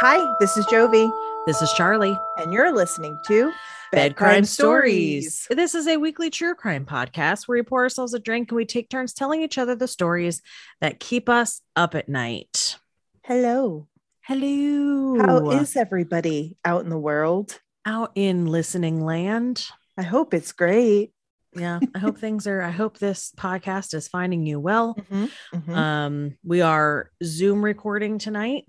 [0.00, 1.10] Hi, this is Jovi,
[1.46, 2.18] This is Charlie.
[2.38, 3.52] and you're listening to
[3.92, 5.46] Bed Crime Stories.
[5.50, 8.64] This is a weekly true crime podcast where we pour ourselves a drink and we
[8.64, 10.42] take turns telling each other the stories
[10.80, 12.78] that keep us up at night.
[13.24, 13.88] Hello.
[14.22, 15.16] Hello.
[15.18, 17.58] How is everybody out in the world?
[17.86, 19.66] out in listening land?
[19.98, 21.12] I hope it's great.
[21.56, 22.60] Yeah, I hope things are.
[22.62, 24.94] I hope this podcast is finding you well.
[25.10, 28.66] Mhm, mhm, Um, we are Zoom recording tonight.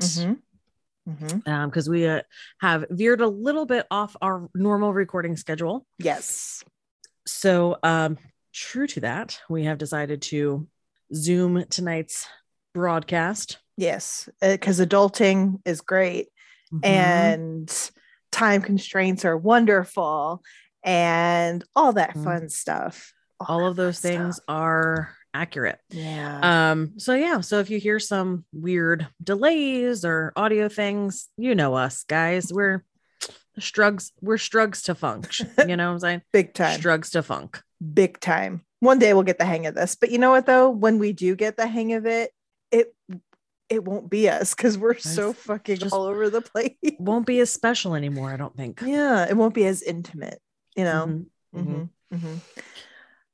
[1.07, 1.47] Mhm, mhm.
[1.47, 2.21] um because we uh,
[2.59, 6.63] have veered a little bit off our normal recording schedule Yes.
[7.25, 8.17] so um
[8.53, 10.67] true to that we have decided to
[11.13, 12.27] zoom tonight's
[12.73, 14.29] broadcast Yes.
[14.41, 16.27] Because adulting is great
[16.71, 16.85] Mhm.
[16.85, 17.91] and
[18.31, 20.43] time constraints are wonderful
[20.83, 22.23] and all that Mhm.
[22.23, 23.13] fun stuff.
[23.39, 24.45] all of that those things stuff.
[24.47, 26.69] are accurate Yeah.
[26.71, 31.73] um so yeah so if you hear some weird delays or audio things you know
[31.75, 32.83] us guys we're
[33.59, 35.33] strugs we're strugs to funk
[35.67, 36.79] you know what i'm saying Big time.
[36.79, 37.61] strugs to funk
[37.93, 38.63] big time.
[38.79, 39.95] One day we'll get the hang of this.
[39.95, 40.69] But you know what though?
[40.71, 42.31] When we do get the hang of it,
[42.71, 42.95] it
[43.69, 46.75] it won't be us because we're so fucking all over the place.
[46.99, 50.39] won't be as special anymore i don't think yeah, it won't be as intimate,
[50.75, 51.05] you know.
[51.07, 51.89] Mhm, mhm.
[52.11, 52.39] Mhm, mhm.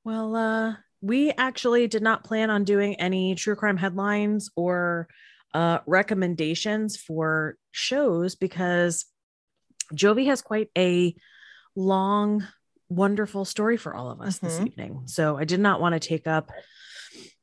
[0.03, 5.07] Well, uh, we actually did not plan on doing any true crime headlines or
[5.53, 9.05] uh, recommendations for shows because
[9.93, 11.15] Jovi has quite a
[11.75, 12.45] long,
[12.89, 14.67] wonderful story for all of us this Mhm.
[14.67, 15.01] evening.
[15.05, 16.51] So I did not want to take up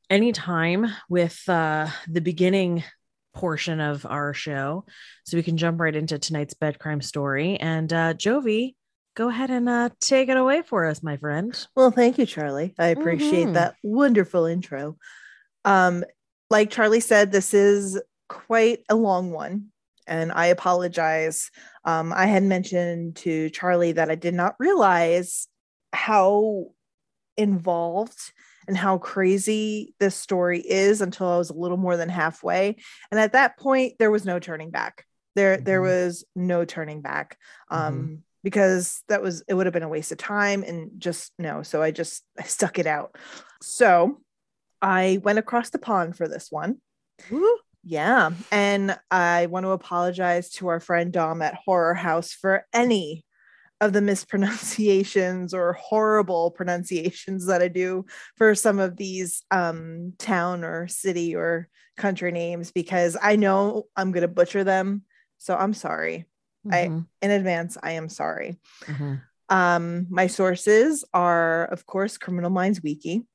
[0.09, 2.83] any time with uh, the beginning
[3.33, 4.85] portion of our show.
[5.25, 7.57] So we can jump right into tonight's bed crime story.
[7.57, 8.75] And uh, Jovi,
[9.15, 11.67] go ahead and uh, take it away for us, my friend.
[11.75, 12.73] Well, thank you, Charlie.
[12.77, 13.53] I appreciate Mhm.
[13.53, 14.97] that wonderful intro.
[15.63, 16.03] Um,
[16.49, 17.99] like Charlie said, this is
[18.29, 19.71] quite a long one,
[20.05, 21.49] and I apologize.
[21.85, 25.47] Um, I had mentioned to Charlie that I did not realize
[25.93, 26.67] how
[27.37, 28.33] involved
[28.67, 32.75] and how crazy this story is until I was a little more than halfway.
[33.11, 35.05] And at that point, there was no turning back.
[35.35, 35.83] There, there Mhm.
[35.83, 37.37] was no turning back.
[37.69, 38.21] Um, Mhm.
[38.45, 41.63] Because that was it would have been a waste of time and just no.
[41.63, 43.17] So I just I stuck it out.
[43.63, 44.21] So
[44.83, 46.77] I went across the pond for this one.
[47.31, 47.57] Woo.
[47.83, 48.29] Yeah.
[48.51, 53.25] And I want to apologize to our friend Dom at Horror House for any
[53.81, 58.05] of the mispronunciations or horrible pronunciations that I do
[58.37, 61.67] for some of these um, town or city or
[61.97, 65.01] country names because I know I'm going to butcher them.
[65.39, 66.25] So I'm sorry.
[66.71, 68.59] I- Mhm, In advance, I am sorry.
[68.81, 69.21] mhm.
[69.49, 73.27] Um, my sources are, of course, Criminal Minds Wiki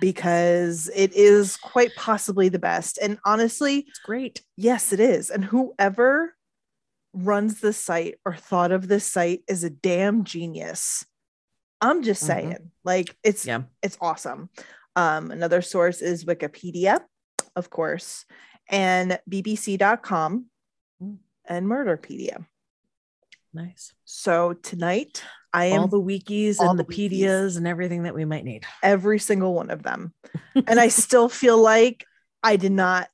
[0.00, 2.98] because it is quite possibly the best.
[3.02, 4.42] And honestly, It's great.
[4.56, 5.30] yes, it is.
[5.30, 6.34] And whoever
[7.12, 11.04] runs the site or thought of this site is a damn genius.
[11.80, 12.26] I'm just Mhm.
[12.26, 13.62] saying, like it's Yeah.
[13.82, 14.50] it's awesome.
[14.94, 17.04] Um, another source is Wikipedia,
[17.56, 18.24] of course,
[18.68, 20.46] and BBC.com
[21.02, 21.18] Mm.
[21.44, 22.46] and Murderpedia.
[23.54, 23.92] Nice.
[24.04, 25.22] So tonight
[25.52, 28.64] I am All the wikis all and the, pedias and everything that we might need.
[28.82, 30.12] every single one of them.
[30.66, 32.04] and I still feel like
[32.42, 33.08] I did not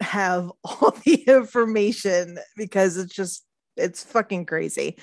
[0.00, 3.44] have all the information because it's just
[3.76, 4.98] it's fucking crazy.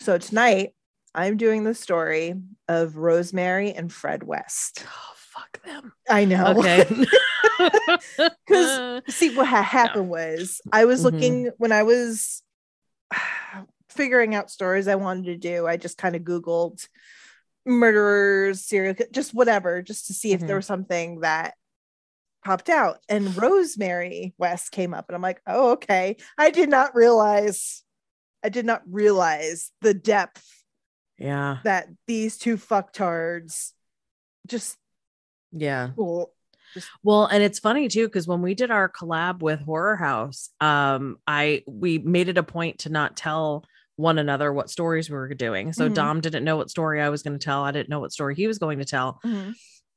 [0.00, 0.74] So tonight
[1.14, 2.34] I'm doing the story
[2.68, 4.84] of Rosemary and Fred West.
[5.32, 5.92] Oh, fuck them.
[6.08, 6.58] I know.
[6.58, 6.84] Okay.
[8.48, 11.04] Cuz See what ha- happened was I was Mhm.
[11.04, 12.42] looking when I was
[13.90, 15.66] figuring out stories I wanted to do.
[15.66, 16.86] I just kind of Googled
[17.66, 20.46] murderers, serial, just whatever, just to see if Mhm.
[20.46, 21.54] there was something that
[22.44, 22.98] popped out.
[23.08, 26.16] And Rosemary West came up, and I'm like, oh, okay.
[26.38, 27.82] I did not realize,
[28.42, 30.46] I did not realize the depth
[31.18, 31.58] yeah.
[31.64, 33.72] that these two fucktards
[34.46, 34.78] just
[35.52, 35.90] Yeah.
[35.96, 36.32] well,
[37.02, 41.18] Well, and it's funny too because when we did our collab with Horror House, um,
[41.26, 43.64] I we made it a point to not tell
[43.96, 45.72] one another what stories we were doing.
[45.72, 45.94] So Mhm.
[45.94, 47.62] Dom didn't know what story I was going to tell.
[47.64, 49.20] I didn't know what story he was going to tell.
[49.24, 49.54] mhm.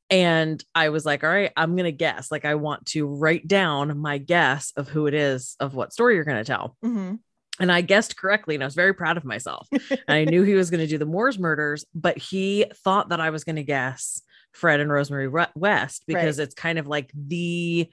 [0.09, 2.29] And I was like, all right, I'm going to guess.
[2.29, 6.15] Like, I want to write down my guess of who it is, of what story
[6.15, 6.75] you're going to tell.
[6.83, 7.19] Mhm.
[7.59, 8.55] And I guessed correctly.
[8.55, 9.67] And I was very proud of myself.
[9.71, 13.21] and I knew he was going to do the Moors murders, but he thought that
[13.21, 17.89] I was going to guess Fred and Rosemary West because it's kind of like the,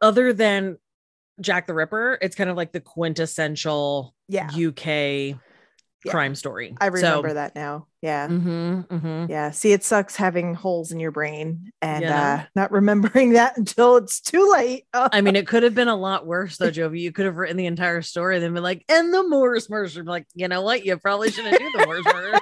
[0.00, 0.76] other than
[1.40, 4.48] Jack the Ripper, it's kind of like the quintessential yeah.
[4.48, 6.12] UK Yeah.
[6.12, 6.74] crime story.
[6.80, 7.86] I remember that now.
[8.00, 8.28] Yeah.
[8.28, 9.50] hmm hmm Yeah.
[9.50, 12.32] See, it sucks having holes in your brain and Yeah.
[12.42, 14.86] uh, not remembering that until it's too late.
[14.94, 17.00] I mean, it could have been a lot worse though, Jovi.
[17.00, 19.96] You could have written the entire story and then been like, and the Morris murders.
[19.96, 20.86] Like, you know what?
[20.86, 22.40] You probably shouldn't do the Morris murders.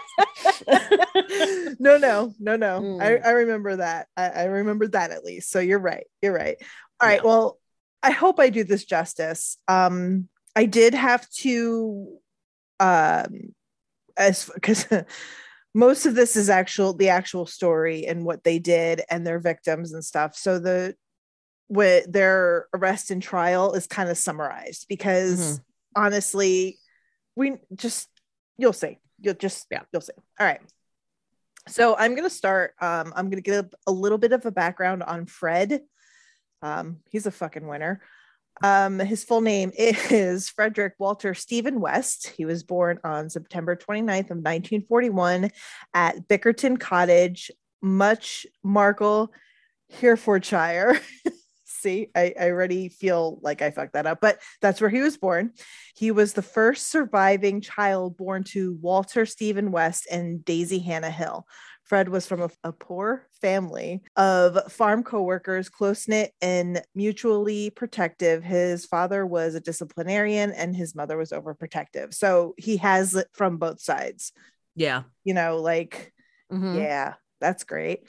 [1.81, 2.77] no, no, no, no.
[2.77, 2.81] I,
[3.11, 3.27] Mm.
[3.27, 4.07] I remember that.
[4.17, 5.51] I, I remember that at least.
[5.51, 6.07] So you're right.
[6.23, 6.57] You're right.
[7.01, 7.21] All right.
[7.23, 7.27] Yeah.
[7.29, 7.59] Well,
[8.03, 9.59] I hope I do this justice.
[9.67, 12.19] Um, I did have to,
[12.81, 13.55] um,
[14.17, 14.87] as because
[15.75, 19.93] most of this is actual the actual story and what they did and their victims
[19.93, 20.37] and stuff.
[20.37, 20.95] So the
[21.69, 25.61] with their arrest and trial is kind of summarized because
[25.95, 26.79] honestly,
[27.37, 28.09] we just
[28.57, 28.99] you'll see.
[29.21, 29.83] You'll just Yeah.
[29.93, 30.13] you'll see.
[30.39, 30.61] All right.
[31.69, 32.75] So I'm gonna start.
[32.81, 35.83] Um, I'm gonna give a little bit of a background on Fred.
[36.63, 38.01] Um, he's a fucking winner.
[38.63, 42.29] Um, his full name is Frederick Walter Stephen West.
[42.37, 45.51] He was born on September 29th of 1941
[45.95, 47.51] at Bickerton Cottage,
[47.83, 49.33] Much Marcle,
[50.01, 51.01] Herefordshire.
[51.65, 55.17] See, I, I already feel like I fucked that up, but that's where he was
[55.17, 55.53] born.
[55.95, 61.47] He was the first surviving child born to Walter Stephen West and Daisy Hannah Hill.
[61.89, 68.45] Fred was from a, a poor family of farm co-workers, close-knit and mutually protective.
[68.45, 72.13] His father was a disciplinarian and his mother was overprotective.
[72.15, 74.33] So he has it from both sides.
[74.77, 75.03] yeah.
[75.25, 76.13] You know, like
[76.53, 76.77] Mhm.
[76.77, 78.01] yeah, that's great.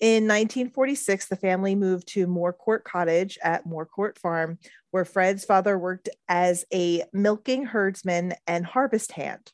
[0.00, 4.58] In 1946, the family moved to Moorcourt Cottage at Moorcourt Farm,
[4.90, 9.52] where Fred's father worked as a milking herdsman and harvest hand.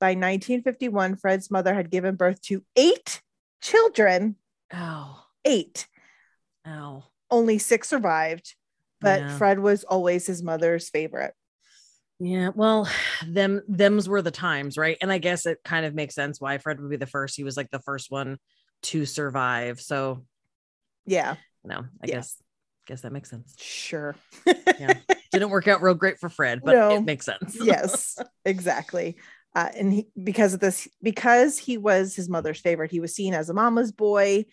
[0.00, 3.20] By 1951, Fred's mother had given birth to eight
[3.60, 4.36] children.
[4.72, 5.24] Ow.
[5.44, 5.88] Eight.
[6.66, 7.04] Ow.
[7.30, 8.54] Only six survived,
[9.00, 9.38] but Yeah.
[9.38, 11.34] Fred was always his mother's favorite.
[12.20, 12.88] Yeah, well,
[13.26, 14.96] them them's were the times, right?
[15.00, 17.36] And I guess it kind of makes sense why Fred would be the first.
[17.36, 18.38] He was like the first one
[18.84, 19.80] to survive.
[19.80, 20.24] So,
[21.06, 22.14] Yeah, No, I Yeah.
[22.16, 22.36] guess
[22.86, 23.54] guess that makes sense.
[23.60, 24.16] sure.
[24.46, 24.94] Yeah.
[25.32, 26.96] Didn't work out real great for Fred, but No.
[26.96, 27.56] it makes sense.
[27.62, 29.16] yes exactly
[29.54, 33.34] uh, and he, because of this because he was his mother's favorite he was seen
[33.34, 34.44] as a mama's boy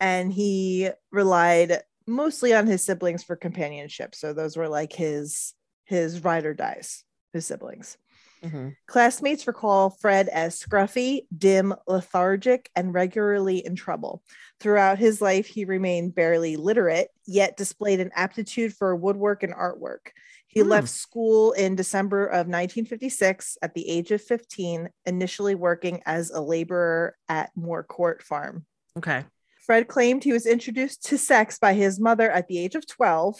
[0.00, 5.54] and he relied mostly on his siblings for companionship so those were like his
[5.84, 7.96] his ride or dies his siblings
[8.44, 8.76] Mhm.
[8.86, 14.22] Classmates recall Fred as scruffy, dim, lethargic, and regularly in trouble.
[14.60, 20.10] Throughout his life, he remained barely literate, yet displayed an aptitude for woodwork and artwork.
[20.56, 20.68] He Hmm.
[20.70, 26.40] left school in December of 1956 at the age of 15, initially working as a
[26.40, 28.64] laborer at Moorcourt Farm.
[28.96, 29.26] Okay.
[29.66, 33.38] Fred claimed he was introduced to sex by his mother at the age of 12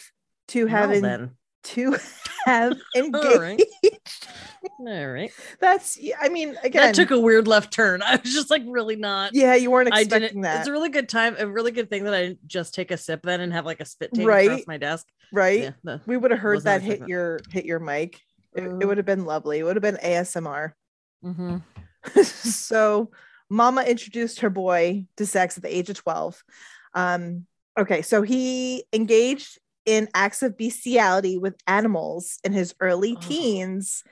[0.49, 1.31] to have Well, en- then.
[1.67, 1.95] To
[2.45, 3.25] have engaged.
[3.25, 3.61] All right.
[4.79, 5.31] All right.
[5.59, 8.01] That's I mean again that took a weird left turn.
[8.01, 9.31] I was just like really not.
[9.33, 11.35] Yeah, you weren't I expecting that, It's a really good time.
[11.39, 13.79] A really good thing that I didn't just take a sip then and have like
[13.79, 14.47] a spit take Right.
[14.49, 15.05] across my desk.
[15.33, 15.61] right?
[15.61, 15.71] Yeah.
[15.83, 18.19] the- We would have heard that hit your hit your mic.
[18.55, 18.87] It, it Uh.
[18.87, 19.59] would have been lovely.
[19.59, 20.73] It would have been ASMR.
[21.23, 21.63] Mhm.
[22.23, 23.11] so,
[23.49, 26.41] Mama introduced her boy to sex at the age of twelve.
[26.93, 27.45] Um,
[27.77, 33.21] okay, so he engaged in acts of bestiality with animals in his early Oh.
[33.21, 34.03] teens.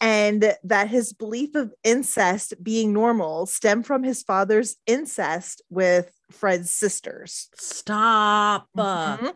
[0.00, 6.70] And that his belief of incest being normal stemmed from his father's incest with Fred's
[6.72, 7.48] sisters.
[7.54, 8.68] Stop.
[8.76, 9.34] Uh, Mhm.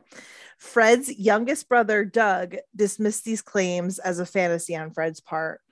[0.58, 5.62] Fred's youngest brother, Doug, dismissed these claims as a fantasy on Fred's part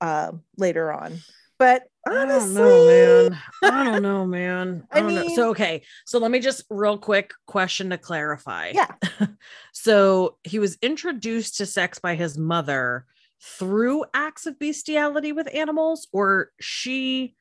[0.00, 1.20] um, later on.
[1.58, 3.38] But I don't know, man.
[3.62, 4.86] I don't know, man.
[4.92, 5.28] I, I don't know.
[5.34, 8.72] So okay, so let me just real quick question to clarify.
[8.74, 8.90] Yeah.
[9.72, 13.06] so he was introduced to sex by his mother
[13.42, 17.36] through acts of bestiality with animals, or she,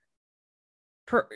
[1.08, 1.27] per,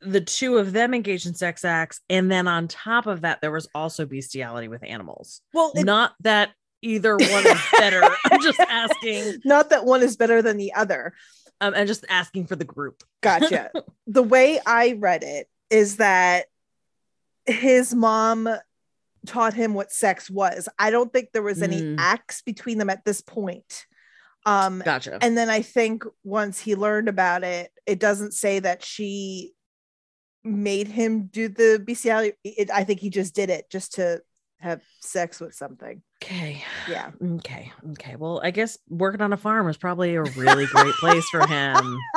[0.00, 3.50] the two of them engaged in sex acts, and then on top of that, there
[3.52, 5.40] was also bestiality with animals.
[5.54, 6.50] well, it- Not that
[6.82, 8.02] either one is better.
[8.30, 9.40] I'm just asking.
[9.44, 11.14] not that one is better than the other.
[11.60, 13.02] Um, I'm just asking for the group.
[13.22, 13.70] Gotcha.
[14.06, 16.46] the way I read it is that
[17.46, 18.48] his mom
[19.26, 20.68] taught him what sex was.
[20.78, 21.96] I don't think there was any Mm.
[21.98, 23.86] acts between them at this point.
[24.44, 25.18] Um, Gotcha.
[25.20, 29.54] and then I think once he learned about it, it doesn't say that she
[30.44, 32.36] made him do the bestiality.
[32.44, 34.22] It, I think he just did it just to
[34.60, 36.02] have sex with something.
[36.22, 36.64] Okay.
[36.88, 37.10] Yeah.
[37.22, 37.72] Okay.
[37.92, 38.16] Okay.
[38.16, 41.98] Well, I guess working on a farm is probably a really great place for him.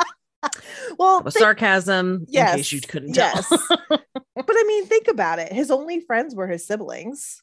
[0.98, 3.30] Well, think- sarcasm, Yes, in case you couldn't tell.
[3.34, 3.48] yes.
[3.88, 4.00] but
[4.48, 5.52] I mean, think about it.
[5.52, 7.42] His only friends were his siblings.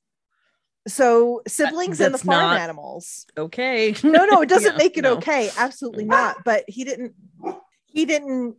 [0.87, 3.25] so uh, siblings and the farm not- animals.
[3.37, 3.93] Okay.
[4.03, 5.17] No, no, it doesn't Yeah, make it no.
[5.17, 5.49] okay.
[5.57, 6.09] Absolutely mm.
[6.09, 6.37] not.
[6.43, 7.13] But he didn't.
[7.85, 8.55] He didn't.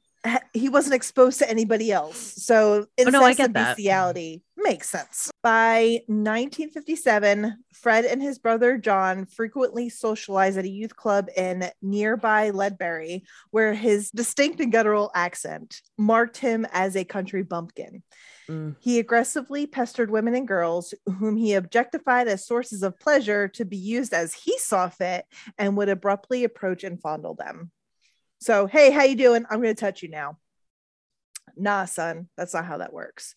[0.55, 2.17] He wasn't exposed to anybody else.
[2.43, 3.77] So incest Oh, no, I get and that.
[3.77, 5.31] bestiality makes sense.
[5.43, 12.51] By 1957, Fred and his brother John frequently socialized at a youth club in nearby
[12.51, 18.03] Ledbury, where his distinct and guttural accent marked him as a country bumpkin.
[18.49, 18.77] Mm.
[18.81, 23.77] He aggressively pestered women and girls whom he objectified as sources of pleasure to be
[23.77, 25.27] used as he saw fit
[25.59, 27.71] and would abruptly approach and fondle them.
[28.41, 29.45] So, hey, how you doing?
[29.51, 30.39] I'm going to touch you now.
[31.57, 33.35] Nah, son, that's not how that works.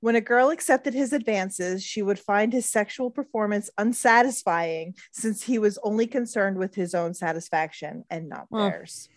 [0.00, 5.58] When a girl accepted his advances, she would find his sexual performance unsatisfying since he
[5.58, 9.08] was only concerned with his own satisfaction and not Well, theirs.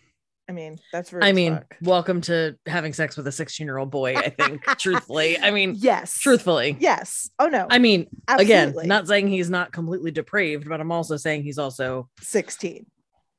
[0.49, 1.75] I mean, that's rude I mean, fuck.
[1.81, 5.37] welcome to having sex with a 16 year old boy, I think, truthfully.
[5.37, 6.77] I mean, yes, truthfully.
[6.79, 7.29] Yes.
[7.37, 7.67] Oh no.
[7.69, 8.53] I mean, Absolutely.
[8.75, 12.85] again, not saying he's not completely depraved, but I'm also saying he's also 16.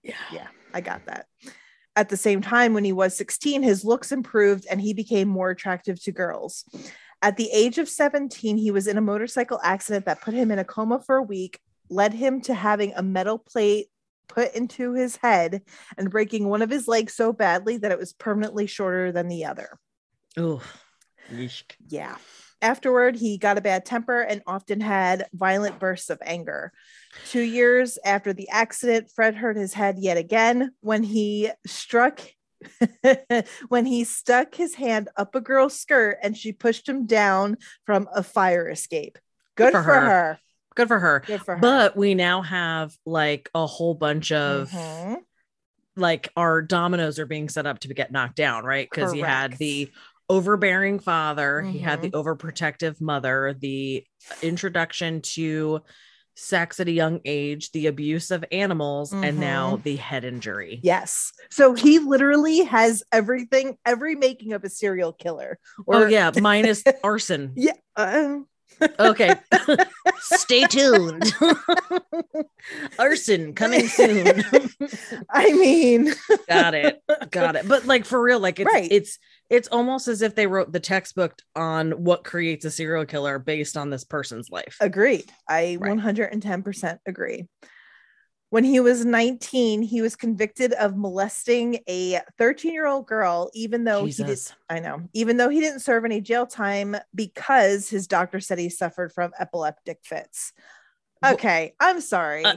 [0.03, 0.15] Yeah.
[0.33, 1.27] Yeah, I got that.
[1.97, 5.51] At the same time, when he was 16, his looks improved and he became more
[5.51, 6.65] attractive to girls.
[7.21, 10.59] At the age of 17, he was in a motorcycle accident that put him in
[10.59, 11.59] a coma for a week,
[11.91, 13.89] led him to having a metal plate
[14.29, 15.63] put into his head
[15.97, 19.47] and breaking one of his legs so badly that it was permanently shorter than the
[19.47, 19.79] other.
[20.37, 20.63] oh
[21.89, 22.17] Yeah.
[22.61, 26.73] Afterward, he got a bad temper and often had violent bursts of anger.
[27.27, 32.21] Two years after the accident, Fred hurt his head yet again when he struck.
[33.69, 38.09] when he stuck his hand up a girl's skirt and she pushed him down from
[38.15, 39.19] a fire escape.
[39.57, 40.01] Good for, for her.
[40.01, 40.39] her.
[40.75, 41.23] Good for her.
[41.27, 41.61] Good for her.
[41.61, 45.19] But we now have like a whole bunch of Mhm.
[45.97, 48.89] like our dominoes are being set up to get knocked down, right?
[48.89, 49.91] Because he had the
[50.29, 54.05] overbearing father, he had the overprotective mother, the
[54.43, 55.81] introduction to
[56.39, 60.81] sex at a young age, the abuse of animals, and now the head injury.
[60.83, 61.33] Yes.
[61.51, 65.59] So he literally has everything, every making of a serial killer.
[65.87, 67.53] oh yeah, minus arson.
[67.57, 67.73] Yeah.
[67.97, 68.39] uh,
[68.99, 69.35] Okay.
[70.21, 71.35] Stay tuned.
[72.99, 74.43] arson coming soon.
[75.31, 76.13] I mean,
[76.49, 78.91] got it got it but like for real like it's Right.
[78.91, 79.19] it's
[79.51, 83.77] it's almost as if they wrote the textbook on what creates a serial killer based
[83.77, 85.31] on this person's life Agreed.
[85.49, 85.97] I Right.
[85.97, 87.47] 110% agree.
[88.51, 93.85] When he was 19, he was convicted of molesting a 13 year old girl, even
[93.85, 94.39] though he did.
[94.71, 98.71] I know, even though he didn't serve any jail time because his doctor said he
[98.71, 100.53] suffered from epileptic fits.
[101.25, 102.45] Okay, I'm sorry.
[102.45, 102.57] Uh,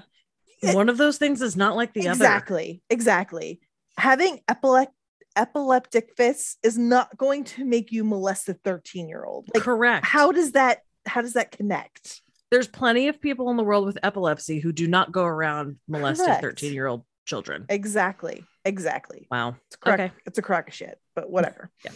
[0.62, 3.60] one of those things is not like the other exactly, exactly.
[3.98, 4.93] Having epilep-
[5.36, 9.50] epileptic fits is not going to make you molest a 13 year old.
[9.53, 10.79] Like, correct how does that?
[11.05, 12.21] How does that connect?
[12.51, 16.34] There's plenty of people in the world with epilepsy who do not go around molesting
[16.36, 19.27] 13 year old children Exactly, exactly.
[19.31, 20.12] wow It's a crock, Okay.
[20.25, 21.70] it's a crock of shit, but whatever.
[21.86, 21.91] Yeah.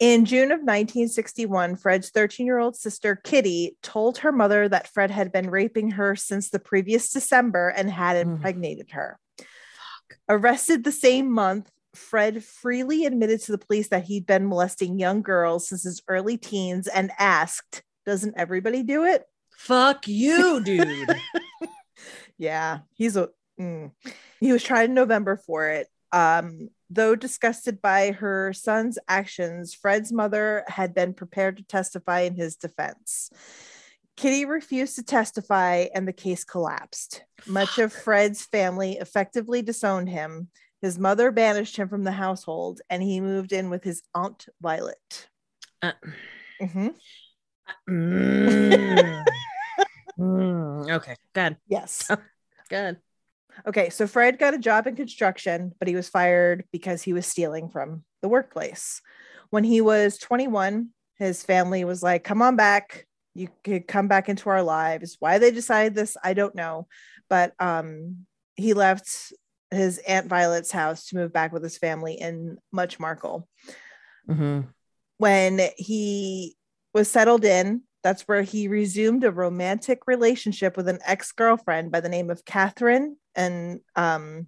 [0.00, 5.10] In June of 1961, Fred's 13 year old sister, Kitty, told her mother that Fred
[5.10, 8.20] had been raping her since the previous December and had Mm.
[8.36, 9.18] impregnated her.
[10.28, 15.22] Arrested the same month, Fred freely admitted to the police that he'd been molesting young
[15.22, 19.24] girls since his early teens and asked, Doesn't everybody do it?
[19.58, 21.08] Fuck you dude
[22.38, 23.30] Yeah, he's a.
[23.60, 23.90] mm.
[24.38, 25.88] He was tried in November for it.
[26.12, 32.36] Um, though disgusted by her son's actions, Fred's mother had been prepared to testify in
[32.36, 33.30] his defense.
[34.16, 37.24] Kitty refused to testify, and the case collapsed.
[37.46, 40.48] Much of Fred's family effectively disowned him.
[40.80, 45.28] His mother banished him from the household, and he moved in with his aunt Violet.
[45.82, 45.92] Uh,
[46.62, 46.94] Mhm.
[47.90, 49.24] mm.
[50.18, 52.10] Mm, okay good Yes.
[52.70, 52.98] good
[53.66, 57.26] Okay, so Fred got a job in construction, but he was fired because he was
[57.26, 59.00] stealing from the workplace.
[59.50, 63.06] When he was 21, his family was like, Come on back.
[63.34, 65.16] You could come back into our lives.
[65.20, 66.86] Why they decided this, I don't know.
[67.28, 69.32] But um, he left
[69.70, 73.48] his Aunt Violet's house to move back with his family in Much Marcle.
[74.28, 74.68] Mhm.
[75.18, 76.56] When he
[76.94, 82.08] was settled in, that's where he resumed a romantic relationship with an ex-girlfriend by the
[82.08, 83.16] name of Catherine.
[83.34, 84.46] And um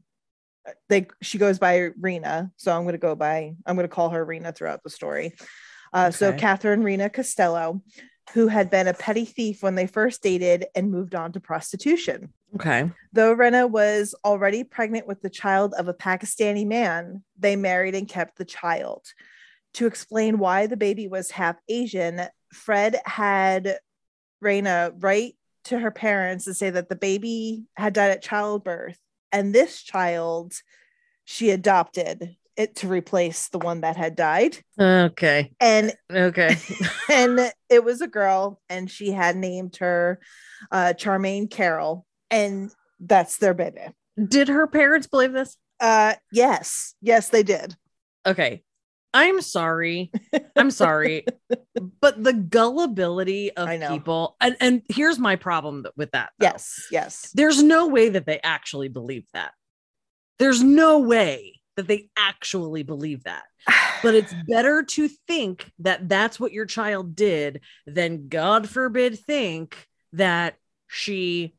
[0.88, 2.50] they she goes by Rena.
[2.56, 5.34] So I'm gonna go by, I'm gonna call her Rena throughout the story.
[5.92, 7.82] Uh, so Catherine Rena Costello,
[8.32, 12.32] who had been a petty thief when they first dated and moved on to prostitution.
[12.54, 17.94] okay Though Rena was already pregnant with the child of a Pakistani man, they married
[17.94, 19.04] and kept the child.
[19.74, 23.78] To explain why the baby was half Asian, Fred had
[24.40, 28.98] Rena write to her parents and say that the baby had died at childbirth,
[29.32, 30.54] and this child
[31.24, 34.58] she adopted it to replace the one that had died.
[34.78, 35.52] Okay.
[35.60, 36.56] And Okay.
[37.10, 40.20] and it was a girl, and she had named her
[40.70, 43.80] uh, Charmaine Carroll, and that's their baby.
[44.22, 45.56] Did her parents believe this?
[45.78, 47.76] Uh, yes, yes, they did.
[48.26, 48.62] Okay.
[49.12, 50.10] I'm sorry.
[50.56, 51.26] I'm sorry.
[52.00, 56.30] but the gullibility of people, and, and here's my problem with that.
[56.38, 56.46] though.
[56.46, 57.30] Yes, yes.
[57.34, 59.52] There's no way that they actually believe that.
[60.38, 63.44] There's no way that they actually believe that.
[64.02, 69.76] But it's better to think that that's what your child did than, God forbid, think
[70.14, 71.54] that she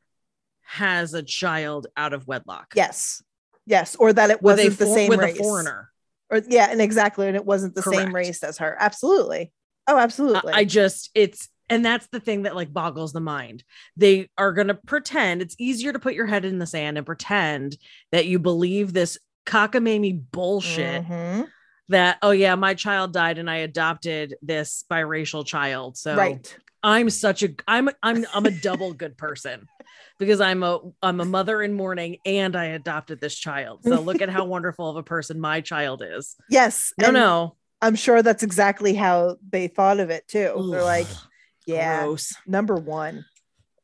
[0.63, 3.21] has a child out of wedlock yes,
[3.67, 5.39] yes, or that it with a wasn't the same with race.
[5.39, 5.90] a foreigner.
[6.31, 8.75] Or yeah, and exactly, and it wasn't the same race as her.
[8.79, 9.51] Absolutely.
[9.87, 10.53] Oh, absolutely.
[10.53, 13.63] I I just it's and that's the thing that like boggles the mind.
[13.95, 17.05] They are going to pretend it's easier to put your head in the sand and
[17.05, 17.77] pretend
[18.11, 21.51] that you believe this cockamamie bullshit Mhm.
[21.91, 25.97] That oh yeah, my child died and I adopted this biracial child.
[25.97, 26.57] So Right.
[26.83, 29.67] I'm such a I'm I'm I'm a double good person
[30.19, 33.83] because I'm a I'm a mother in mourning and I adopted this child.
[33.83, 36.35] So look at how wonderful of a person my child is.
[36.49, 36.93] Yes.
[36.99, 37.55] No, no.
[37.83, 40.69] I'm sure that's exactly how they thought of it too.
[40.71, 41.07] They're like,
[41.65, 42.33] yeah, gross.
[42.45, 43.25] number one.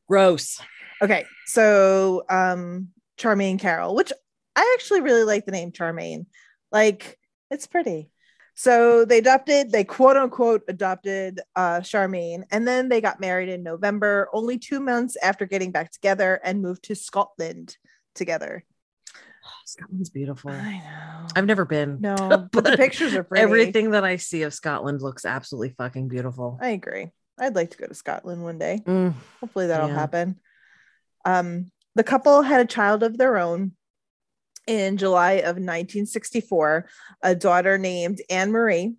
[0.08, 0.60] Gross.
[1.02, 4.12] Okay, so um Charmaine Carroll, which
[4.56, 6.26] I actually really like the name Charmaine.
[6.72, 7.17] Like
[7.52, 8.10] it's pretty.
[8.56, 13.62] So they adopted, they quote unquote adopted uh Charmaine, and then they got married in
[13.64, 17.78] November, only two months after getting back together and moved to Scotland
[18.16, 18.64] together.
[19.66, 20.52] Scotland's beautiful.
[20.52, 21.28] I know.
[21.36, 21.98] I've never been.
[22.02, 23.44] no, but the pictures are pretty.
[23.44, 26.58] Everything that I see of Scotland looks absolutely fucking beautiful.
[26.62, 27.12] I agree.
[27.40, 28.82] I'd like to go to Scotland one day.
[28.86, 29.94] Mm, Hopefully that'll Yeah.
[29.96, 30.40] happen.
[31.26, 33.74] Um, the couple had a child of their own
[34.68, 36.90] in July of 1964,
[37.24, 38.96] a daughter named Anne Marie,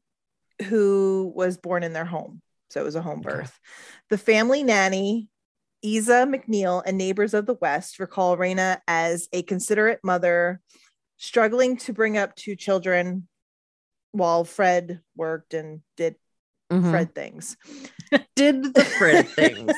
[0.65, 2.41] who was born in their home.
[2.71, 3.31] So it was a home Okay.
[3.31, 3.59] birth.
[4.11, 5.29] The family nanny,
[5.83, 10.61] Isa McNeil, and neighbors of the West recall Rena as a considerate mother,
[11.19, 13.29] struggling to bring up two children
[14.12, 16.16] while Fred worked and did
[16.70, 16.90] mhm.
[16.90, 17.57] Fred things.
[18.37, 19.72] did the Fred things,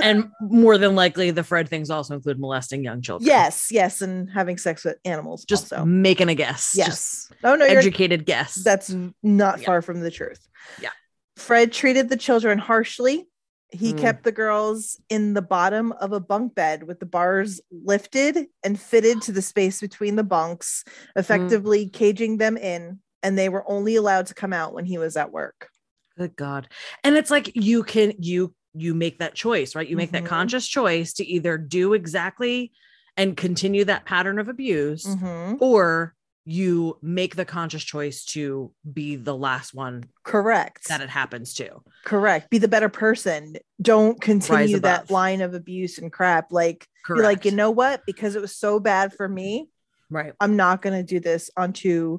[0.00, 3.26] and more than likely, the Fred things also include molesting young children.
[3.26, 5.44] Yes, yes, and having sex with animals.
[5.44, 5.84] just also.
[5.84, 6.72] making a guess.
[6.76, 6.86] yes.
[6.86, 8.54] Just oh no, educated guess.
[8.62, 9.66] that's not Yeah.
[9.66, 10.46] far from the truth.
[10.80, 10.90] Yeah.
[11.36, 13.26] Fred treated the children harshly.
[13.70, 13.98] He Mm.
[14.00, 18.78] kept the girls in the bottom of a bunk bed with the bars lifted and
[18.78, 20.84] fitted to the space between the bunks,
[21.16, 25.16] effectively caging them in, and they were only allowed to come out when he was
[25.16, 25.70] at work.
[26.18, 26.68] Good God.
[27.04, 29.86] And it's like you can you you make that choice, right?
[29.88, 30.12] You make Mhm.
[30.12, 32.72] that conscious choice to either do exactly
[33.18, 35.58] and continue that pattern of abuse, Mhm.
[35.60, 36.14] or
[36.46, 40.88] you make the conscious choice to be the last one Correct.
[40.88, 41.82] that it happens to.
[42.04, 42.48] Correct.
[42.50, 43.56] Be the better person.
[43.80, 46.50] Don't continue that line of abuse and crap.
[46.50, 47.22] Like, Correct.
[47.24, 48.02] like, you know what?
[48.06, 49.68] Because it was so bad for me,
[50.10, 50.32] right.
[50.40, 52.18] I'm not going to do this onto,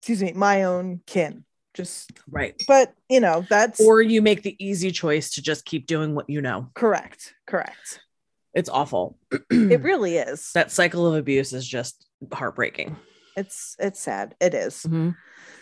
[0.00, 1.44] excuse me, my own kin.
[1.74, 2.54] Just, Right.
[2.68, 6.30] but you know, that's Or you make the easy choice to just keep doing what
[6.30, 6.70] you know.
[6.74, 7.34] correct.
[7.46, 8.00] Correct.
[8.54, 9.18] It's awful.
[9.50, 10.52] It really is.
[10.54, 12.96] that cycle of abuse is just heartbreaking.
[13.36, 14.36] It's, it's sad.
[14.40, 14.84] It is.
[14.88, 15.16] Mhm.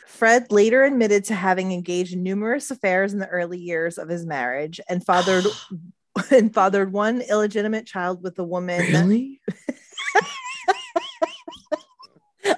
[0.07, 4.27] Fred later admitted to having engaged in numerous affairs in the early years of his
[4.27, 5.44] marriage and fathered
[6.31, 8.81] and fathered one illegitimate child with a woman.
[8.92, 9.40] Really?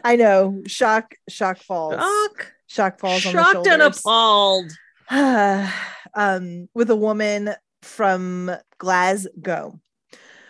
[0.03, 0.63] I know.
[0.67, 1.95] Shock, shock falls.
[1.95, 2.54] Shock.
[2.67, 4.73] Shock falls Shocked on the and appalled.
[6.15, 9.81] um, with a woman from Glasgow.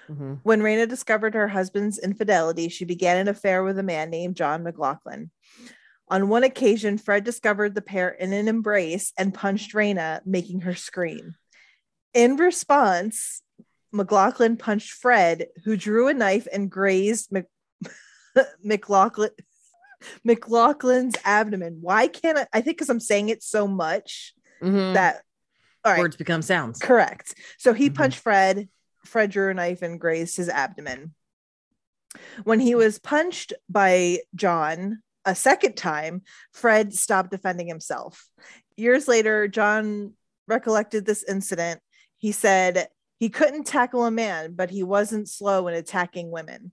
[0.09, 0.41] Mhm.
[0.43, 4.63] When Rena discovered her husband's infidelity, she began an affair with a man named John
[4.63, 5.31] McLaughlin.
[6.09, 10.75] On one occasion, Fred discovered the pair in an embrace and punched Rena, making her
[10.75, 11.35] scream.
[12.13, 13.41] In response,
[13.91, 17.49] McLaughlin punched Fred, who drew a knife and grazed Mc-
[18.63, 19.31] McLaughlin
[20.27, 21.79] McLaughlin's abdomen.
[21.81, 22.47] Why can't I?
[22.53, 24.95] I think because I'm saying it so much Mhm.
[24.95, 25.23] that
[25.85, 26.79] right, Words become sounds.
[26.79, 27.35] correct.
[27.59, 27.95] So he Mhm.
[27.95, 28.69] punched Fred.
[29.05, 31.15] Fred drew a knife and grazed his abdomen.
[32.45, 38.29] When he was punched by John a second time, Fred stopped defending himself.
[38.77, 40.15] Years later, John
[40.47, 41.81] recollected this incident.
[42.19, 42.89] He said
[43.19, 46.73] he couldn't tackle a man, but he wasn't slow in attacking women.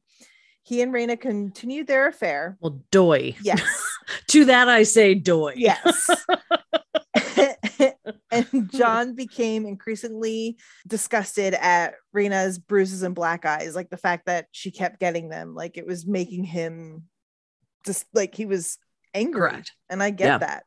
[0.64, 2.58] He and Rena continued their affair.
[2.60, 3.36] Well, doy.
[3.42, 3.62] Yes.
[4.28, 5.54] To that I say doy.
[5.56, 6.10] Yes.
[8.32, 14.48] and John became increasingly disgusted at Rena's bruises and black eyes, like the fact that
[14.52, 17.04] she kept getting them, like it was making him
[17.86, 18.78] just like he was
[19.14, 19.40] angry.
[19.50, 19.72] Correct.
[19.90, 20.38] And I get Yeah.
[20.40, 20.64] that.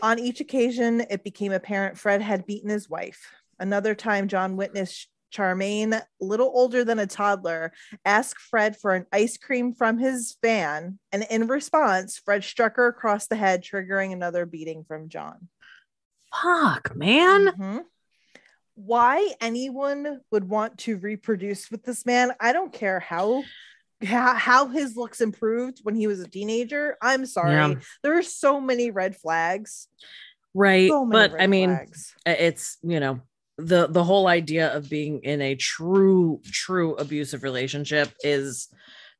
[0.00, 3.32] On each occasion, it became apparent Fred had beaten his wife.
[3.58, 7.72] Another time, John witnessed Charmaine, little older than a toddler,
[8.04, 10.98] ask Fred for an ice cream from his van.
[11.10, 15.48] And in response, Fred struck her across the head, triggering another beating from John.
[16.42, 17.46] Fuck, man.
[17.48, 17.84] Mhm.
[18.74, 23.42] Why anyone would want to reproduce with this man, I don't care how.
[24.04, 26.96] How, how his looks improved when he was a teenager.
[27.00, 27.52] I'm sorry.
[27.52, 27.74] Yeah.
[28.02, 29.86] There are so many red flags.
[30.54, 30.90] Right.
[30.90, 32.12] So many but I mean, flags.
[32.26, 33.20] it's, you know,
[33.58, 38.68] the the whole idea of being in a true true abusive relationship is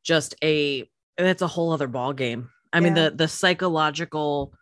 [0.03, 2.51] just a it's a whole other ball game.
[2.73, 4.53] I mean, the the psychological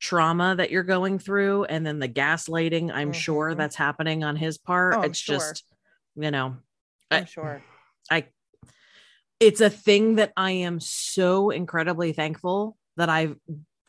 [0.00, 3.56] trauma that you're going through and then the gaslighting i'm sure Mhm.
[3.56, 5.36] that's happening on his part Oh, it's sure.
[5.36, 5.64] just
[6.14, 6.56] you know
[7.10, 7.62] I'm I- sure.
[8.10, 8.26] I
[9.40, 13.34] it's a thing that I am so incredibly thankful that I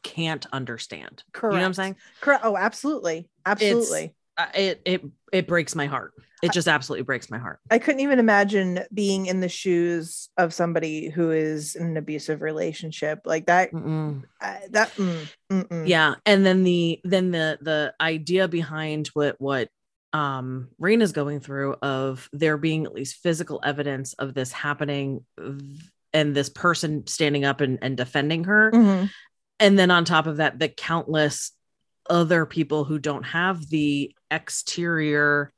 [0.04, 1.24] can't understand.
[1.32, 1.54] Correct.
[1.54, 1.96] You know what I'm saying?
[2.20, 2.44] Correct.
[2.46, 3.30] Oh, absolutely.
[3.46, 4.06] Absolutely.
[4.08, 4.10] Uh,
[4.54, 5.02] It it
[5.34, 6.14] it breaks my heart.
[6.44, 7.60] It just absolutely breaks my heart.
[7.72, 12.42] I couldn't even imagine being in the shoes of somebody who is in an abusive
[12.44, 13.72] relationship like that.
[13.72, 14.24] Mm-mm.
[14.40, 15.88] Uh, that mm, mm-mm.
[15.88, 19.70] Yeah, and then the then the the idea behind what what
[20.14, 25.26] um Rena's going through of there being at least physical evidence of this happening
[26.14, 29.10] and this person standing up and, and defending her Mhm.
[29.60, 31.52] and then on top of that the countless
[32.10, 35.52] other people who don't have the exterior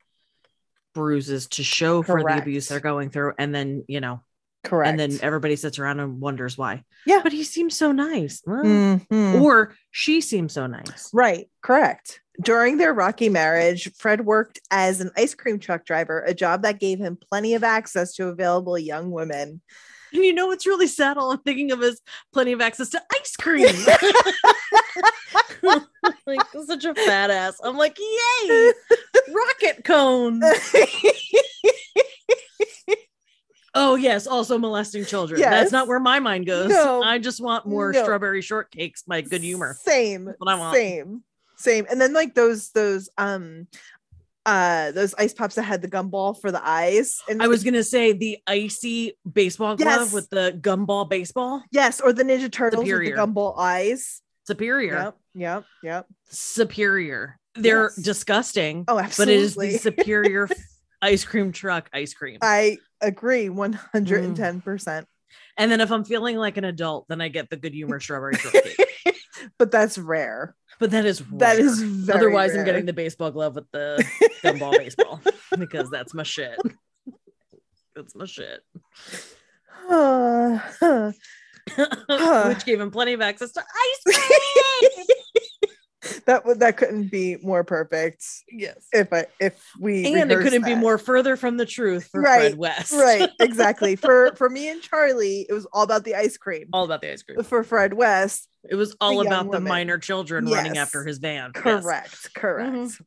[0.93, 4.21] bruises to show for the abuse they're going through and then you know
[4.63, 4.89] Correct.
[4.89, 7.21] and then everybody sits around and wonders why Yeah.
[7.23, 9.41] but he seems so nice Well, Mhm.
[9.41, 12.21] or she seems so nice Right, correct.
[12.41, 16.79] During their rocky marriage, Fred worked as an ice cream truck driver, a job that
[16.79, 19.61] gave him plenty of access to available young women.
[20.13, 22.01] and you know what's really sad all i'm thinking of is
[22.33, 23.67] plenty of access to ice cream
[26.25, 28.71] like such a fat ass i'm like yay
[29.33, 30.41] rocket cone
[33.75, 35.39] Oh yes, also molesting children.
[35.39, 35.51] Yes.
[35.51, 36.69] That's not where my mind goes.
[36.69, 37.03] No.
[37.03, 38.01] I just want more No.
[38.03, 39.03] strawberry shortcakes.
[39.07, 39.77] My good humor.
[39.79, 40.25] Same.
[40.25, 40.75] That's what I want.
[40.75, 41.23] Same.
[41.55, 41.85] Same.
[41.89, 43.67] And then like those those um
[44.45, 47.21] uh those ice pops that had the gumball for the eyes.
[47.29, 50.13] And I was gonna say the icy baseball glove Yes.
[50.13, 51.61] with the gumball baseball.
[51.71, 53.11] yes, or the Ninja Turtles Superior.
[53.11, 54.21] with the gumball eyes.
[54.53, 55.17] Superior, Yep.
[55.35, 55.63] Yep.
[55.83, 56.05] Yep.
[56.29, 57.37] superior.
[57.53, 57.95] They're Yes.
[57.97, 59.35] disgusting, Oh, absolutely.
[59.35, 60.49] but it is the superior
[61.03, 62.39] ice cream truck ice cream.
[62.41, 63.93] I agree 110%.
[63.93, 65.05] Mm.
[65.57, 68.33] and then if I'm feeling like an adult, then I get the good humor strawberry
[68.37, 68.75] shortcake.
[69.59, 70.55] but that's rare.
[70.79, 71.65] But that is That rare.
[71.65, 72.59] is very Otherwise, rare.
[72.61, 74.03] I'm getting the baseball glove with the
[74.43, 75.21] gumball baseball
[75.59, 76.57] because that's my shit.
[77.95, 78.61] That's my shit.
[82.47, 85.05] Which gave him plenty of access to ice cream.
[86.25, 88.87] that would that couldn't be more perfect yes.
[88.93, 92.39] if I if we And it couldn't be more further from the truth for Right,
[92.51, 92.93] Fred West.
[92.93, 96.85] right exactly for for me and Charlie it was all about the ice cream All
[96.85, 97.41] about the ice cream.
[97.43, 99.63] for Fred West It was all young about the women.
[99.69, 101.51] minor children running after his van.
[101.53, 101.63] Yes.
[101.83, 103.01] correct correct Mhm.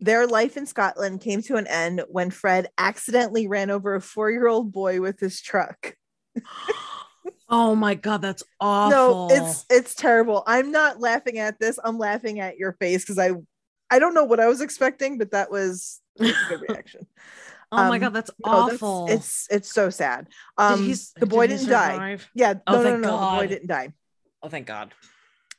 [0.00, 4.70] their life in Scotland came to an end when Fred accidentally ran over a four-year-old
[4.70, 5.94] boy with his truck
[7.48, 9.28] oh my god, that's awful.
[9.28, 13.18] no it's it's terrible I'm not laughing at this I'm laughing at your face because
[13.18, 13.30] I
[13.90, 17.06] I don't know what I was expecting but that was that's a good reaction
[17.72, 19.06] oh my um, god, that's No, that's- awful.
[19.10, 20.26] it's it's so sad.
[20.58, 22.18] Did Um, he the boy did didn't die.
[22.34, 23.92] Yeah, Oh, no, no, thank no, the boy didn't die.
[24.42, 24.94] Oh, thank God.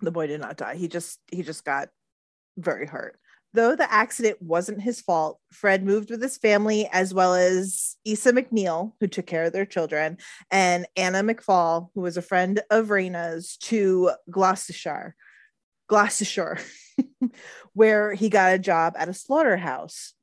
[0.01, 0.75] The boy did not die.
[0.75, 1.89] He just he just got
[2.57, 3.19] very hurt.
[3.53, 8.31] Though the accident wasn't his fault, Fred moved with his family as well as Isa
[8.31, 10.17] McNeil, who took care of their children,
[10.51, 15.15] and Anna McFall, who was a friend of Rena's, to Gloucestershire,
[15.87, 16.59] Gloucestershire,
[17.73, 20.13] where he got a job at a slaughterhouse.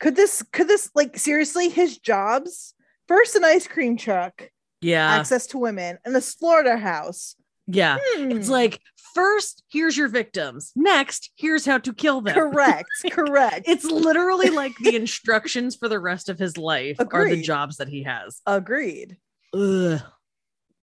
[0.00, 2.74] Could this could this like seriously his jobs?
[3.06, 4.50] First an ice cream truck,
[4.80, 5.08] Yeah.
[5.14, 7.36] access to women, and a slaughterhouse.
[7.68, 7.98] Yeah.
[8.16, 8.52] It's Hmm.
[8.52, 8.80] like,
[9.16, 10.72] first, here's your victims.
[10.76, 12.34] Next, here's how to kill them.
[12.34, 13.66] correct, correct.
[13.66, 17.88] It's literally like the instructions for the rest of his life are the jobs that
[17.88, 18.40] he has.
[18.46, 19.16] Agreed.
[19.54, 20.00] Ugh.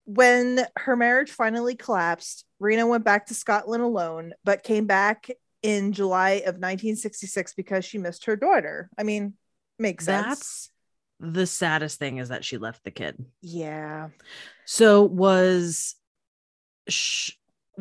[0.05, 5.29] When her marriage finally collapsed, Rena went back to Scotland alone, but came back
[5.63, 8.89] in July of 1966 because she missed her daughter.
[8.97, 9.33] I mean,
[9.79, 10.25] makes sense.
[10.25, 10.69] That's
[11.19, 13.25] the saddest thing is that she left the kid.
[13.41, 14.09] yeah.
[14.65, 15.95] So was
[16.87, 17.31] Sh-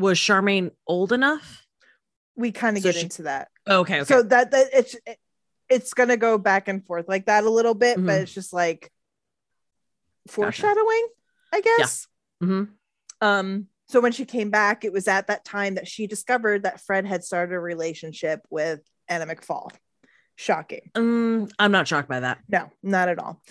[0.01, 1.65] was Charmaine old enough?
[2.37, 3.49] we kind of So get she- into that.
[3.69, 3.97] Okay.
[4.01, 4.05] Okay.
[4.05, 4.97] So that that it's
[5.69, 8.23] it's gonna go back and forth like that a little bit, but Mhm.
[8.23, 8.91] it's just like
[10.29, 11.09] foreshadowing,
[11.53, 12.07] I guess.
[12.43, 12.71] Mhm.
[13.21, 16.81] Um, so when she came back, it was at that time that she discovered that
[16.81, 19.71] Fred had started a relationship with Anna McFall.
[20.37, 20.91] Shocking.
[20.95, 22.39] Mm, I'm not shocked by that.
[22.49, 23.43] No, not at all.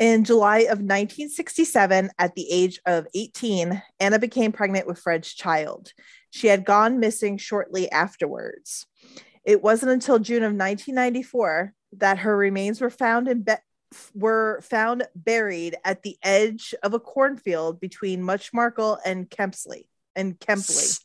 [0.00, 5.92] In July of 1967, at the age of 18, Anna became pregnant with Fred's child.
[6.30, 8.86] She had gone missing shortly afterwards.
[9.44, 13.52] It wasn't until June of 1994 that her remains were found in be-
[14.14, 19.86] were found buried at the edge of a cornfield between Much Marcle and Kempsley
[20.16, 20.98] and Kempley.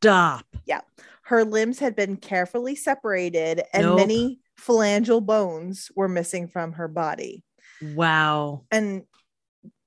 [0.00, 0.44] Stop.
[0.66, 0.80] Yeah.
[1.22, 3.96] Her limbs had been carefully separated and Nope.
[3.96, 7.44] many phalangeal bones were missing from her body.
[7.82, 8.64] Wow.
[8.70, 9.02] and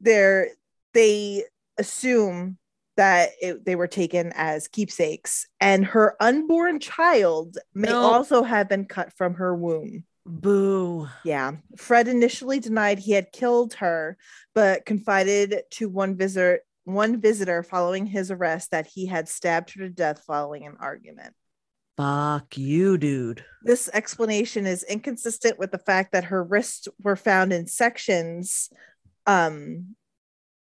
[0.01, 0.49] they're
[0.93, 1.43] they
[1.77, 2.57] assume
[2.97, 7.99] that it, they were taken as keepsakes and her unborn child may No.
[8.01, 11.07] also have been cut from her womb Boo.
[11.25, 14.17] yeah fred initially denied he had killed her
[14.53, 19.81] but confided to one visitor one visitor following his arrest that he had stabbed her
[19.83, 21.33] to death following an argument
[21.97, 23.45] Fuck you, dude.
[23.65, 28.69] this explanation is inconsistent with the fact that her wrists were found in sections
[29.25, 29.95] um,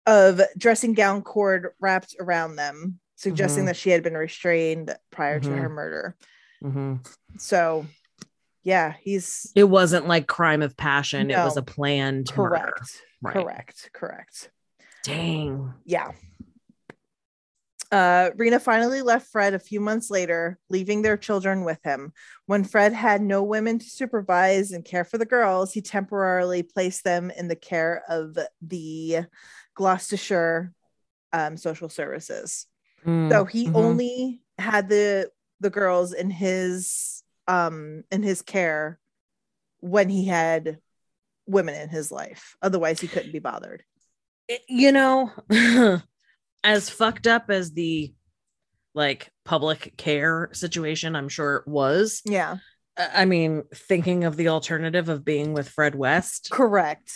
[0.06, 3.66] of dressing gown cord wrapped around them, suggesting Mhm.
[3.68, 5.58] that she had been restrained prior to Mhm.
[5.58, 6.16] her murder.
[6.62, 7.04] Mhm.
[7.38, 7.86] So,
[8.62, 11.30] yeah, he's It wasn't like crime of passion.
[11.30, 12.64] It was a planned correct.
[12.64, 12.76] murder.
[13.22, 13.32] Right.
[13.34, 13.90] Correct.
[13.92, 14.50] Correct.
[15.02, 15.74] Dang.
[15.84, 16.12] Yeah.
[17.94, 22.12] Uh, Rena finally left Fred a few months later, leaving their children with him.
[22.46, 27.04] When Fred had no women to supervise and care for the girls, he temporarily placed
[27.04, 29.26] them in the care of the
[29.76, 30.72] Gloucestershire
[31.32, 32.66] um, Social Services.
[33.06, 33.76] Mm, So he mhm.
[33.76, 35.30] only had the
[35.60, 38.98] the girls in his um in his care
[39.78, 40.78] when he had
[41.46, 42.56] women in his life.
[42.60, 43.84] Otherwise, he couldn't be bothered.
[44.68, 45.30] You know,
[46.64, 48.12] as fucked up as the
[48.94, 52.22] like public care situation, I'm sure it was.
[52.24, 52.56] Yeah.
[52.96, 57.12] I mean, thinking of the alternative of being with Fred West, Correct.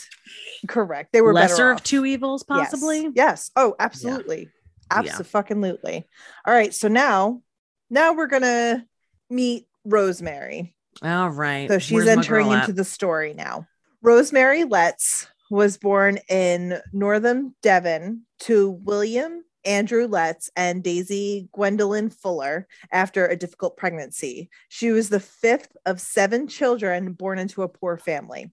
[0.66, 1.12] Correct.
[1.12, 3.08] They were better lesser of two evils, possibly.
[3.14, 3.52] Yes.
[3.54, 4.48] Oh, absolutely.
[4.90, 6.06] Absolutely.
[6.44, 6.74] All right.
[6.74, 7.42] So now,
[7.90, 8.84] now we're gonna
[9.30, 10.74] meet Rosemary.
[11.02, 11.68] All right.
[11.68, 13.68] So she's Where's entering into the story now.
[14.02, 22.66] Rosemary Letts was born in Northern Devon to William Andrew Letts and Daisy Gwendolyn Fuller
[22.90, 24.50] after a difficult pregnancy.
[24.68, 28.52] She was the fifth of seven children born into a poor family.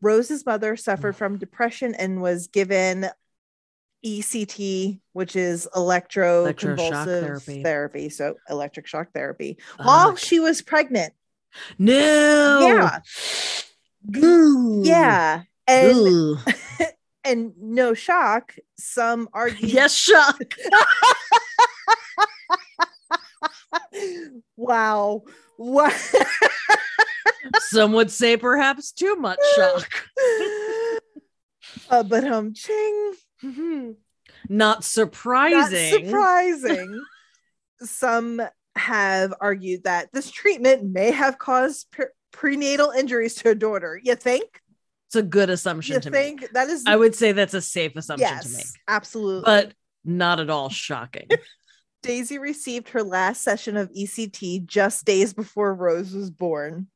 [0.00, 3.06] Rose's mother suffered from depression and was given
[4.04, 7.62] ECT, which is electroconvulsive therapy.
[7.62, 8.08] therapy.
[8.08, 11.14] So electric shock therapy oh while she was pregnant.
[11.78, 13.00] no.
[14.12, 14.18] Yeah.
[14.24, 14.82] Ooh.
[14.84, 15.42] Yeah.
[15.72, 16.38] And
[17.24, 20.54] and no shock, some argue yes, shock.
[24.56, 25.22] wow.
[25.56, 25.94] What
[27.58, 29.88] Some would say perhaps too much shock.
[31.90, 33.14] uh, but um ching.
[33.42, 33.94] Not
[34.48, 36.04] Not surprising.
[36.06, 37.02] surprising.
[37.80, 38.40] some
[38.76, 44.00] have argued that this treatment may have caused pre- prenatal injuries to a daughter.
[44.02, 44.61] You think?
[45.12, 46.52] It's a good assumption You to think make.
[46.52, 49.42] that is I would say that's a safe assumption yes, to make, absolutely.
[49.44, 49.74] but
[50.06, 51.28] not at all shocking.
[52.02, 56.86] Daisy received her last session of ECT just days before Rose was born.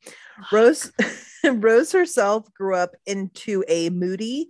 [0.51, 0.91] Rose
[1.45, 4.49] Rose herself grew up into a moody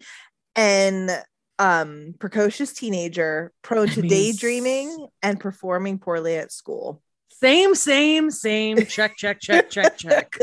[0.55, 1.11] and
[1.59, 7.03] um precocious teenager prone to daydreaming and performing poorly at school.
[7.41, 8.77] Same, same, same.
[8.87, 10.37] Check, check, check, check, check.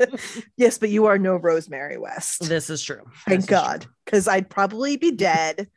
[0.56, 2.48] yes, but you are no Rosemary West.
[2.48, 3.02] This is true.
[3.28, 5.68] Thank This God, because I'd probably be dead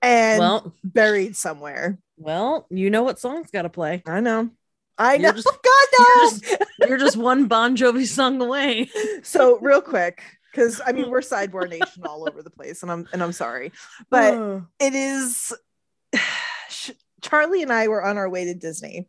[0.00, 1.98] and Well, buried somewhere.
[2.16, 4.02] well, you know what song's got to play.
[4.06, 4.50] I know.
[4.96, 5.32] I You're know.
[5.32, 6.38] just- God
[6.80, 6.86] no.
[6.88, 8.88] You're just one Bon Jovi song away.
[9.22, 13.06] so real quick because i mean we're sidebar nation all over the place and i'm
[13.12, 13.70] and i'm sorry
[14.10, 15.52] but it is
[17.20, 19.08] charlie and i were on our way to disney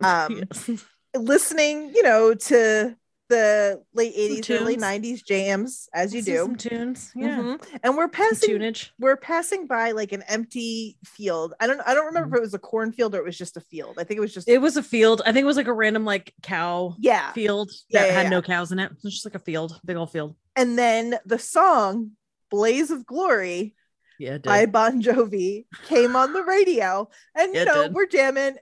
[0.04, 0.70] um yes.
[1.16, 2.96] listening you know to
[3.28, 7.10] the late 80s early 90s jams as you Some- do tunes.
[7.16, 7.38] Yeah.
[7.38, 7.78] Mhm.
[7.82, 8.90] and we're passing tunage.
[9.00, 12.54] we're passing by like an empty field i don't i don't remember if it was
[12.54, 14.76] a cornfield or it was just a field i think it was just It was
[14.76, 15.22] a field.
[15.26, 18.30] I think it was like a random like cow yeah field that yeah, had yeah.
[18.30, 18.92] no cows in it.
[18.92, 20.36] It was just like a field, big old field.
[20.54, 22.12] and then the song
[22.48, 23.74] blaze of glory
[24.20, 28.54] Yeah, by Bon Jovi came on the radio, and you know we're jamming.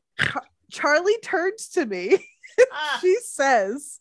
[0.71, 2.19] Char- Charlie turns to me.
[2.73, 2.99] Ah.
[3.01, 3.99] She says,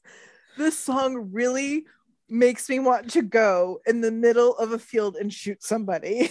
[0.60, 1.86] This song really
[2.30, 6.30] makes me want to go in the middle of a field and shoot somebody.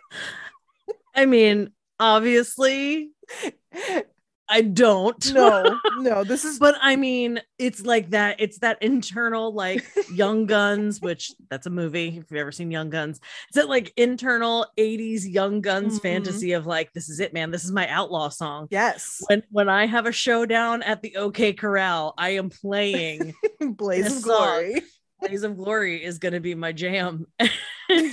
[1.14, 3.12] I mean, obviously,
[4.48, 5.32] I don't.
[5.34, 8.36] no, no, this is but I mean, it's like that.
[8.38, 12.08] It's that internal, like Young Guns, which that's a movie.
[12.08, 16.02] If you've ever seen Young Guns, it's that like internal '80s Young Guns Mhm.
[16.02, 17.50] fantasy of like, this is it, man.
[17.50, 18.68] This is my outlaw song.
[18.70, 24.16] yes, When when I have a showdown at the OK Corral, I am playing Blaze
[24.18, 24.22] of.
[24.22, 24.82] Glory.
[25.20, 27.26] Blaze of Glory is going to be my jam.
[27.38, 27.50] And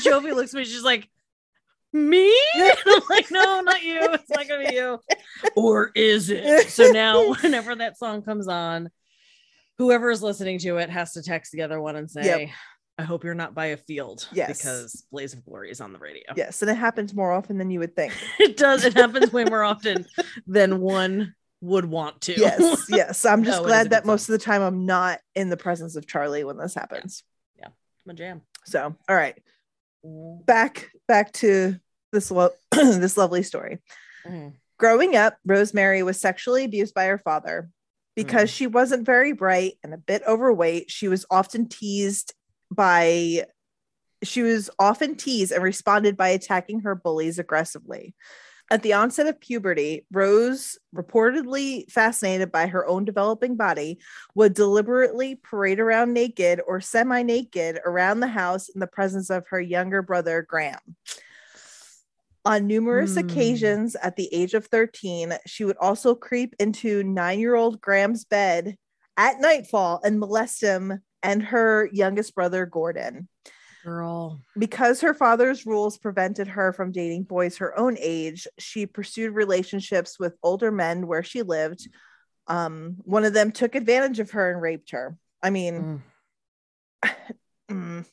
[0.01, 1.09] Jovi looks at me, she's like,
[1.93, 2.35] me?
[2.55, 3.99] I'm like, no, not you.
[4.01, 4.99] It's not to be you.
[5.55, 6.69] Or is it?
[6.69, 8.89] So now, whenever that song comes on,
[9.77, 12.49] whoever is listening to it has to text the other one and say, Yep.
[12.97, 14.27] I hope you're not by a field.
[14.31, 14.57] Yes.
[14.57, 16.21] Because Blaze of Glory is on the radio.
[16.35, 18.13] Yes, and it happens more often than you would think.
[18.39, 18.85] It does.
[18.85, 20.05] It happens way more often
[20.45, 22.39] than one would want to.
[22.39, 23.25] Yes, yes.
[23.25, 25.57] I'm just oh, No, a glad that most of the time I'm not in the
[25.57, 27.23] presence of Charlie when this happens.
[27.57, 27.65] Yeah.
[27.65, 27.71] yeah.
[28.05, 28.41] My jam.
[28.65, 29.41] So, all right,
[30.03, 31.77] back back to
[32.11, 33.79] this lo- this lovely story.
[34.25, 34.53] Mhm.
[34.77, 37.69] Growing up, Rosemary was sexually abused by her father.
[38.15, 42.35] Because she wasn't very bright and a bit overweight, she was often teased
[42.69, 43.45] by
[44.21, 48.13] she was often teased and responded by attacking her bullies aggressively.
[48.73, 53.99] At the onset of puberty, Rose, reportedly fascinated by her own developing body,
[54.33, 59.47] would deliberately parade around naked or semi naked around the house in the presence of
[59.49, 60.79] her younger brother, Graham.
[62.45, 63.19] On numerous Hmm.
[63.19, 68.25] occasions at the age of 13, she would also creep into nine year old Graham's
[68.25, 68.75] bed
[69.17, 73.29] at nightfall and molest him and her youngest brother, Gordon.
[73.83, 74.39] Girl.
[74.57, 80.19] Because her father's rules prevented her from dating boys her own age, she pursued relationships
[80.19, 81.87] with older men where she lived.
[82.47, 85.17] Um, one of them took advantage of her and raped her.
[85.41, 86.01] I mean,
[87.03, 87.11] Mm.
[87.71, 88.05] mm,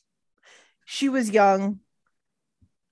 [0.85, 1.79] she was young.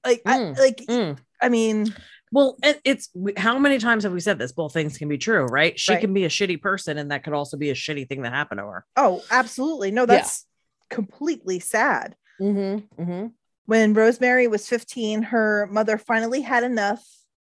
[0.05, 1.17] Like, I, Mm, like, Mm.
[1.41, 1.93] I mean,
[2.31, 4.51] Well, it's how many times have we said this?
[4.51, 5.79] Both things can be true, right?
[5.79, 6.01] She Right.
[6.01, 8.59] can be a shitty person, and that could also be a shitty thing that happened
[8.59, 8.85] to her.
[8.95, 9.89] oh, absolutely.
[9.89, 10.45] No, that's
[10.89, 12.15] completely sad.
[12.41, 13.01] Mm-hmm.
[13.01, 13.27] Mm-hmm.
[13.65, 17.05] When Rosemary was 15, her mother finally had enough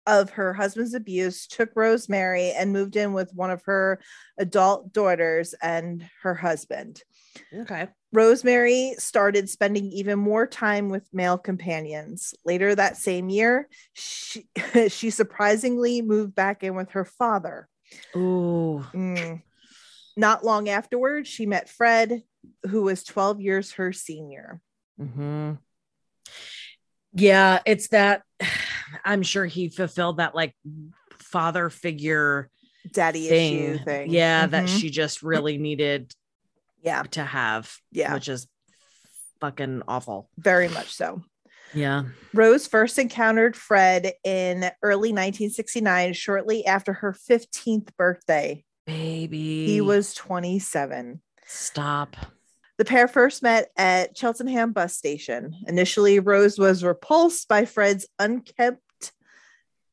[0.07, 4.01] of her husband's abuse, took Rosemary and moved in with one of her
[4.39, 7.03] adult daughters and her husband.
[7.55, 7.89] Okay.
[8.13, 12.35] Rosemary started spending even more time with male companions.
[12.45, 14.49] Later that same year, she,
[14.89, 17.69] she surprisingly moved back in with her father.
[18.17, 18.85] Ooh.
[18.93, 19.43] Mm.
[20.17, 22.23] Not long afterwards, she met Fred,
[22.69, 24.61] who was 12 years her senior.
[25.01, 25.53] Mm-hmm.
[27.13, 28.23] Yeah, it's that.
[29.05, 30.55] I'm sure he fulfilled that like
[31.19, 32.51] father figure
[32.93, 33.75] Daddy thing.
[33.75, 34.11] issue thing.
[34.11, 34.81] Yeah, that Mhm.
[34.81, 36.15] she just really needed
[36.83, 37.73] yeah, to have.
[37.93, 38.15] Yeah.
[38.15, 38.47] which is
[39.41, 40.29] fucking awful.
[40.39, 41.23] very much so.
[41.73, 42.05] Yeah.
[42.35, 48.65] Rose first encountered Fred in early 1969, shortly after her 15th birthday.
[48.87, 49.67] Baby.
[49.67, 51.23] He was 27.
[51.47, 52.17] stop.
[52.81, 55.55] The pair first met at Cheltenham bus station.
[55.69, 59.13] Initially, Rose was repulsed by Fred's unkempt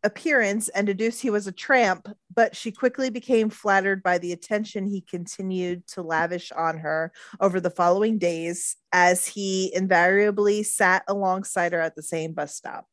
[0.04, 4.86] appearance and deduced he was a tramp, but she quickly became flattered by the attention
[4.86, 11.74] he continued to lavish on her over the following days as he invariably sat alongside
[11.74, 12.86] her at the same bus stop.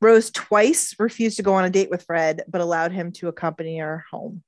[0.00, 3.78] Rose twice refused to go on a date with Fred, but allowed him to accompany
[3.78, 4.44] her home.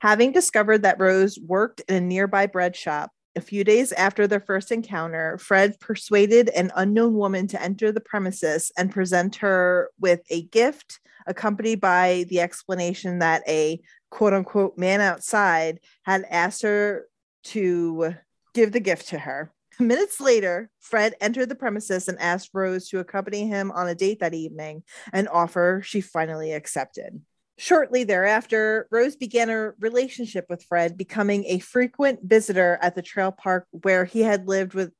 [0.00, 4.40] Having discovered that Rose worked in a nearby bread shop, a few days after their
[4.40, 10.20] first encounter, Fred persuaded an unknown woman to enter the premises and present her with
[10.30, 17.06] a gift, accompanied by the explanation that a quote unquote man outside had asked her
[17.44, 18.14] to
[18.54, 19.52] give the gift to her.
[19.78, 24.20] Minutes later, Fred entered the premises and asked Rose to accompany him on a date
[24.20, 27.22] that evening, an offer she finally accepted.
[27.60, 33.32] Shortly thereafter, Rose began a relationship with Fred, becoming a frequent visitor at the trail
[33.32, 34.94] park where he had lived with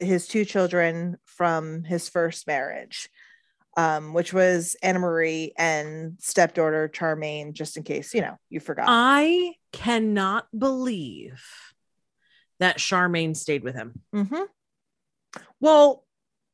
[0.00, 3.10] his two children from his first marriage,
[3.76, 8.86] um, which was Anna Marie and stepdaughter Charmaine, just in case, you know, you forgot.
[8.88, 11.44] I cannot believe
[12.60, 14.00] that Charmaine stayed with him.
[14.14, 14.44] hmm
[15.60, 16.02] Well,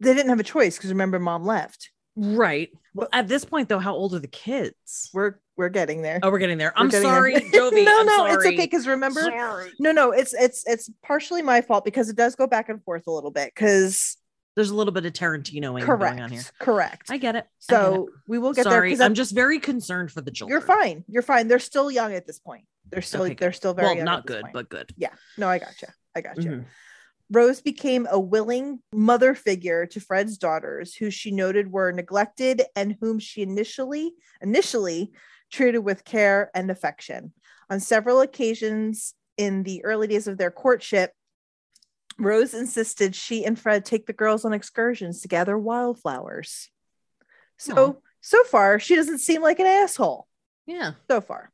[0.01, 1.93] they didn't have a choice because remember, mom left.
[2.16, 2.70] Right.
[2.95, 5.09] Well, at this point, though, how old are the kids?
[5.14, 6.20] We're we're getting there.
[6.22, 6.72] Oh, we're getting there.
[6.76, 7.14] We're I'm getting there.
[7.14, 7.84] sorry, Jovi.
[7.84, 8.32] no, I'm no, sorry.
[8.32, 9.70] it's okay because remember, Sorry.
[9.78, 13.07] no, no, it's it's it's partially my fault because it does go back and forth
[13.07, 14.16] a little bit because
[14.57, 16.43] There's a little bit of Tarantinoing correct, going on here.
[16.59, 17.11] correct.
[17.11, 17.38] I get it.
[17.38, 18.57] I get so we will it.
[18.57, 18.88] get there sorry.
[18.90, 20.53] because I'm just very concerned for the children.
[20.53, 21.05] you're fine.
[21.09, 21.49] You're fine.
[21.49, 22.64] They're still young at this point.
[22.90, 24.53] They're still Okay, they're still very well, young not good, point.
[24.55, 24.93] but good.
[24.99, 25.11] yeah.
[25.38, 25.95] No, I gotcha.
[26.14, 26.40] I gotcha.
[26.43, 26.64] Mhm.
[27.33, 32.97] Rose became a willing mother figure to Fred's daughters, who she noted were neglected and
[33.01, 34.12] whom she initially
[34.43, 35.12] initially
[35.51, 37.33] treated with care and affection.
[37.70, 41.12] On several occasions in the early days of their courtship,
[42.18, 46.68] Rose insisted she and Fred take the girls on excursions to gather wildflowers.
[47.57, 50.28] So so far, she doesn't seem like an asshole.
[50.66, 51.51] Yeah, So far.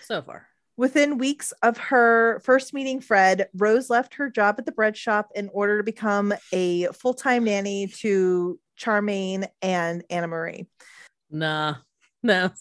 [0.00, 0.47] so far.
[0.78, 5.30] Within weeks of her first meeting Fred, Rose left her job at the bread shop
[5.34, 10.68] in order to become a full time nanny to Charmaine and Anna Marie.
[11.32, 11.74] Nah,
[12.22, 12.52] no,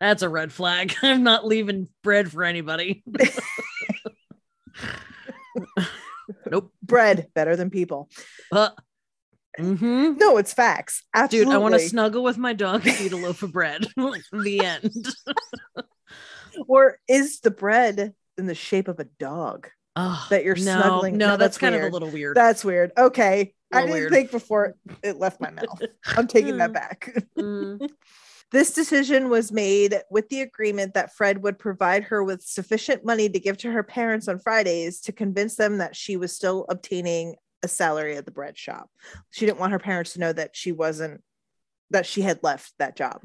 [0.00, 0.94] that's a red flag.
[1.02, 3.04] I'm not leaving bread for anybody.
[6.50, 6.72] nope.
[6.82, 8.08] Bread better than people.
[8.50, 8.70] Uh,
[9.58, 11.02] hmm No, it's facts.
[11.14, 11.52] Absolutely.
[11.52, 13.86] Dude, I want to snuggle with my dog and eat a loaf of bread.
[14.32, 14.90] the end.
[16.66, 19.68] Or is the bread in the shape of a dog?
[19.96, 22.36] Oh, That you're no, snuggling- No, no, that's, that's kind of a little weird.
[22.36, 22.92] That's weird.
[22.96, 23.54] Okay.
[23.72, 24.12] I didn't weird.
[24.12, 25.82] think before it left my mouth.
[26.16, 27.12] I'm taking that back.
[27.38, 27.90] Mm,
[28.50, 33.28] This decision was made with the agreement that Fred would provide her with sufficient money
[33.28, 37.34] to give to her parents on Fridays to convince them that she was still obtaining
[37.62, 38.88] a salary at the bread shop.
[39.32, 41.22] She didn't want her parents to know that she wasn't,
[41.90, 43.20] that she had left that job.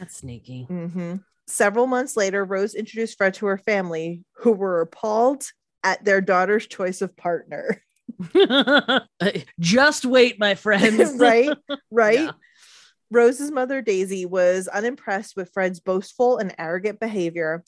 [0.00, 0.66] that's sneaky.
[0.68, 1.22] Mhm.
[1.46, 5.46] Several months later, Rose introduced Fred to her family, who were appalled
[5.82, 7.82] at their daughter's choice of partner.
[9.60, 11.14] Just wait, my friends.
[11.18, 11.56] right?
[11.90, 12.20] Right?
[12.20, 12.32] Yeah.
[13.10, 17.62] Rose's mother, Daisy, was unimpressed with Fred's boastful and arrogant behavior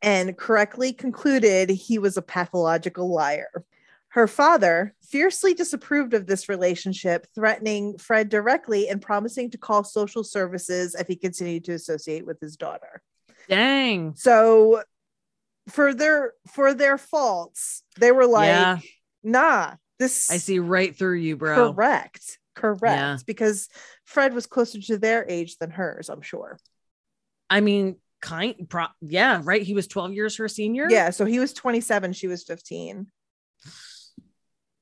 [0.00, 3.64] and correctly concluded he was a pathological liar.
[4.08, 10.22] Her father fiercely disapproved of this relationship, threatening Fred directly and promising to call social
[10.22, 13.02] services if he continued to associate with his daughter.
[13.52, 14.14] Dang.
[14.16, 14.82] So
[15.68, 18.78] for their for their faults, they were like, yeah,
[19.22, 21.72] nah, this I see right through you, bro.
[21.72, 22.38] correct.
[22.54, 22.82] Correct.
[22.82, 23.16] Yeah.
[23.26, 23.68] Because
[24.04, 26.58] Fred was closer to their age than hers, I'm sure.
[27.50, 29.62] I mean, kind pro- yeah, right.
[29.62, 30.86] He was 12 years her senior.
[30.88, 31.10] Yeah.
[31.10, 33.06] So he was 27, she was 15.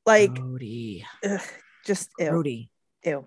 [0.07, 1.05] Like, Brody.
[1.25, 1.41] ugh,
[1.87, 2.31] just ew.
[2.31, 2.71] Brody.
[3.05, 3.27] Ew.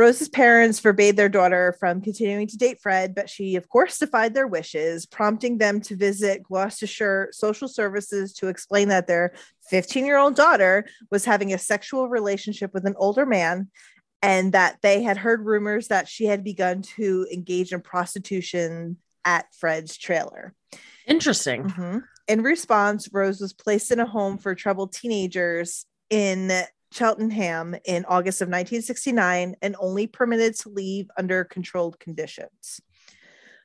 [0.00, 4.32] Rose's parents forbade their daughter from continuing to date Fred, but she, of course, defied
[4.32, 9.34] their wishes, prompting them to visit Gloucestershire Social Services to explain that their
[9.68, 13.68] 15 year old daughter was having a sexual relationship with an older man
[14.22, 18.96] and that they had heard rumors that she had begun to engage in prostitution
[19.26, 20.54] at Fred's trailer.
[21.06, 21.64] Interesting.
[21.64, 22.04] Mhm.
[22.26, 26.50] In response, Rose was placed in a home for troubled teenagers in
[26.92, 32.80] Cheltenham in August of 1969 and only permitted to leave under controlled conditions.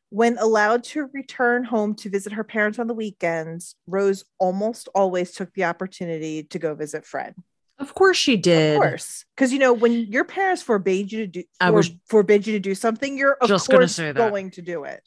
[0.09, 5.32] When allowed to return home to visit her parents on the weekends, Rose almost always
[5.32, 7.36] took the opportunity to go visit Fred.
[7.78, 8.76] Of course she did.
[8.76, 11.91] Of course, because you know when your parents forbade you to do I or was
[12.07, 14.15] forbid you to do something, you're of just course say that.
[14.15, 15.01] going to do it.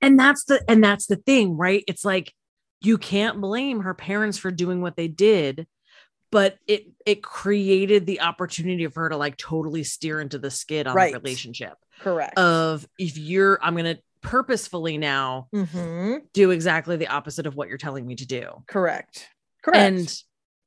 [0.00, 1.84] And that's the and that's the thing, right?
[1.86, 2.32] It's like
[2.80, 5.66] you can't blame her parents for doing what they did,
[6.34, 10.88] but it it created the opportunity for her to like totally steer into the skid
[10.88, 11.12] on Right.
[11.12, 12.36] the relationship Correct.
[12.36, 16.22] of if you're I'm gonna purposefully now Mhm.
[16.32, 18.64] do exactly the opposite of what you're telling me to do.
[18.66, 19.28] Correct.
[19.62, 19.78] Correct.
[19.80, 20.22] And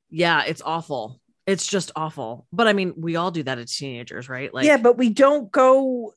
[0.09, 1.19] yeah, it's awful.
[1.45, 2.47] It's just awful.
[2.53, 4.53] But I mean, we all do that as teenagers, right?
[4.53, 6.13] Like yeah, but we don't go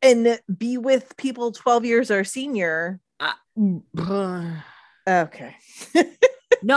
[0.00, 3.00] and be with people 12 years our senior.
[5.08, 5.56] Okay.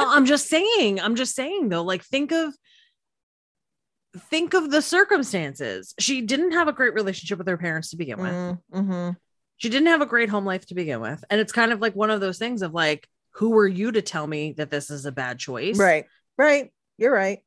[0.07, 0.99] I'm just saying.
[0.99, 2.53] I'm just saying though, like think of
[4.29, 5.93] think of the circumstances.
[5.99, 8.31] She didn't have a great relationship with her parents to begin with.
[8.31, 9.09] Mm-hmm.
[9.57, 11.23] She didn't have a great home life to begin with.
[11.29, 14.01] And it's kind of like one of those things of like, who are you to
[14.01, 15.77] tell me that this is a bad choice?
[15.77, 16.05] Right.
[16.37, 16.71] Right.
[16.97, 17.39] You're right.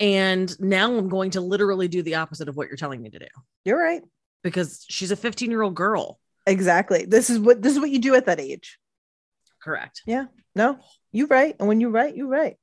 [0.00, 3.18] And now I'm going to literally do the opposite of what you're telling me to
[3.18, 3.26] do
[3.64, 4.02] You're right.
[4.42, 6.18] because she's a 15 year old girl.
[6.46, 7.06] Exactly.
[7.06, 8.78] This is what this is what you do at that age.
[9.64, 10.02] Correct.
[10.06, 10.26] Yeah.
[10.54, 10.78] No,
[11.10, 11.56] you right.
[11.58, 12.56] And when you right, you right.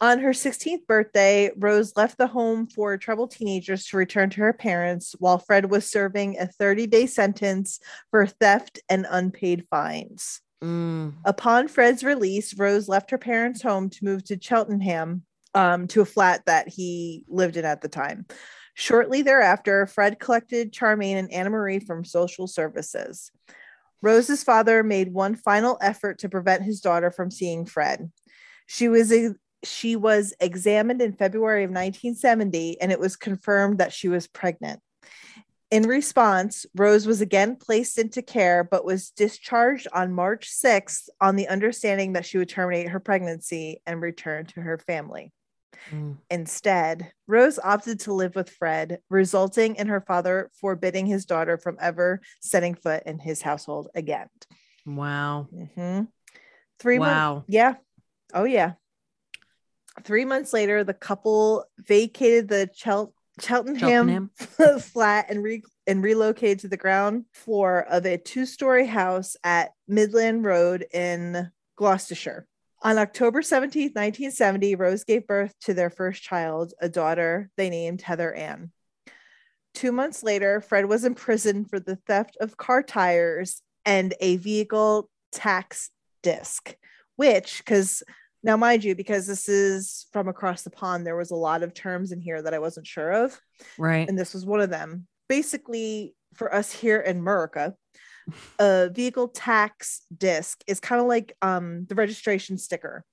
[0.00, 4.52] On her 16th birthday, Rose left the home for troubled teenagers to return to her
[4.52, 10.42] parents while Fred was serving a 30 day sentence for theft and unpaid fines.
[10.62, 11.14] Mm.
[11.24, 15.22] Upon Fred's release, Rose left her parents' home to move to Cheltenham
[15.54, 18.26] um, to a flat that he lived in at the time.
[18.74, 23.30] Shortly thereafter, Fred collected Charmaine and Anna Marie from social services.
[24.02, 28.10] Rose's father made one final effort to prevent his daughter from seeing Fred.
[28.66, 29.12] She was
[29.62, 34.80] she was examined in February of 1970 and it was confirmed that she was pregnant.
[35.70, 41.34] In response, Rose was again placed into care but was discharged on March 6th on
[41.34, 45.32] the understanding that she would terminate her pregnancy and return to her family.
[45.90, 46.16] Mm.
[46.30, 51.76] Instead, Rose opted to live with Fred, resulting in her father forbidding his daughter from
[51.80, 54.28] ever setting foot in his household again.
[54.84, 55.48] Wow.
[55.52, 56.08] Mhm.
[56.78, 57.10] Three months.
[57.12, 57.44] Wow.
[57.48, 57.74] Yeah.
[58.34, 58.72] Oh, yeah.
[60.04, 64.30] Three months later, the couple vacated the Chel- Cheltenham,
[64.80, 69.72] flat and, re- and relocated to the ground floor of a two story house at
[69.88, 72.46] Midland Road in Gloucestershire.
[72.82, 78.02] On October 17, 1970, Rose gave birth to their first child, a daughter they named
[78.02, 78.70] Heather Ann.
[79.74, 85.10] Two months later, Fred was imprisoned for the theft of car tires and a vehicle
[85.32, 85.90] tax
[86.22, 86.76] disc,
[87.16, 88.02] which, because
[88.42, 91.74] now, mind you, because this is from across the pond, there was a lot of
[91.74, 93.40] terms in here that I wasn't sure of.
[93.76, 94.08] Right.
[94.08, 95.08] And this was one of them.
[95.28, 97.74] Basically, for us here in America,
[98.58, 103.04] a vehicle tax disc is kind of like um, the registration sticker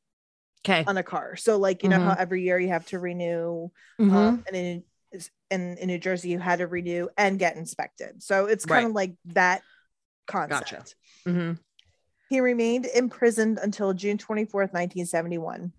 [0.65, 0.83] Okay.
[0.87, 1.35] on a car.
[1.35, 2.19] So, like, you know how Mhm.
[2.19, 4.11] every year you have to renew Mhm.
[4.15, 4.83] um, and in,
[5.51, 8.23] in in New Jersey you had to renew and get inspected.
[8.23, 8.89] So it's kind Right.
[8.89, 9.61] of like that
[10.25, 10.71] concept.
[10.71, 10.85] Gotcha.
[11.29, 11.59] Mhm.
[12.29, 15.73] He remained imprisoned until June 24th, 1971.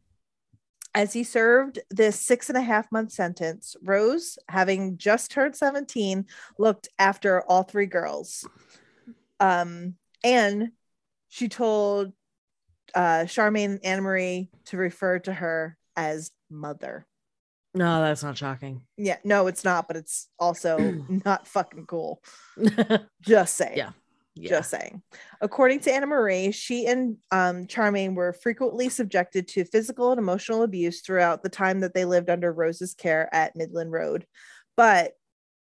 [0.95, 6.27] As he served this six and a half month sentence, Rose, having just turned 17,
[6.59, 8.47] looked after all three girls.
[9.45, 10.71] Um, and
[11.29, 12.13] she told
[12.95, 17.07] uh, Charmaine and Anna Marie to refer to her as mother.
[17.75, 18.83] No, that's not shocking.
[18.97, 20.79] Yeah, no, it's not, but it's also
[21.25, 22.23] not fucking cool.
[23.21, 23.77] Just saying.
[23.77, 23.91] Yeah.
[24.35, 24.51] yeah.
[24.51, 25.03] Just saying.
[25.41, 30.63] According to Anna Marie, she and um, Charmaine were frequently subjected to physical and emotional
[30.63, 34.25] abuse throughout the time that they lived under Rose's care at Midland Road.
[34.77, 35.15] But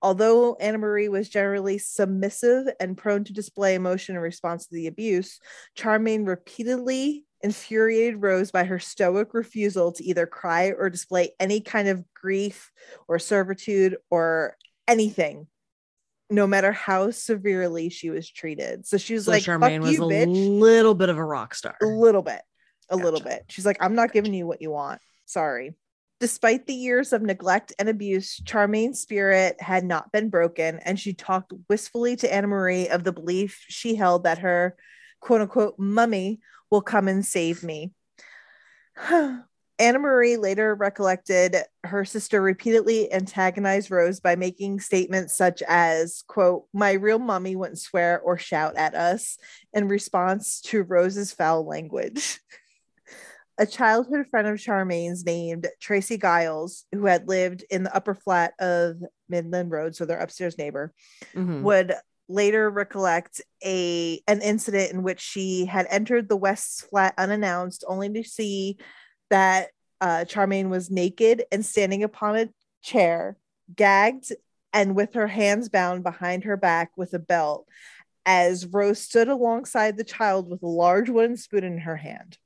[0.07, 4.86] although Anna Marie was generally submissive and prone to display emotion in response to the
[4.86, 5.40] abuse,
[5.76, 11.88] Charmaine repeatedly infuriated Rose by her stoic refusal to either cry or display any kind
[11.88, 12.70] of grief
[13.09, 15.48] or servitude or anything
[16.30, 18.86] no matter how severely she was treated.
[18.86, 20.61] So she was so like, Charmaine Fuck was you, a bitch.
[20.61, 21.74] little bit of a rock star.
[21.82, 22.42] A little bit.
[22.90, 23.44] A little bit.
[23.48, 25.00] She's like, I'm not giving you what you want.
[25.24, 25.74] Sorry.
[26.19, 31.12] Despite the years of neglect and abuse, Charmaine's spirit had not been broken, and she
[31.12, 34.77] talked wistfully to Anna Marie of the belief she held that her
[35.21, 36.41] quote unquote mummy
[36.71, 37.93] will come and save me.
[39.79, 46.64] Anna Marie later recollected her sister repeatedly antagonized Rose by making statements such as, quote,
[46.73, 49.37] my real mummy wouldn't swear or shout at us
[49.75, 52.41] in response to Rose's foul language.
[53.59, 58.52] A childhood friend of Charmaine's named Tracy Giles, who had lived in the upper flat
[58.59, 58.96] of
[59.28, 60.92] Midland Road, so their upstairs neighbor,
[61.34, 61.62] Mhm.
[61.62, 61.94] would
[62.28, 68.09] later recollect a an incident in which she had entered the West's flat unannounced, only
[68.12, 68.76] to see
[69.30, 69.70] that
[70.02, 72.48] uh, Charmaine was naked and standing upon a
[72.82, 73.38] chair,
[73.74, 74.32] gagged
[74.74, 77.66] and with her hands bound behind her back with a belt,
[78.26, 82.36] as Rose stood alongside the child with a large wooden spoon in her hand.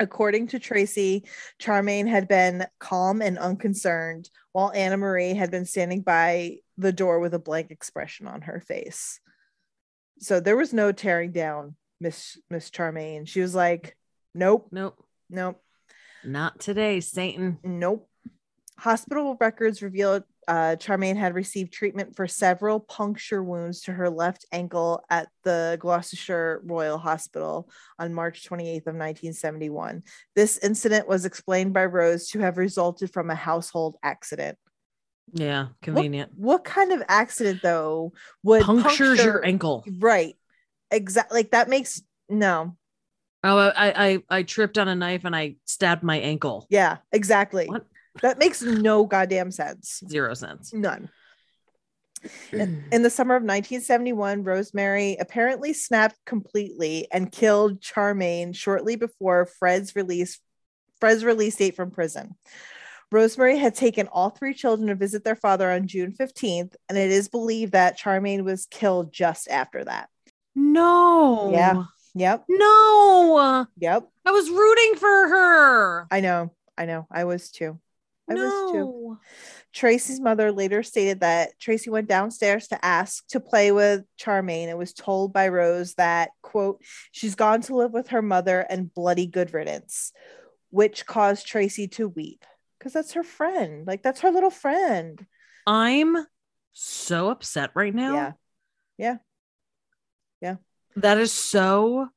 [0.00, 1.24] According to Tracy,
[1.60, 7.20] Charmaine had been calm and unconcerned, while Anna Marie had been standing by the door
[7.20, 9.20] with a blank expression on her face.
[10.18, 13.26] So there was no tearing down Miss Miss Charmaine.
[13.26, 13.96] She was like,
[14.34, 15.04] "Nope, Nope.
[15.30, 15.62] nope,
[16.24, 17.58] Not today, Satan.
[17.62, 18.08] nope."
[18.78, 24.46] Hospital records revealed uh, Charmaine had received treatment for several puncture wounds to her left
[24.52, 30.02] ankle at the Gloucestershire Royal Hospital on March 28th of 1971.
[30.34, 34.58] This incident was explained by Rose to have resulted from a household accident.
[35.32, 36.32] Yeah, convenient.
[36.36, 39.84] What, kind of accident though would Punctures your ankle.
[39.98, 40.36] Right.
[40.90, 41.38] Exactly.
[41.38, 42.76] Like that makes no.
[43.42, 46.66] Oh, I, I I tripped on a knife and I stabbed my ankle.
[46.70, 47.66] Yeah, exactly.
[47.66, 47.86] What?
[48.22, 50.02] That makes no goddamn sense.
[50.08, 50.72] Zero sense.
[50.72, 51.08] None.
[52.52, 59.46] In, in the summer of 1971, Rosemary apparently snapped completely and killed Charmaine shortly before
[59.46, 60.40] Fred's release
[61.00, 62.34] Fred's release date from prison.
[63.12, 67.10] Rosemary had taken all three children to visit their father on June 15th, and it
[67.10, 70.08] is believed that Charmaine was killed just after that.
[70.54, 71.52] no.
[71.52, 71.84] Yeah.
[72.16, 72.44] Yep.
[72.48, 73.66] No.
[73.78, 74.08] Yep.
[74.24, 76.06] I was rooting for her.
[76.10, 76.52] I know.
[76.78, 77.06] I know.
[77.10, 77.80] I was too.
[78.30, 78.78] I was too.
[78.78, 79.18] no.
[79.72, 84.78] Tracy's mother later stated that Tracy went downstairs to ask to play with Charmaine and
[84.78, 86.80] was told by Rose that, quote,
[87.12, 90.12] she's gone to live with her mother and bloody good riddance,
[90.70, 92.44] which caused Tracy to weep
[92.78, 93.86] because that's her friend.
[93.86, 95.26] Like, that's her little friend.
[95.66, 96.16] I'm
[96.72, 98.14] so upset right now.
[98.14, 98.32] Yeah.
[98.96, 99.16] Yeah.
[100.40, 100.56] Yeah.
[100.96, 102.08] That is so.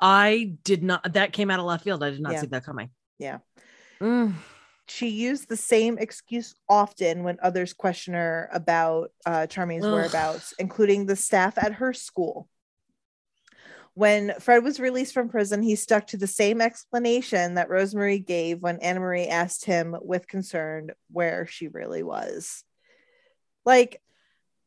[0.00, 1.14] I did not.
[1.14, 2.02] That came out of left field.
[2.04, 2.40] I did not Yeah.
[2.42, 2.90] see that coming.
[3.18, 3.38] Yeah.
[4.00, 4.34] Mm.
[4.88, 9.92] She used the same excuse often when others question her about uh, Charmaine's Ugh.
[9.92, 12.48] whereabouts, including the staff at her school.
[13.94, 18.60] When Fred was released from prison, he stuck to the same explanation that Rosemary gave
[18.60, 22.62] when Anna Marie asked him with concern where she really was.
[23.64, 24.00] Like,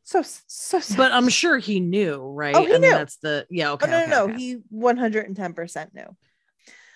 [0.03, 0.95] so, so, so.
[0.97, 2.55] But I'm sure he knew, right?
[2.55, 2.91] Oh, he I mean, knew.
[2.91, 3.69] that's the yeah.
[3.69, 3.89] oh, Okay.
[3.89, 4.33] no, okay, no, no.
[4.33, 4.41] okay.
[4.41, 6.15] He 110% knew.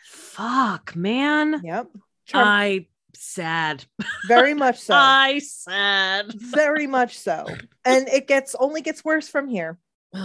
[0.03, 1.61] Fuck, man.
[1.63, 1.87] Yep.
[2.25, 3.85] Charm- I sad.
[4.27, 4.93] very much so.
[4.97, 6.31] I sad.
[6.35, 7.45] very much so.
[7.83, 9.77] And it gets only gets worse from here.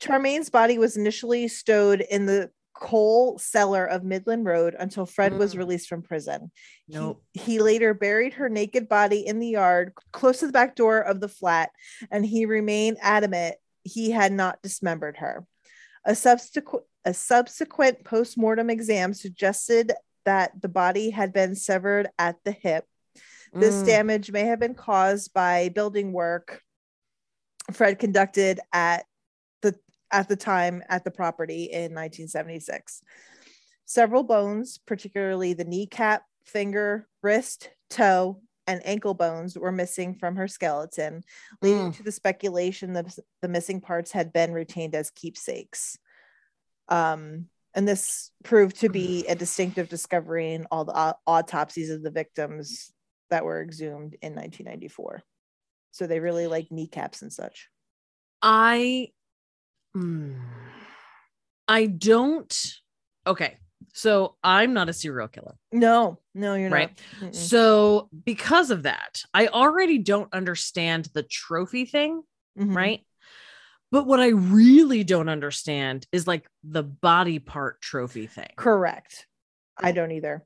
[0.00, 5.54] Charmaine's body was initially stowed in the coal cellar of Midland Road until Fred was
[5.54, 5.58] Mm.
[5.58, 6.50] released from prison.
[6.86, 7.22] He- Nope.
[7.32, 11.20] He, later buried her naked body in the yard close to the back door of
[11.20, 11.70] the flat,
[12.10, 15.46] and he remained adamant he had not dismembered her.
[16.04, 19.92] A subsequent a subsequent post-mortem exam suggested
[20.24, 22.86] that the body had been severed at the hip.
[23.52, 23.86] This Mm.
[23.86, 26.62] damage may have been caused by building work
[27.72, 29.06] Fred conducted at
[29.62, 29.78] the
[30.10, 33.02] at the time at the property in 1976.
[33.86, 40.46] Several bones, particularly the kneecap, finger, wrist, toe, and ankle bones were missing from her
[40.48, 41.22] skeleton,
[41.62, 41.96] leading Mm.
[41.96, 45.98] to the speculation that the missing parts had been retained as keepsakes.
[46.88, 52.10] Um, and this proved to be a distinctive discovery in all the autopsies of the
[52.10, 52.92] victims
[53.30, 55.22] that were exhumed in 1994.
[55.92, 57.68] So they really like kneecaps and such.
[58.42, 59.08] I
[59.96, 60.36] mm,
[61.68, 62.72] I don't
[63.26, 63.56] okay.
[63.92, 66.90] So I'm not a serial killer, No, no, you're right?
[67.20, 67.30] not.
[67.32, 67.36] Mm-mm.
[67.36, 72.22] So because of that, I already don't understand the trophy thing,
[72.58, 72.74] Mhm.
[72.74, 73.06] right?
[73.94, 78.48] But what I really don't understand is like the body part trophy thing.
[78.56, 79.28] Correct.
[79.78, 80.44] I don't either.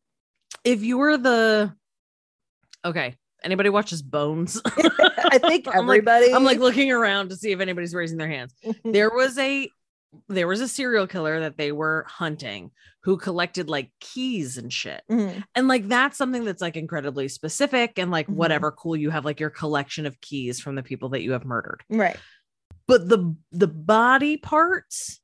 [0.65, 1.75] If you were the
[2.85, 4.61] okay, anybody watches Bones?
[4.67, 6.35] I think I'm like- everybody.
[6.35, 8.53] I'm like looking around to see if anybody's raising their hands.
[8.85, 9.71] there was a
[10.29, 12.71] there was a serial killer that they were hunting
[13.03, 15.01] who collected like keys and shit.
[15.11, 15.43] Mhm.
[15.55, 18.35] And like that's something that's like incredibly specific and like Mhm.
[18.35, 21.47] whatever cool you have like your collection of keys from the people that you have
[21.47, 21.83] murdered.
[21.89, 22.19] right.
[22.89, 25.21] But the the body parts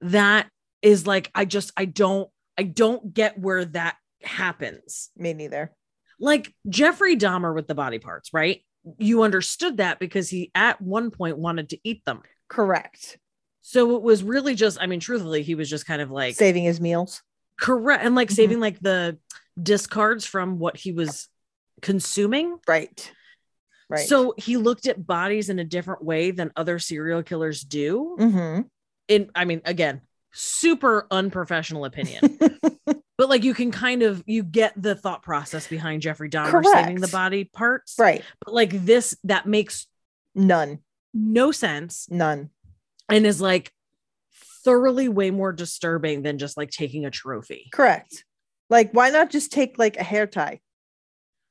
[0.00, 0.48] that
[0.80, 5.10] is like I just I don't I don't get where that happens.
[5.16, 5.72] Me neither.
[6.18, 8.62] Like Jeffrey Dahmer with the body parts, right?
[8.98, 12.22] You understood that because he at one point wanted to eat them.
[12.48, 13.18] Correct.
[13.62, 16.64] So it was really just, I mean, truthfully, he was just kind of like Saving
[16.64, 17.22] his meals.
[17.60, 18.34] correct and like Mhm.
[18.36, 19.18] saving like the
[19.62, 21.28] discards from what he was
[21.82, 22.58] consuming.
[22.66, 23.12] Right.
[23.90, 24.06] Right.
[24.06, 28.16] So he looked at bodies in a different way than other serial killers do.
[28.18, 28.66] Mhm.
[29.08, 32.38] In, I mean, again, super unprofessional opinion,
[33.18, 37.00] but like you can kind of you get the thought process behind Jeffrey Dahmer saving
[37.00, 37.96] the body parts.
[37.98, 38.22] right.
[38.44, 39.86] But like this, that makes
[40.36, 40.78] None.
[41.12, 42.50] no sense None.
[43.08, 43.72] and is like
[44.64, 47.68] thoroughly way more disturbing than just like taking a trophy.
[47.72, 48.24] Correct.
[48.68, 50.60] Like, why not just take like a hair tie?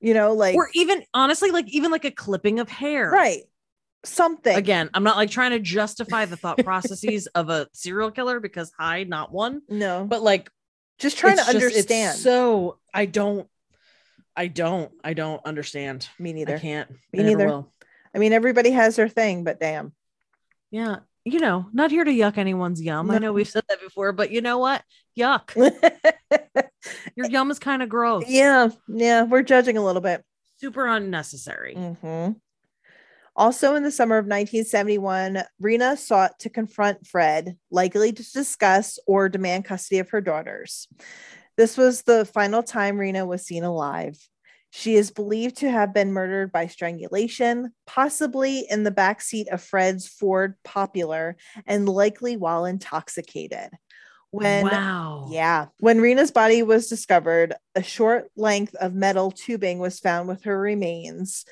[0.02, 3.10] You know, like or even honestly, like even like a clipping of hair.
[3.12, 3.42] right.
[4.06, 4.56] Something.
[4.56, 8.72] Again, I'm not like trying to justify the thought processes of a serial killer because
[8.80, 10.06] I not one, No.
[10.06, 10.50] but like
[11.00, 12.18] just trying to just- understand.
[12.18, 13.50] so I don't,
[14.38, 16.08] I don't, I don't understand.
[16.18, 16.56] Me neither.
[16.56, 16.90] I can't.
[17.12, 17.46] Me I neither.
[17.48, 17.74] will.
[18.16, 19.92] I mean, everybody has their thing, but damn.
[20.72, 21.00] Yeah.
[21.26, 23.12] You know, not here to yuck anyone's yum.
[23.12, 24.82] I know we've said that before, but you know what?
[25.20, 25.54] Yuck.
[27.16, 28.24] Your yum is kind of gross.
[28.28, 28.70] yeah.
[28.88, 29.24] Yeah.
[29.24, 30.24] We're judging a little bit.
[30.60, 31.76] Super unnecessary.
[31.76, 32.36] Mhm.
[33.36, 39.30] Also, in the summer of 1971, Rena sought to confront Fred, likely to discuss or
[39.30, 40.88] demand custody of her daughters.
[41.56, 44.18] This was the final time Rena was seen alive.
[44.72, 50.08] She is believed to have been murdered by strangulation, possibly in the backseat of Fred's
[50.08, 53.70] Ford Popular, and likely while intoxicated.
[54.32, 55.28] When wow.
[55.32, 55.68] yeah.
[55.80, 60.60] When Rena's body was discovered, a short length of metal tubing was found with her
[60.60, 61.46] remains.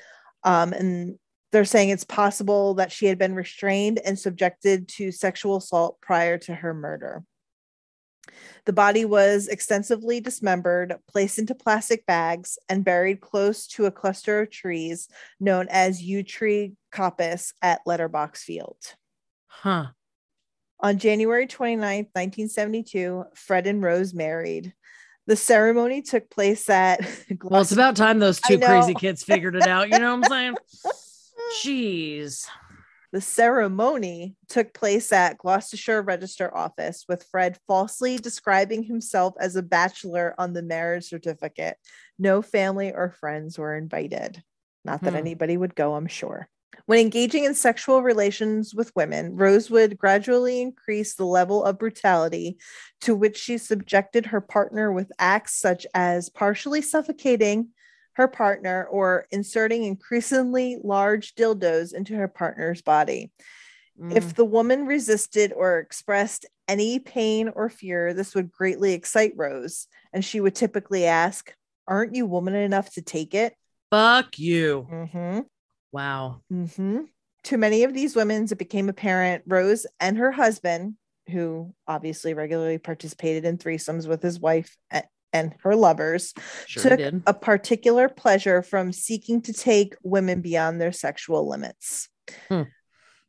[0.44, 1.18] Um, and
[1.50, 6.38] they're saying it's possible that she had been restrained and subjected to sexual assault prior
[6.38, 7.24] to her murder.
[8.66, 14.40] The body was extensively dismembered, placed into plastic bags, and buried close to a cluster
[14.40, 15.08] of trees
[15.40, 18.76] known as yew tree coppice at Letterbox Field.
[19.46, 19.86] Huh.
[20.80, 24.74] On January 29th, 1972, Fred and Rose married.
[25.26, 27.00] The ceremony took place at
[27.42, 29.90] Well, it's about time those two crazy kids figured it out.
[29.90, 30.56] You know what I'm saying?
[31.62, 32.46] Jeez.
[33.10, 39.62] The ceremony took place at Gloucestershire Register Office, with Fred falsely describing himself as a
[39.62, 41.78] bachelor on the marriage certificate.
[42.18, 44.42] No family or friends were invited.
[44.84, 45.16] Not that Hmm.
[45.16, 46.48] anybody would go, I'm sure.
[46.86, 52.58] When engaging in sexual relations with women, Rose would gradually increase the level of brutality
[53.02, 57.68] to which she subjected her partner with acts such as partially suffocating
[58.14, 63.30] her partner or inserting increasingly large dildos into her partner's body.
[64.00, 64.16] Mm.
[64.16, 69.86] If the woman resisted or expressed any pain or fear, this would greatly excite Rose,
[70.12, 71.54] and she would typically ask,
[71.86, 73.54] Aren't you woman enough to take it?
[73.90, 74.86] Fuck you.
[74.90, 75.40] Mm-hmm.
[75.92, 76.42] Wow.
[76.52, 77.02] Mm-hmm.
[77.44, 80.94] To many of these women, it became apparent Rose and her husband,
[81.30, 84.76] who obviously regularly participated in threesomes with his wife
[85.32, 86.34] and her lovers,
[86.66, 87.22] Sure took did.
[87.26, 92.08] a particular pleasure from seeking to take women beyond their sexual limits.
[92.48, 92.62] Hmm.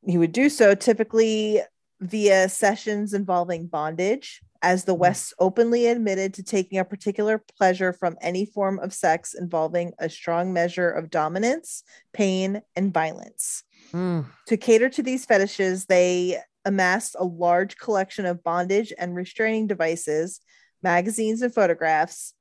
[0.05, 1.61] He would do so typically
[1.99, 5.01] via sessions involving bondage, as the Hmm.
[5.01, 10.09] West openly admitted to taking a particular pleasure from any form of sex involving a
[10.09, 11.83] strong measure of dominance,
[12.13, 13.63] pain, and violence.
[13.93, 14.25] Mm.
[14.47, 20.41] To cater to these fetishes, they amassed a large collection of bondage and restraining devices,
[20.83, 22.33] magazines, and photographs,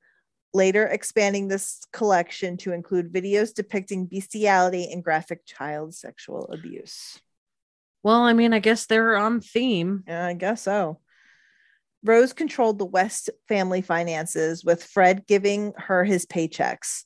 [0.53, 7.21] later expanding this collection to include videos depicting bestiality and graphic child sexual abuse.
[8.03, 10.05] Well, I mean, I guess they're on theme.
[10.07, 11.01] Yeah, I guess so.
[12.05, 17.05] Rose controlled the West family finances, with Fred giving her his paychecks.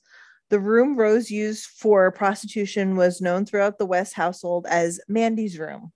[0.50, 5.92] The room Rose used for prostitution was known throughout the West household as Mandy's room.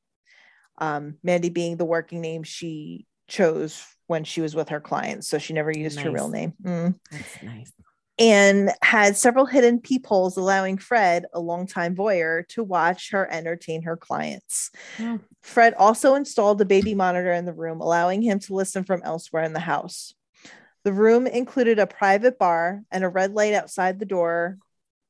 [0.78, 5.38] Um, Mandy being the working name she chose when she was with her clients, so
[5.38, 6.55] she never used her real name.
[6.62, 6.94] Mm.
[7.11, 7.72] That's nice.
[8.19, 13.97] And had several hidden peepholes, allowing Fred, a longtime voyeur, to watch her entertain her
[13.97, 14.71] clients.
[14.99, 15.21] Oh.
[15.43, 19.45] Fred also installed a baby monitor in the room, allowing him to listen from elsewhere
[19.45, 20.14] in the house.
[20.85, 24.59] The room included a private bar and a red light outside the door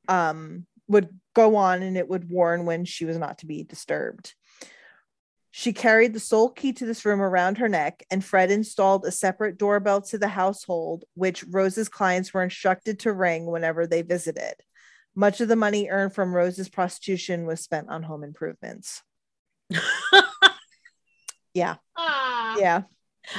[0.08, 4.34] um, would go on and it would warn when she was not to be disturbed.
[5.58, 9.10] She carried the sole key to this room around her neck, and Fred installed a
[9.10, 14.52] separate doorbell to the household, which Rose's clients were instructed to ring whenever they visited.
[15.14, 19.02] Much of the money earned from Rose's prostitution was spent on home improvements.
[21.54, 21.76] Yeah.
[21.98, 22.82] Yeah.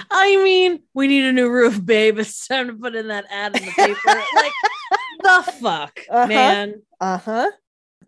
[0.10, 2.18] I mean, we need a new roof, babe.
[2.20, 4.24] It's time to put in that ad in the paper.
[4.36, 4.52] like
[5.22, 6.26] the fuck, Uh-huh.
[6.28, 6.82] man.
[7.00, 7.52] Uh huh.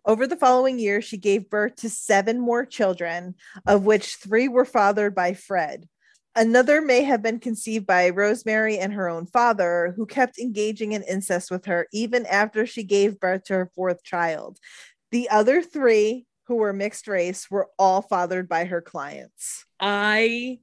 [0.04, 3.34] Over the following year, she gave birth to seven more children,
[3.66, 5.86] of which three were fathered by Fred.
[6.34, 11.02] Another may have been conceived by Rosemary and her own father, who kept engaging in
[11.02, 14.58] incest with her even after she gave birth to her fourth child.
[15.10, 19.64] The other three, who were mixed race, were all fathered by her clients.
[19.80, 20.60] I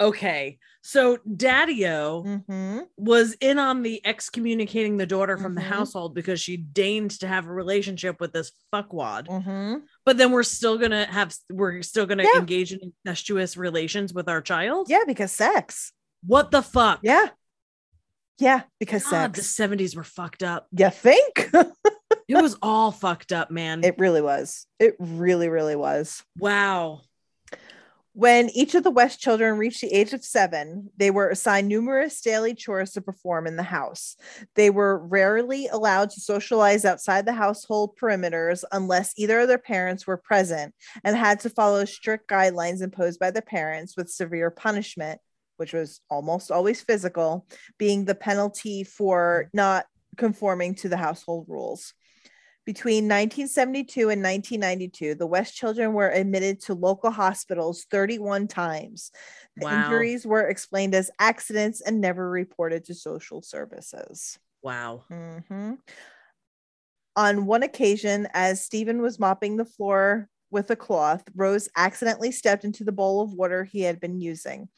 [0.00, 0.58] okay.
[0.82, 2.78] So Daddy-O Mm-hmm.
[2.96, 5.64] was in on the excommunicating the daughter from the Mhm.
[5.66, 9.26] household because she deigned to have a relationship with this fuckwad.
[9.28, 9.84] Mm-hmm.
[10.06, 12.40] But then we're still gonna have we're still gonna Yeah.
[12.40, 14.88] engage in incestuous relations with our child.
[14.88, 15.92] Yeah, because sex.
[16.24, 17.00] What the fuck?
[17.02, 17.26] Yeah.
[18.38, 20.66] Yeah, because God, the 70s were fucked up.
[20.72, 21.50] You think?
[22.26, 23.82] It was all fucked up, man.
[23.84, 24.66] it really was.
[24.78, 26.22] It really, really was.
[26.38, 27.02] wow.
[28.20, 32.20] When each of the West children reached the age of seven, they were assigned numerous
[32.20, 34.14] daily chores to perform in the house.
[34.56, 40.06] They were rarely allowed to socialize outside the household perimeters unless either of their parents
[40.06, 45.18] were present and had to follow strict guidelines imposed by the parents with severe punishment,
[45.56, 47.46] which was almost always physical,
[47.78, 49.86] being the penalty for not
[50.18, 51.94] conforming to the household rules.
[52.66, 59.10] Between 1972 and 1992, the West children were admitted to local hospitals 31 times.
[59.56, 59.72] The Wow.
[59.72, 64.38] injuries were explained as accidents and never reported to social services.
[64.62, 65.04] Wow.
[65.10, 65.80] Mhm.
[67.16, 72.64] On one occasion, as Stephen was mopping the floor with a cloth, Rose accidentally stepped
[72.64, 74.68] into the bowl of water he had been using.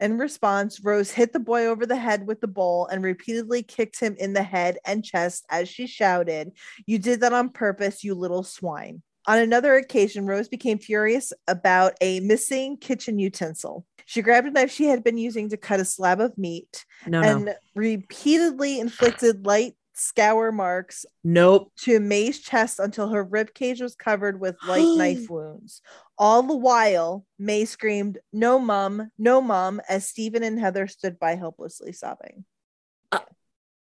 [0.00, 4.00] In response, Rose hit the boy over the head with the bowl and repeatedly kicked
[4.00, 6.52] him in the head and chest as she shouted,
[6.86, 9.02] You did that on purpose, you little swine.
[9.26, 13.86] On another occasion, Rose became furious about a missing kitchen utensil.
[14.06, 17.20] She grabbed a knife she had been using to cut a slab of meat No,
[17.20, 17.28] no.
[17.28, 21.72] and repeatedly inflicted light scour marks Nope.
[21.82, 25.82] to May's chest until her rib cage was covered with light knife wounds.
[26.18, 31.34] All the while, May screamed, No, mom, no, mom!" as Stephen and Heather stood by
[31.34, 32.44] helplessly sobbing.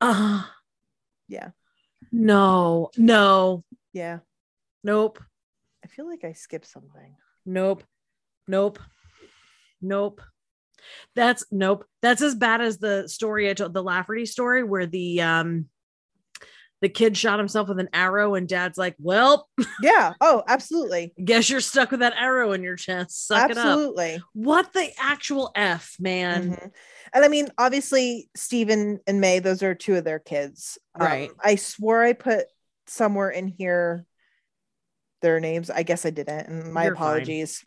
[0.02, 0.44] Uh,
[1.28, 1.50] Yeah.
[2.12, 3.64] no, no,
[3.94, 4.20] Yeah.
[4.84, 5.22] nope.
[5.84, 7.16] I feel like I skipped something.
[7.46, 7.84] Nope.
[8.48, 8.80] Nope.
[9.82, 10.22] Nope.
[11.16, 11.86] That's nope.
[12.02, 15.70] That's as bad as the story I told the Lafferty story where the um
[16.86, 19.50] the kid shot himself with an arrow and dad's like, Well,
[19.82, 20.14] Yeah.
[20.22, 21.16] Oh, absolutely.
[21.24, 23.26] guess you're stuck with that arrow in your chest.
[23.28, 23.66] Suck it up.
[23.66, 24.22] absolutely.
[24.34, 26.52] What the actual F, man?
[26.52, 26.72] Mhm.
[27.12, 30.78] And I mean, obviously, Stephen and May, those are two of their kids.
[30.94, 31.32] Um, Right.
[31.44, 32.46] I swore I put
[32.86, 34.06] somewhere in here
[35.24, 35.72] their names.
[35.72, 36.48] I guess I didn't.
[36.48, 37.66] And my You're apologies.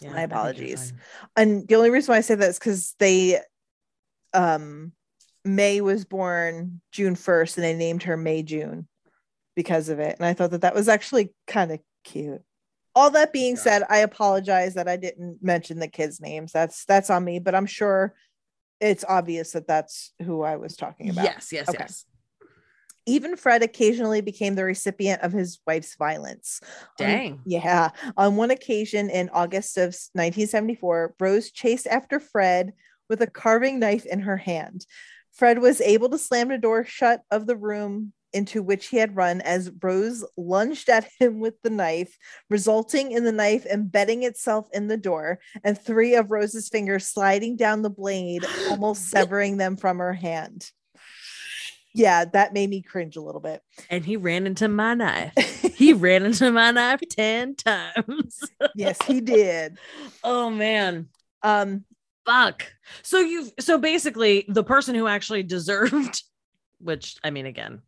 [0.00, 0.92] Yeah, My I think you're apologies.
[1.36, 3.40] And the only reason why I say that is because they,
[4.32, 4.92] um,
[5.44, 8.86] May was born June 1st and they named her May June
[9.56, 10.16] because of it.
[10.18, 12.42] And I thought that that was actually kind of cute.
[12.94, 13.62] All that being Yeah.
[13.62, 16.52] said, I apologize that I didn't mention the kids' names.
[16.52, 18.14] That's that's on me, but I'm sure
[18.80, 21.24] it's obvious that that's who I was talking about.
[21.24, 21.78] Yes, yes, Okay.
[21.80, 22.04] yes.
[23.06, 26.60] Even Fred occasionally became the recipient of his wife's violence.
[27.00, 27.40] On- Dang.
[27.44, 27.90] yeah.
[28.16, 32.72] On one occasion in August of 1974, Rose chased after Fred
[33.08, 34.86] with a carving knife in her hand.
[35.32, 39.16] Fred was able to slam the door shut of the room into which he had
[39.16, 42.16] run as Rose lunged at him with the knife,
[42.48, 47.56] resulting in the knife embedding itself in the door and three of Rose's fingers sliding
[47.56, 50.70] down the blade, almost severing them from her hand.
[51.92, 53.62] Yeah, that made me cringe a little bit.
[53.88, 55.32] And he ran into my knife.
[55.80, 58.38] He ran into my knife 10 times.
[58.74, 59.78] yes, he did.
[60.24, 61.08] oh man.
[61.42, 61.86] Um,
[62.30, 62.72] Fuck.
[63.02, 66.22] So you so basically the person who actually deserved,
[66.78, 67.82] which I mean again,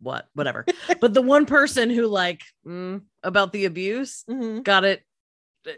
[0.00, 0.64] what, whatever.
[1.00, 4.62] but the one person who like mm, about the abuse mhm.
[4.62, 5.02] got it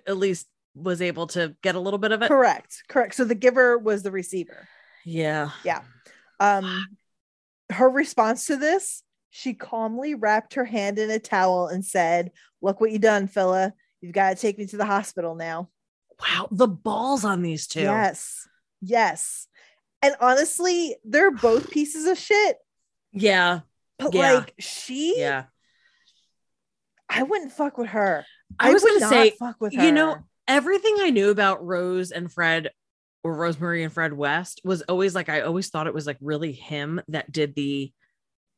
[0.06, 2.28] at least was able to get a little bit of it.
[2.28, 2.82] Correct.
[2.88, 3.14] Correct.
[3.14, 4.68] So the giver was the receiver.
[5.04, 5.50] Yeah.
[5.64, 5.82] Yeah.
[6.38, 6.86] Um
[7.70, 12.30] her response to this, she calmly wrapped her hand in a towel and said,
[12.62, 13.72] Look what you done, fella.
[14.00, 15.68] You've got to take me to the hospital now.
[16.20, 16.48] Wow.
[16.50, 17.80] The balls on these two.
[17.80, 18.48] Yes.
[18.80, 19.46] Yes.
[20.02, 22.56] And honestly, they're both pieces of shit.
[23.12, 23.60] Yeah.
[23.98, 24.32] But Yeah.
[24.32, 25.44] like she, Yeah.
[27.08, 28.24] I wouldn't fuck with her.
[28.58, 29.82] I was gonna say, fuck with her.
[29.84, 30.16] you know,
[30.48, 32.70] everything I knew about Rose and Fred
[33.22, 36.52] or Rosemary and Fred West was always like I always thought it was like really
[36.52, 37.92] him that did the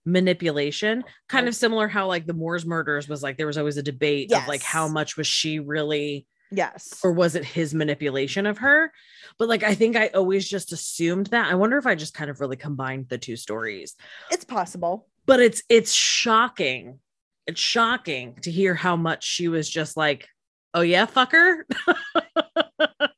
[0.06, 1.48] manipulation kind Right.
[1.48, 4.46] of similar how like the Moors murders was like there was always a debate of
[4.48, 7.00] like how much was she really yes.
[7.04, 8.92] or was it his manipulation of her
[9.38, 12.30] but like I think I always just assumed that I wonder if I just kind
[12.30, 13.94] of really combined the two stories
[14.30, 15.06] It's possible.
[15.26, 16.98] but it's it's shocking
[17.46, 20.28] it's shocking to hear how much she was just like
[20.74, 21.62] oh yeah fucker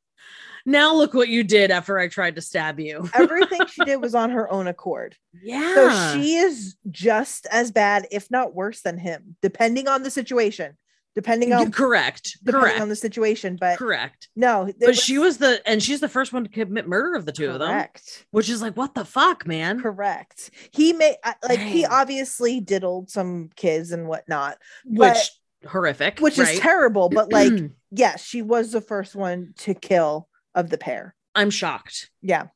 [0.66, 4.14] now look what you did after i tried to stab you Everything she did was
[4.14, 5.16] on her own accord.
[5.42, 10.10] yeah So she is just as bad, if not worse than him, depending on the
[10.10, 10.76] situation.
[11.16, 13.56] Depending on correct depending correct on the situation.
[13.60, 16.86] But correct no, it but she was the and she's the first one to commit
[16.86, 17.98] murder of the two correct.
[17.98, 20.50] of them which is like what the fuck man Correct.
[20.72, 21.16] He may
[21.48, 25.30] like he obviously diddled some kids and whatnot, which
[25.66, 26.54] horrific which right?
[26.54, 27.08] is terrible.
[27.08, 27.52] But like,
[27.90, 31.14] yes, she was the first one to kill of the pair.
[31.34, 32.46] i'm shocked Yeah.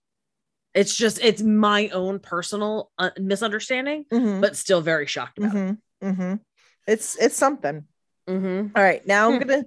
[0.75, 4.41] it's just it's my own personal uh, misunderstanding Mhm.
[4.41, 5.79] but still very shocked about it Mhm.
[6.03, 6.41] Mhm.
[6.87, 7.85] It's it's something.
[8.29, 8.73] Mhm.
[8.75, 9.49] All right, now I'm Hmm.
[9.49, 9.65] gonna.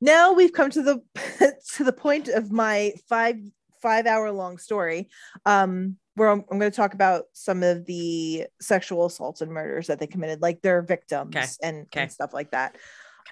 [0.00, 1.00] Now we've come to the
[1.76, 3.36] to the point of my five
[3.80, 5.08] five hour long story,
[5.46, 9.88] um, where I'm, I'm going to talk about some of the sexual assaults and murders
[9.88, 11.46] that they committed, like their victims Okay.
[11.62, 12.02] and, Okay.
[12.02, 12.76] and stuff like that.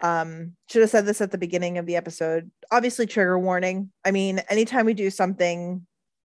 [0.02, 2.50] Um, should have said this at the beginning of the episode.
[2.72, 3.92] Obviously, trigger warning.
[4.04, 5.86] I mean, anytime we do something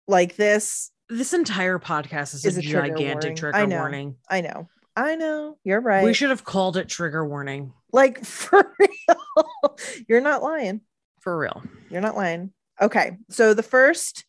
[0.09, 3.37] like this, this entire podcast is, Is a, a trigger gigantic warning.
[3.37, 3.77] trigger I know.
[3.77, 4.17] warning.
[4.29, 6.05] I know, I know, you're right.
[6.05, 9.77] We should have called it trigger warning like for real.
[10.09, 10.81] you're not lying.
[11.21, 11.63] for real.
[11.91, 12.53] You're not lying.
[12.81, 13.19] Okay.
[13.31, 14.25] So the first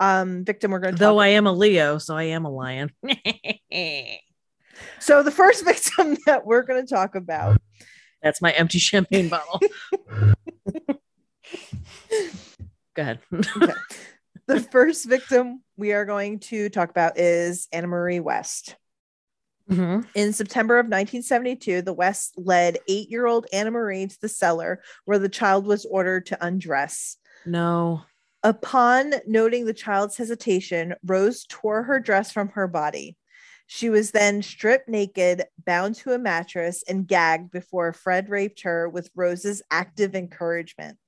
[0.00, 2.90] um victim we're going to Though I am a Leo, so I am a lion.
[4.98, 7.60] So the first victim that we're going to talk about
[8.22, 9.60] That's my empty champagne bottle.
[12.94, 13.20] Go ahead.
[14.46, 18.76] the first victim we are going to talk about is Anna Marie West.
[19.70, 20.06] Mhm.
[20.14, 24.82] In September of 1972, the West led eight year old Anna Marie to the cellar
[25.04, 27.16] where the child was ordered to undress.
[27.46, 28.02] No.
[28.42, 33.16] Upon noting the child's hesitation, Rose tore her dress from her body.
[33.66, 38.86] She was then stripped naked, bound to a mattress, and gagged before Fred raped her
[38.86, 40.98] with Rose's active encouragement.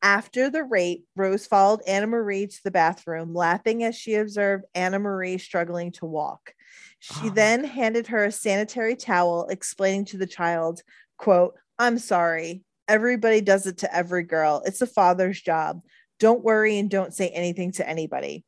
[0.00, 4.98] After the rape, Rose followed Anna Marie to the bathroom, laughing as she observed Anna
[4.98, 6.54] Marie struggling to walk.
[7.02, 7.30] She Oh.
[7.30, 10.82] then handed her a sanitary towel, explaining to the child,
[11.18, 12.62] quote, I'm sorry.
[12.86, 14.62] Everybody does it to every girl.
[14.64, 15.82] It's a father's job.
[16.20, 18.44] Don't worry and don't say anything to anybody.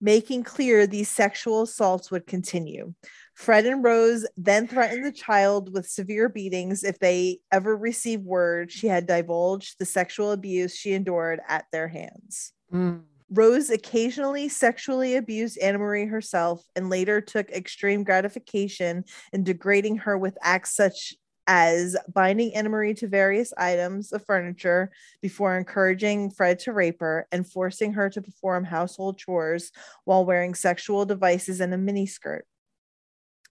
[0.00, 2.94] Making clear these sexual assaults would continue.
[3.34, 8.72] Fred and Rose then threatened the child with severe beatings if they ever received word
[8.72, 12.54] she had divulged the sexual abuse she endured at their hands.
[12.72, 13.02] Mm.
[13.30, 20.16] Rose occasionally sexually abused Anna Marie herself and later took extreme gratification in degrading her
[20.18, 21.14] with acts such
[21.46, 27.26] as binding Anna Marie to various items of furniture before encouraging Fred to rape her
[27.32, 29.70] and forcing her to perform household chores
[30.04, 32.42] while wearing sexual devices and a miniskirt.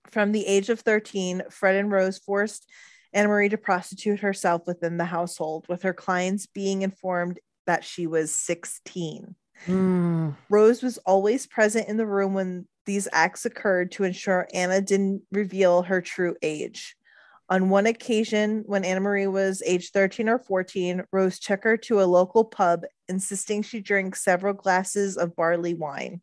[0.10, 2.70] From the age of 13, Fred and Rose forced
[3.14, 8.08] Anna Marie to prostitute herself within the household, with her clients being informed that she
[8.08, 9.36] was 16.
[9.66, 10.36] Mm.
[10.50, 15.24] Rose was always present in the room when these acts occurred to ensure Anna didn't
[15.32, 16.96] reveal her true age.
[17.50, 22.02] On one occasion, when Anna Marie was age 13 or 14, Rose took her to
[22.02, 26.22] a local pub, insisting she drink several glasses of barley wine.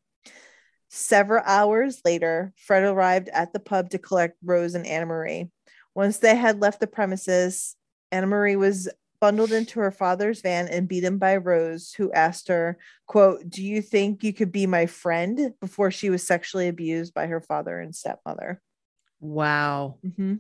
[0.88, 5.50] Several hours later, Fred arrived at the pub to collect Rose and Anna Marie.
[5.94, 7.76] Once they had left the premises,
[8.10, 8.88] Anna Marie was
[9.20, 13.82] bundled into her father's van and beaten by Rose, who asked her, quote, Do you
[13.82, 15.52] think you could be my friend?
[15.60, 18.60] before she was sexually abused by her father and stepmother.
[19.20, 19.98] Wow.
[20.06, 20.36] Mm-hmm.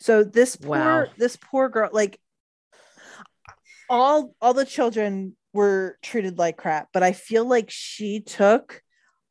[0.00, 1.06] So this poor Wow.
[1.18, 2.18] this poor girl, like
[3.88, 8.82] all all the children were treated like crap, but I feel like she took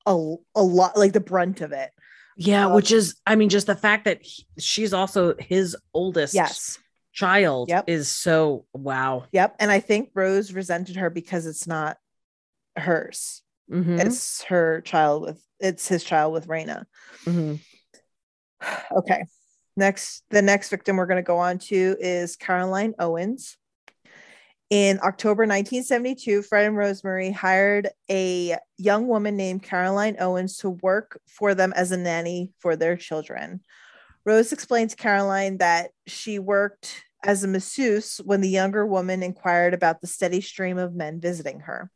[0.05, 0.11] a,
[0.55, 1.89] a lot like the brunt of it.
[2.37, 6.33] Yeah, Um, which is, I mean, just the fact that he- she's also his oldest
[6.33, 6.77] Yes.
[7.19, 7.89] Child Yep.
[7.89, 9.25] is so wow.
[9.33, 9.57] Yep.
[9.59, 11.97] And I think Rose resented her because it's not
[12.77, 13.41] hers.
[13.69, 16.87] Mhm, It's her child with it's his child with Rena.
[17.25, 17.59] mhm.
[18.91, 19.25] Okay.
[19.75, 23.57] Next, the next victim we're going to go on to is Caroline Owens.
[24.69, 31.19] In October 1972, Fred and Rosemary hired a young woman named Caroline Owens to work
[31.27, 33.61] for them as a nanny for their children.
[34.25, 39.73] Rose explained to Caroline that she worked as a masseuse when the younger woman inquired
[39.73, 41.91] about the steady stream of men visiting her.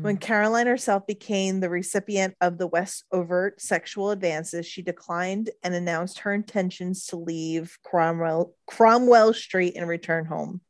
[0.00, 5.74] When Caroline herself became the recipient of the West overt sexual advances, she declined and
[5.74, 10.60] announced her intentions to leave Cromwell Cromwell Street and return home.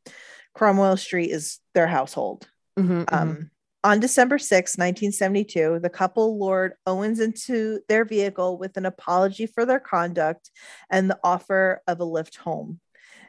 [0.53, 2.47] Cromwell Street is their household.
[2.77, 3.13] Mhm, mhm.
[3.13, 3.51] Um,
[3.83, 9.65] on December 6, 1972, the couple lured Owens into their vehicle with an apology for
[9.65, 10.51] their conduct
[10.89, 12.79] and the offer of a lift home.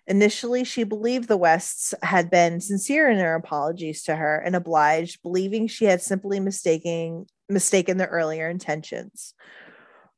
[0.09, 5.23] Initially, she believed the Wests had been sincere in their apologies to her and obliged,
[5.23, 9.35] believing she had simply mistaken mistaken their earlier intentions.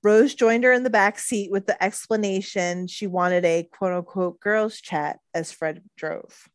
[0.02, 4.40] Rose joined her in the back seat with the explanation she wanted a quote unquote
[4.40, 6.48] girls' chat as Fred drove.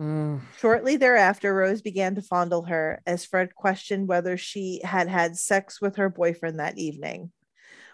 [0.00, 0.40] Mm.
[0.58, 5.80] Shortly thereafter, Rose began to fondle her as Fred questioned whether she had had sex
[5.80, 7.30] with her boyfriend that evening.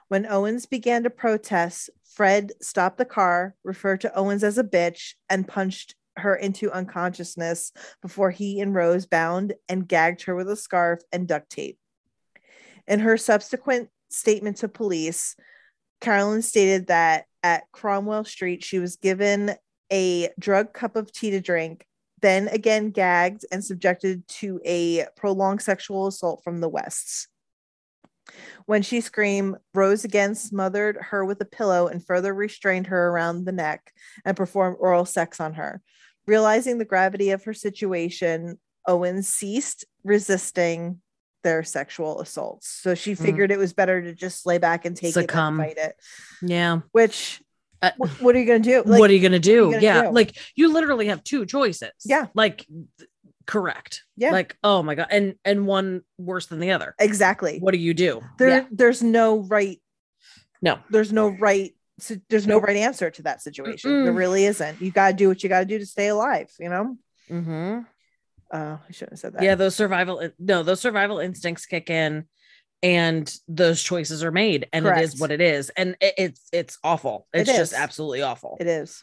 [0.08, 5.14] When Owens began to protest, Fred stopped the car, referred to Owens as a bitch,
[5.28, 10.56] and punched her into unconsciousness before he and Rose bound and gagged her with a
[10.56, 11.78] scarf and duct tape.
[12.86, 15.36] In her subsequent statement to police,
[16.00, 19.54] Carolyn stated that at Cromwell Street, she was given
[19.92, 21.86] a drug cup of tea to drink,
[22.20, 27.28] then again gagged and subjected to a prolonged sexual assault from the Wests.
[28.66, 33.44] When she screamed, Rose again smothered her with a pillow and further restrained her around
[33.44, 33.92] the neck
[34.24, 35.80] and performed oral sex on her.
[36.26, 41.00] Realizing the gravity of her situation, Owen ceased resisting
[41.44, 42.68] their sexual assaults.
[42.68, 43.18] So she Mm.
[43.24, 45.60] figured it was better to just lay back and take Succumb.
[45.60, 45.96] it and fight it.
[46.42, 46.80] Yeah.
[46.92, 47.40] Which,
[47.80, 48.82] Uh, what are you going to do?
[48.90, 49.72] Like, what are you gonna do?
[49.80, 50.10] yeah, do?
[50.10, 51.92] like you literally have two choices.
[52.04, 52.26] Yeah.
[52.34, 52.66] like
[53.48, 54.04] correct.
[54.16, 54.30] Yeah.
[54.30, 56.94] like oh my god, and and one worse than the other.
[57.00, 57.58] exactly.
[57.58, 58.22] What do you do?
[58.38, 59.80] There, yeah, there's no right.
[60.62, 61.74] no, There's no right.
[61.98, 64.04] So there's no right answer to that situation.
[64.04, 64.16] There Mm-mm.
[64.16, 64.80] really isn't.
[64.80, 66.48] You got to do what you got to do to stay alive.
[66.60, 66.96] You know.
[67.28, 67.80] mm-hmm
[68.52, 69.42] Uh, I shouldn't have said that.
[69.42, 69.56] yeah.
[69.56, 72.26] Those survival, no, those survival instincts kick in,
[72.82, 75.02] and those choices are made, and it Correct.
[75.14, 77.26] is what it is, and it, it's it's awful.
[77.34, 78.56] It It's just absolutely awful.
[78.60, 79.02] It is.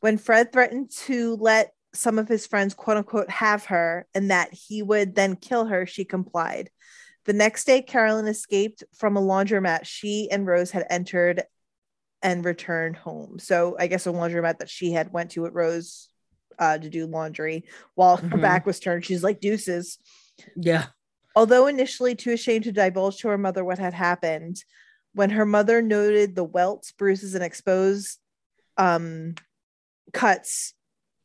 [0.00, 4.52] When Fred threatened to let some of his friends, quote unquote, have her and that
[4.52, 6.70] he would then kill her, she complied.
[7.24, 11.44] The next day, Carolyn escaped from a laundromat she and Rose had entered
[12.22, 13.38] and returned home.
[13.38, 16.08] So I guess a laundromat that she had went to with Rose
[16.58, 17.64] uh, to do laundry
[17.94, 18.42] while her Mhm.
[18.42, 19.04] back was turned.
[19.04, 19.98] She's like deuces.
[20.56, 20.86] yeah,
[21.36, 24.64] Although initially too ashamed to divulge to her mother what had happened,
[25.14, 28.18] when her mother noted the welts, bruises, and exposed
[28.76, 29.34] um,
[30.12, 30.74] cuts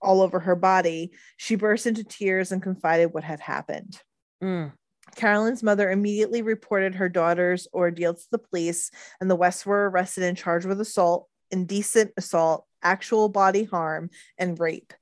[0.03, 3.99] all over her body, she burst into tears and confided what had happened.
[4.43, 4.73] Mm.
[5.15, 8.91] Carolyn's mother immediately reported her daughter's ordeal to the police,
[9.21, 14.59] and the Wests were arrested and charged with assault, indecent assault, actual body harm, and
[14.59, 14.93] rape.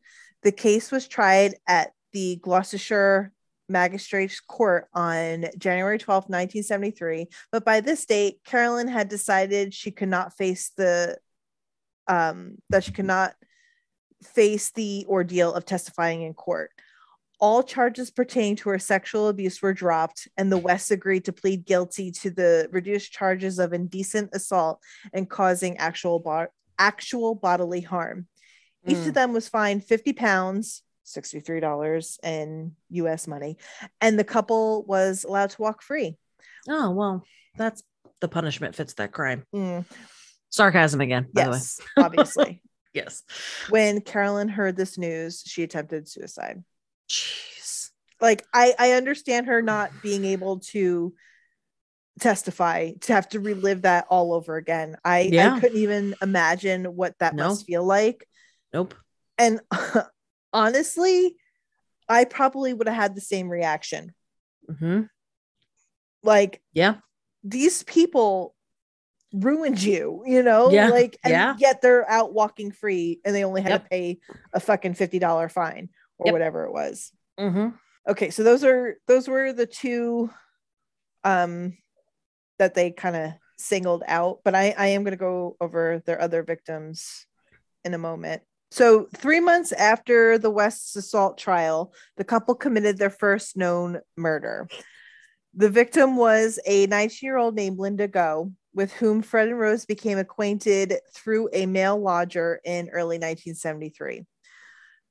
[0.44, 3.32] The case was tried at the Gloucestershire
[3.70, 7.28] Magistrates Court on January 12, 1973.
[7.52, 11.18] But by this date, Carolyn had decided she could not face the
[12.08, 13.34] um, that she could not
[14.24, 16.72] face the ordeal of testifying in court.
[17.40, 21.66] All charges pertaining to her sexual abuse were dropped, and the West agreed to plead
[21.66, 24.80] guilty to the reduced charges of indecent assault
[25.12, 26.48] and causing actual bo-
[26.78, 28.28] actual bodily harm.
[28.86, 29.08] Each Mm.
[29.08, 33.58] of them was fined 50 pounds, $63 in US money,
[34.00, 36.18] and the couple was allowed to walk free.
[36.70, 37.24] Oh, well,
[37.58, 37.82] that's
[38.20, 39.46] the punishment fits that crime.
[39.54, 39.84] Mm,
[40.50, 41.56] Sarcasm again, by the way.
[41.58, 42.62] yes, obviously.
[42.94, 43.24] Yes.
[43.70, 46.64] When Carolyn heard this news, she attempted suicide.
[47.10, 47.90] Jeez.
[48.20, 51.14] Like I I understand her not being able to
[52.20, 54.98] testify to have to relive that all over again.
[55.04, 55.56] I, Yeah.
[55.56, 57.50] I couldn't even imagine what that No.
[57.50, 58.28] must feel like.
[58.74, 58.94] Nope.
[59.38, 59.62] And
[60.54, 61.36] honestly,
[62.08, 64.14] I probably would have had the same reaction.
[64.68, 65.04] hmm
[66.24, 66.96] Like Yeah.
[67.44, 68.54] these people
[69.34, 70.70] ruined you, you know?
[70.72, 71.56] Yeah, Like and yeah.
[71.58, 73.84] yet they're out walking free and they only had Yep.
[73.84, 74.20] to pay
[74.54, 76.34] a fucking $50 fine or Yep.
[76.34, 77.12] whatever it was.
[77.40, 77.70] hmm
[78.08, 80.28] okay so those are those were the two
[81.24, 81.78] um
[82.58, 86.20] that they kind of singled out but i i am going to go over their
[86.20, 87.28] other victims
[87.86, 93.12] in a moment so three months after the west's assault trial the couple committed their
[93.12, 94.68] first known murder
[95.54, 99.86] the victim was a 19 year old named linda go with whom fred and rose
[99.86, 104.26] became acquainted through a male lodger in early 1973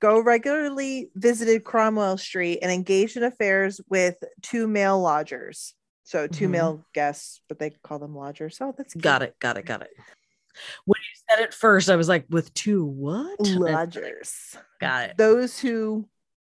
[0.00, 5.74] Go regularly visited Cromwell Street and engaged in affairs with two male lodgers.
[6.04, 6.50] So 2 Mhm.
[6.50, 8.56] male guests, but they call them lodgers.
[8.62, 9.04] Oh, that's cute.
[9.04, 9.38] Got it.
[9.40, 9.66] Got it.
[9.66, 9.90] Got it.
[10.86, 13.38] When you said it first, I was like, with two what?
[13.40, 14.56] Lodgers.
[14.80, 15.16] Got it.
[15.18, 16.08] Those who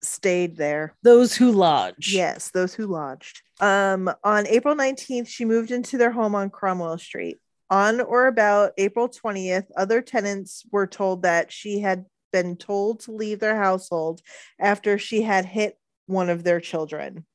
[0.01, 0.95] stayed there.
[1.03, 2.11] Those who lodged.
[2.11, 3.41] Yes, those who lodged.
[3.59, 7.39] Um, on April 19th, she moved into their home on Cromwell Street.
[7.69, 13.11] On or about April 20th, other tenants were told that she had been told to
[13.11, 14.21] leave their household
[14.59, 15.77] after she had hit
[16.07, 17.25] one of their children.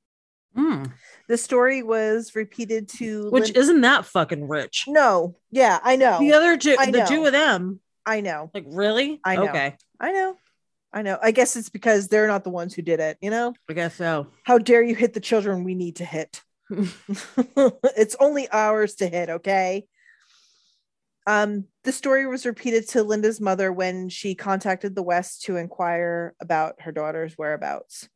[0.57, 0.91] Mm.
[1.29, 4.85] The story was repeated to Which Lin- isn't that fucking rich?
[4.89, 7.07] no, yeah, I know, The other two, I the know.
[7.07, 9.21] two of them, I know, like really?
[9.25, 9.49] I know.
[9.49, 10.37] Okay, I know,
[10.93, 11.19] I know.
[11.23, 13.19] I guess it's because they're not the ones who did it.
[13.21, 14.29] You know, I guess so.
[14.45, 16.43] how dare you hit the children we need to hit?
[16.71, 19.87] it's only ours to hit, okay?
[21.27, 26.35] Um, the story was repeated to Linda's mother when she contacted the West to inquire
[26.41, 28.09] about her daughter's whereabouts.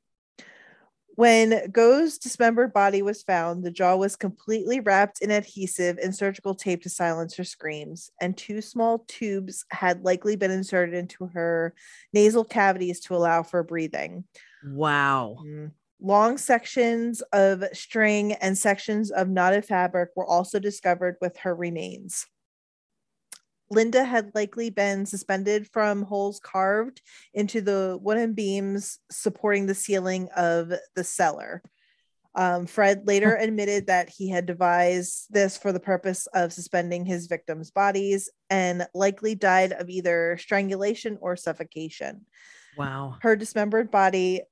[1.17, 6.55] When Go's dismembered body was found, the jaw was completely wrapped in adhesive and surgical
[6.55, 11.75] tape to silence her screams, and two small tubes had likely been inserted into her
[12.13, 14.25] nasal cavities to allow for breathing.
[14.65, 15.39] Wow.
[15.45, 15.73] Mm.
[16.01, 22.27] Long sections of string and sections of knotted fabric were also discovered with her remains.
[23.71, 27.01] Linda had likely been suspended from holes carved
[27.35, 31.62] into the wooden beams supporting the ceiling of the cellar.
[32.35, 37.27] Um, Fred later admitted that he had devised this for the purpose of suspending his
[37.27, 42.26] victims' bodies and likely died of either strangulation or suffocation
[42.76, 43.17] Wow.
[43.22, 44.42] her dismembered body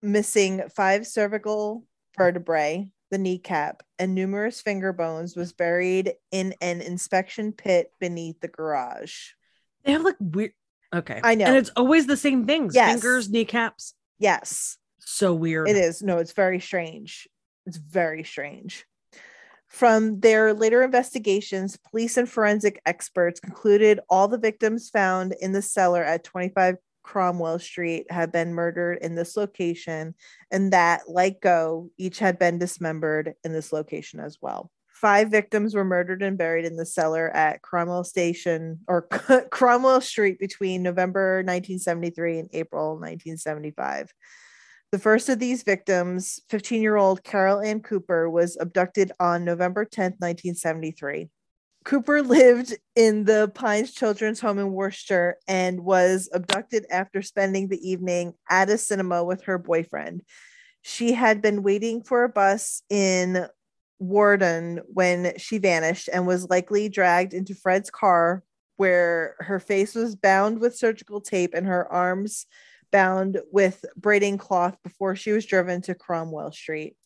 [0.00, 1.84] missing five cervical
[2.16, 8.48] vertebrae the kneecap and numerous finger bones was buried in an inspection pit beneath the
[8.48, 9.30] garage
[9.84, 10.52] They have like weird.
[10.94, 11.44] Okay, I know.
[11.46, 12.92] and it's always the same things: Yes.
[13.00, 13.94] fingers, kneecaps.
[14.18, 15.68] yes So weird.
[15.68, 17.28] it is no it's very strange
[17.66, 18.86] it's very strange
[19.66, 25.60] from their later investigations police and forensic experts concluded all the victims found in the
[25.60, 26.76] cellar at 25
[27.08, 30.14] Cromwell Street had been murdered in this location,
[30.50, 34.70] and that, like Go, each had been dismembered in this location as well.
[34.92, 39.02] Five victims were murdered and buried in the cellar at Cromwell Station or
[39.50, 44.12] Cromwell Street between November 1973 and April 1975.
[44.92, 49.86] The first of these victims, 15 year old Carol Ann Cooper, was abducted on November
[49.86, 51.30] 10, 1973.
[51.88, 57.80] Cooper lived in the Pines Children's Home in Worcester and was abducted after spending the
[57.80, 60.20] evening at a cinema with her boyfriend.
[60.82, 63.46] She had been waiting for a bus in
[64.02, 68.42] Warndon when she vanished and was likely dragged into Fred's car
[68.76, 72.44] where her face was bound with surgical tape and her arms
[72.92, 76.96] bound with braiding cloth before she was driven to Cromwell Street.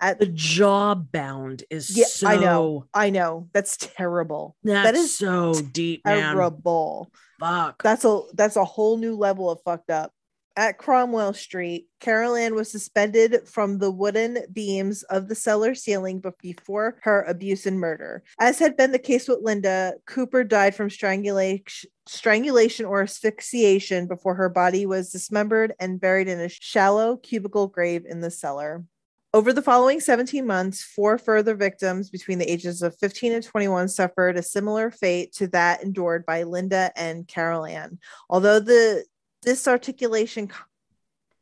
[0.00, 3.48] At the jaw bound is yeah, so I know, I know.
[3.52, 4.56] That's terrible.
[4.64, 6.34] That's that is so deep, man.
[6.34, 7.10] terrible.
[7.38, 7.82] Fuck.
[7.82, 10.12] That's a that's a whole new level of fucked up.
[10.56, 16.20] At Cromwell Street, Carol Ann was suspended from the wooden beams of the cellar ceiling
[16.42, 18.24] before her abuse and murder.
[18.38, 24.34] As had been the case with Linda, Cooper died from strangulation, strangulation or asphyxiation before
[24.34, 28.84] her body was dismembered and buried in a shallow cubicle grave in the cellar.
[29.32, 33.86] Over the following 17 months, four further victims between the ages of 15 and 21
[33.86, 38.00] suffered a similar fate to that endured by Linda and Carol Ann.
[38.28, 39.04] Although the
[39.42, 40.64] disarticulation co-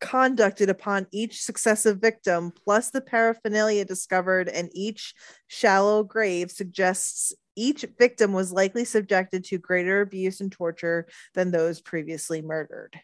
[0.00, 5.14] conducted upon each successive victim, plus the paraphernalia discovered in each
[5.46, 11.80] shallow grave, suggests each victim was likely subjected to greater abuse and torture than those
[11.80, 13.00] previously murdered.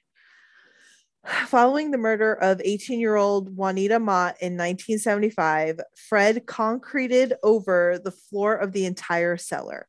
[1.46, 8.10] Following the murder of 18 year old Juanita Mott in 1975, Fred concreted over the
[8.10, 9.88] floor of the entire cellar.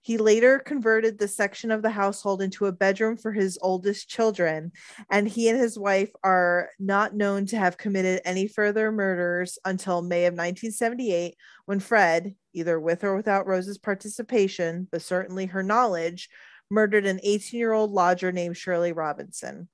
[0.00, 4.72] He later converted the section of the household into a bedroom for his oldest children,
[5.08, 10.02] and he and his wife are not known to have committed any further murders until
[10.02, 11.36] May of 1978,
[11.66, 16.28] when Fred, either with or without Rose's participation, but certainly her knowledge,
[16.68, 19.68] murdered an 18 year old lodger named Shirley Robinson.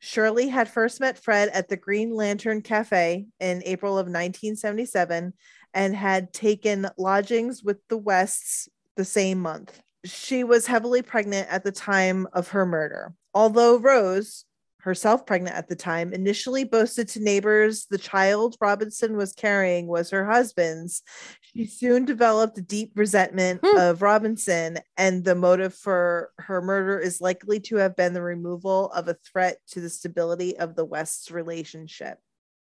[0.00, 5.32] Shirley had first met Fred at the Green Lantern Cafe in April of 1977
[5.74, 9.80] and had taken lodgings with the Wests the same month.
[10.04, 13.14] She was heavily pregnant at the time of her murder.
[13.34, 14.44] Although Rose,
[14.80, 20.10] herself pregnant at the time, initially boasted to neighbors the child Robinson was carrying was
[20.10, 21.02] her husband's,
[21.42, 23.76] she soon developed a deep resentment Hmm.
[23.78, 28.90] of Robinson, and the motive for her murder is likely to have been the removal
[28.92, 32.18] of a threat to the stability of the West's relationship.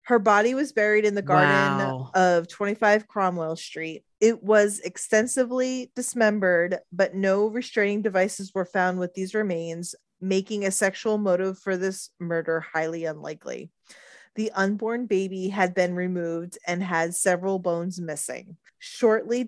[0.04, 2.12] Her body was buried in the garden Wow.
[2.14, 4.04] of 25 Cromwell Street.
[4.20, 10.72] It was extensively dismembered, but no restraining devices were found with these remains, making a
[10.72, 13.72] sexual motive for this murder highly unlikely.
[14.36, 18.58] The unborn baby had been removed and had several bones missing.
[18.80, 19.48] Shortly,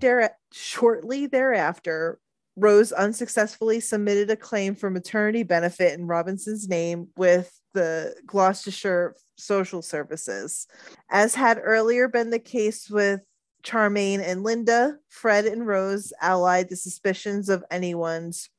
[0.52, 2.19] shortly thereafter,
[2.56, 9.84] Rose unsuccessfully submitted a claim for maternity benefit in Robinson's name with the Gloucestershire Social
[9.84, 10.65] Services.
[11.11, 13.22] As had earlier been the case with
[13.64, 18.49] Charmaine and Linda, Fred and Rose allied the suspicions of anyone's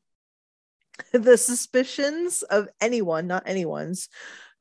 [1.13, 4.09] the suspicions of anyone, not anyone's,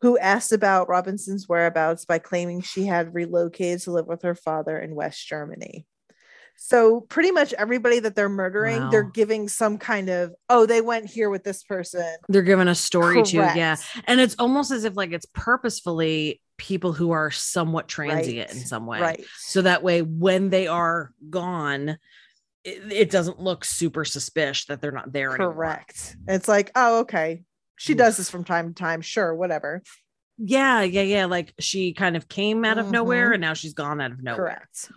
[0.02, 4.78] who asked about Robinson's whereabouts by claiming she had relocated to live with her father
[4.78, 5.86] in West Germany.
[6.60, 11.06] So pretty much everybody that they're murdering, they're giving some kind of, oh, they went
[11.06, 12.18] here with this person.
[12.30, 13.76] They're giving a story to, yeah.
[14.06, 18.58] And it's almost as if like it's purposefully people who are somewhat transient Right.
[18.58, 19.00] in some way.
[19.00, 19.26] Right.
[19.38, 22.00] So that way, when they are gone,
[22.68, 25.54] it, it doesn't look super suspicious that they're not there anymore.
[25.54, 26.18] Correct.
[26.28, 27.44] It's like, oh, okay.
[27.78, 27.98] She Oof.
[27.98, 29.02] does this from time to time.
[29.02, 29.82] Sure, whatever.
[30.38, 31.26] Yeah, yeah, yeah.
[31.26, 33.34] Like she kind of came out of nowhere Mhm.
[33.36, 34.36] and now she's gone out of nowhere.
[34.38, 34.92] Correct.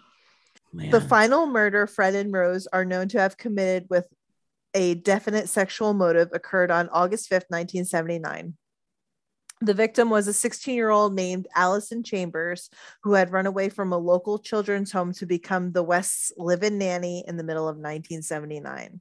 [0.72, 0.90] Man.
[0.90, 4.06] The final murder Fred and Rose are known to have committed with
[4.74, 8.54] a definite sexual motive occurred on August 5th, 1979.
[9.62, 12.70] The victim was a 16 year old named Allison Chambers
[13.02, 16.78] who had run away from a local children's home to become the West's live in
[16.78, 19.00] nanny in the middle of 1979.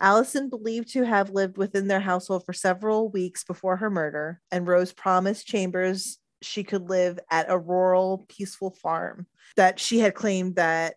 [0.00, 4.66] Allison believed to have lived within their household for several weeks before her murder, and
[4.66, 9.26] Rose promised Chambers she could live at a rural, peaceful farm
[9.56, 10.94] that she had claimed that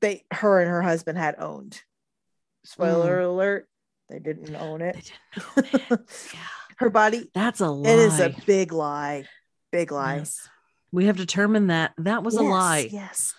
[0.00, 1.80] they, her and her husband had owned.
[2.64, 3.26] Spoiler mm.
[3.26, 3.68] alert,
[4.08, 5.12] they didn't own They it.
[5.34, 6.00] didn't own it.
[6.34, 6.40] yeah.
[6.78, 7.90] Her body, That's a lie.
[7.90, 9.24] it is a big lie.
[9.70, 10.16] Big lie.
[10.16, 10.48] Yes.
[10.90, 12.88] We have determined that that was a lie.
[12.90, 13.34] Yes.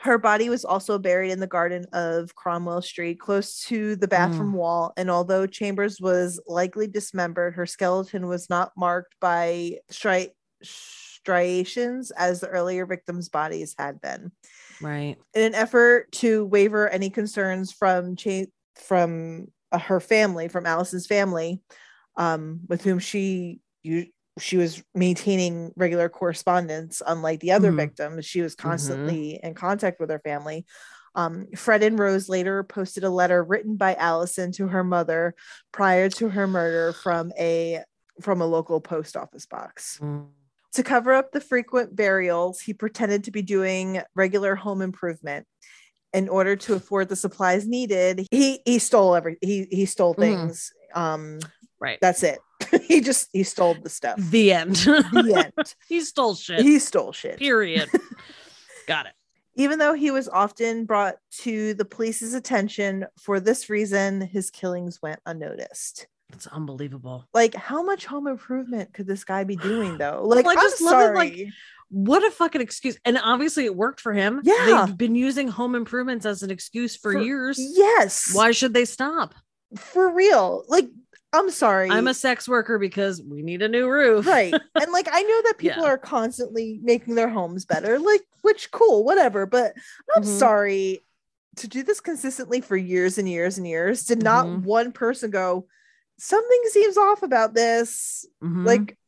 [0.00, 4.52] Her body was also buried in the garden of Cromwell Street, close to the bathroom
[4.54, 4.92] wall.
[4.96, 10.30] And although Chambers was likely dismembered, her skeleton was not marked by stri-
[10.62, 14.32] striations as the earlier victims' bodies had been.
[14.80, 15.16] Right.
[15.34, 18.46] In an effort to waiver any concerns from cha-
[18.76, 21.60] from uh, her family, from Allison's family,
[22.16, 24.06] um, with whom she you
[24.38, 27.76] she was maintaining regular correspondence, unlike the other Mhm.
[27.76, 28.24] victims.
[28.24, 30.64] She was constantly in contact with her family.
[31.14, 35.34] Um, Fred and Rose later posted a letter written by Allison to her mother
[35.70, 37.84] prior to her murder from a
[38.22, 39.98] from a local post office box.
[40.00, 40.28] Mm.
[40.74, 45.46] To cover up the frequent burials, he pretended to be doing regular home improvement.
[46.14, 50.20] in order to afford the supplies needed, he he stole every he he stole Mhm.
[50.20, 50.70] things.
[50.94, 51.38] Um,
[51.82, 51.98] Right.
[52.00, 52.38] that's it.
[52.88, 54.16] he just he stole the stuff.
[54.18, 54.76] the end.
[54.76, 55.74] The end.
[55.88, 56.60] he stole shit.
[56.60, 57.38] He stole shit.
[57.38, 57.88] Period.
[58.88, 59.12] Got it.
[59.56, 65.00] Even though he was often brought to the police's attention for this reason, his killings
[65.02, 66.06] went unnoticed.
[66.32, 67.26] It's unbelievable.
[67.34, 70.22] Like, how much home improvement could this guy be doing, though?
[70.26, 71.52] Like, Well, I I'm just love it, like, sorry.
[71.90, 72.96] What a fucking excuse.
[73.04, 74.40] And obviously it worked for him.
[74.42, 74.86] Yeah.
[74.86, 77.58] They've been using home improvements as an excuse for, For- years.
[77.60, 79.34] yes, Why should they stop?
[79.76, 80.64] for real?
[80.68, 80.88] Like,
[81.34, 81.90] I'm sorry.
[81.90, 84.26] I'm a sex worker because we need a new roof.
[84.26, 85.88] right and like i know that people Yeah.
[85.90, 89.74] are constantly making their homes better like which cool whatever but
[90.14, 90.38] i'm Mhm.
[90.38, 91.04] sorry
[91.56, 94.62] to do this consistently for years and years and years did not Mhm.
[94.64, 95.66] one person go
[96.18, 98.66] something seems off about this Mhm.
[98.66, 98.98] like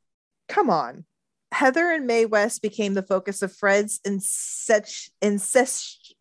[0.49, 1.05] come on
[1.53, 6.15] heather and mae west became the focus of fred's incest incest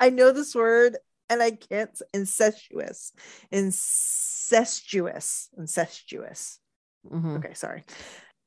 [0.00, 0.96] i know this word
[1.30, 3.12] and i can't incestuous
[3.52, 6.58] incestuous incestuous.
[7.10, 7.38] Mhm.
[7.38, 7.84] okay sorry.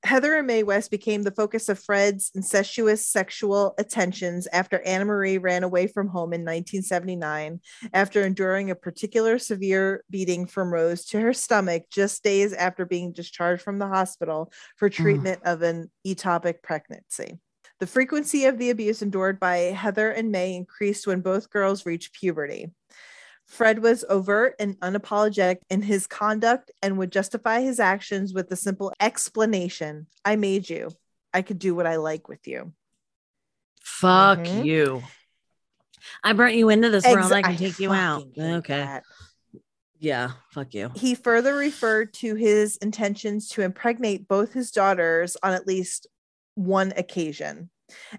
[0.03, 5.37] Heather and mae west became the focus of fred's incestuous sexual attentions after anna marie
[5.37, 7.59] ran away from home in 1979
[7.93, 13.11] after enduring a particular severe beating from rose to her stomach just days after being
[13.13, 17.39] discharged from the hospital for treatment of an ectopic pregnancy
[17.81, 22.13] the frequency of the abuse endured by Heather and May increased when both girls reached
[22.13, 22.69] puberty.
[23.47, 28.55] Fred was overt and unapologetic in his conduct and would justify his actions with the
[28.55, 30.91] simple explanation I made you.
[31.33, 32.71] I could do what I like with you.
[33.81, 34.63] Fuck Mhm.
[34.63, 35.03] you.
[36.23, 37.31] I brought you into this world.
[37.33, 38.27] I can take you out.
[38.37, 38.77] Okay.
[38.77, 39.03] that.
[39.97, 40.33] Yeah.
[40.51, 40.91] Fuck you.
[40.95, 46.05] He further referred to his intentions to impregnate both his daughters on at least
[46.55, 47.69] one occasion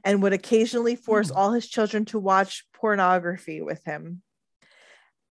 [0.04, 1.36] and would occasionally force Hmm.
[1.36, 4.22] all his children to watch pornography with him.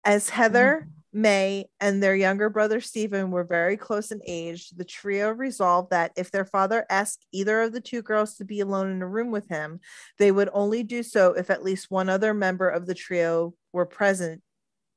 [0.04, 5.30] As Heather, May, and their younger brother Stephen were very close in age, the trio
[5.30, 9.00] resolved that if their father asked either of the two girls to be alone in
[9.00, 9.80] a room with him,
[10.18, 13.86] they would only do so if at least one other member of the trio were
[13.86, 14.42] present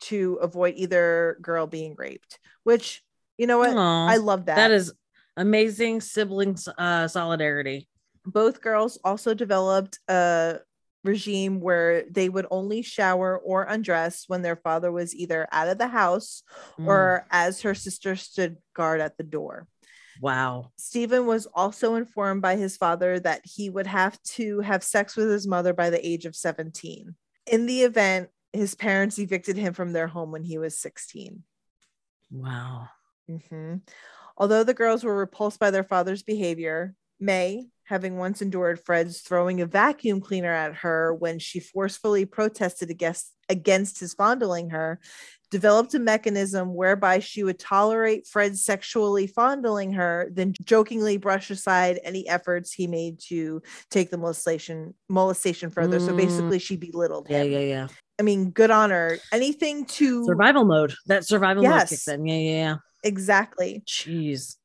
[0.01, 2.39] to avoid either girl being raped.
[2.63, 3.03] Which,
[3.37, 3.75] you know what?
[3.77, 4.55] Aw, I love that.
[4.55, 4.91] that is
[5.38, 7.88] amazing siblings uh solidarity.
[8.26, 10.59] both girls also developed a
[11.03, 15.77] regime where they would only shower or undress when their father was either out of
[15.77, 16.43] the house
[16.80, 19.68] Mm, or as her sister stood guard at the door.
[20.19, 20.72] wow.
[20.77, 25.30] Stephen was also informed by his father that he would have to have sex with
[25.30, 27.15] his mother by the age of 17.
[27.45, 31.43] In the event, his parents evicted him from their home when he was 16.
[32.31, 32.89] Wow.
[33.30, 33.81] Mhm.
[34.38, 39.61] Although the girls were repulsed by their father's behavior, May, having once endured Fred's throwing
[39.61, 44.99] a vacuum cleaner at her when she forcefully protested against, against his fondling her,
[45.49, 51.99] developed a mechanism whereby she would tolerate Fred sexually fondling her, then jokingly brush aside
[52.03, 55.99] any efforts he made to take the molestation molestation further.
[55.99, 56.18] So Mm.
[56.18, 57.51] basically, she belittled Yeah, him.
[57.53, 57.65] yeah, yeah.
[57.68, 57.88] Yeah.
[58.19, 59.18] I mean, good on her.
[59.31, 60.93] Anything to Survival mode.
[61.05, 62.26] That survival mode kicks in.
[62.26, 62.76] Yeah, yeah, yeah.
[63.07, 63.84] Exactly.
[63.88, 64.57] Jeez.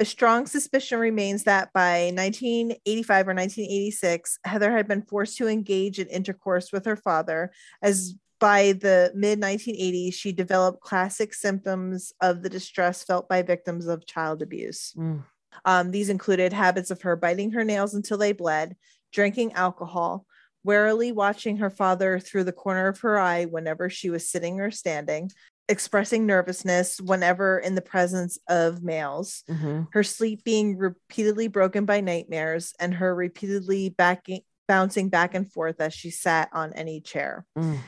[0.00, 5.98] a strong suspicion remains that by 1985 or 1986, Heather had been forced to engage
[5.98, 7.52] in intercourse with her father,
[7.82, 13.86] as by the mid 1980s, she developed classic symptoms of the distress felt by victims
[13.86, 14.92] of child abuse.
[14.96, 15.22] Mm.
[15.64, 18.74] Um, these included habits of her biting her nails until they bled,
[19.12, 20.26] drinking alcohol,
[20.64, 24.72] warily watching her father through the corner of her eye whenever she was sitting or
[24.72, 25.30] standing,
[25.72, 29.88] expressing nervousness whenever in the presence of males Mhm.
[29.92, 35.80] her sleep being repeatedly broken by nightmares and her repeatedly backing bouncing back and forth
[35.80, 37.44] as she sat on any chair.
[37.58, 37.78] Mm.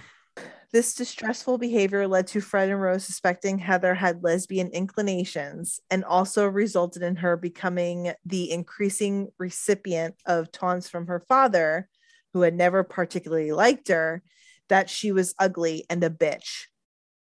[0.73, 6.48] This distressful behavior led to Fred and Rose suspecting Heather had lesbian inclinations and also
[6.48, 11.89] resulted in her becoming the increasing recipient of taunts from her father,
[12.32, 14.23] who had never particularly liked her,
[14.69, 16.65] that she was ugly and a bitch.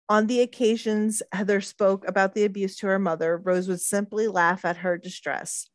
[0.09, 4.65] On the occasions Heather spoke about the abuse to her mother, Rose would simply laugh
[4.65, 5.69] at her distress.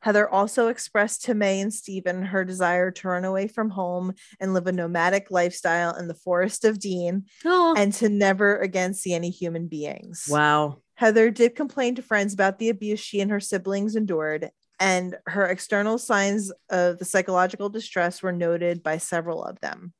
[0.00, 4.54] Heather also expressed to May and Stephen her desire to run away from home and
[4.54, 9.12] live a nomadic lifestyle in the forest of Dean Oh, and to never again see
[9.14, 10.26] any human beings.
[10.28, 10.78] wow.
[10.94, 15.46] Heather did complain to friends about the abuse she and her siblings endured, and her
[15.46, 19.92] external signs of the psychological distress were noted by several of them.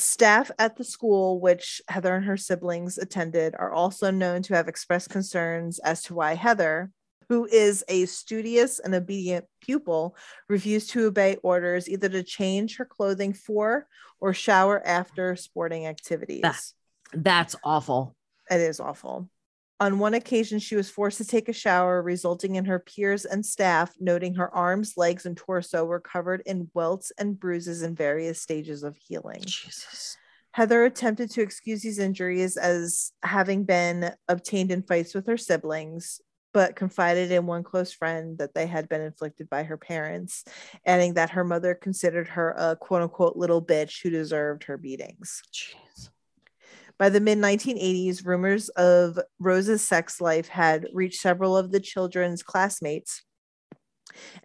[0.00, 4.68] Staff at the school, which Heather and her siblings attended, are also known to have
[4.68, 6.90] expressed concerns as to why Heather,
[7.28, 10.16] who is a studious and obedient pupil,
[10.48, 13.86] refused to obey orders either to change her clothing for
[14.20, 16.42] or shower after sporting activities.
[16.42, 16.60] That-
[17.12, 18.16] That's awful.
[18.50, 19.28] It is awful.
[19.80, 23.44] On one occasion, she was forced to take a shower, resulting in her peers and
[23.44, 28.42] staff noting her arms, legs, and torso were covered in welts and bruises in various
[28.42, 29.40] stages of healing.
[29.40, 30.18] Jesus.
[30.52, 36.20] Heather attempted to excuse these injuries as having been obtained in fights with her siblings,
[36.52, 40.44] but confided in one close friend that they had been inflicted by her parents,
[40.84, 45.40] adding that her mother considered her a quote unquote little bitch who deserved her beatings.
[45.50, 46.10] Jeez.
[47.00, 52.42] By the mid 1980s, rumors of Rose's sex life had reached several of the children's
[52.42, 53.22] classmates.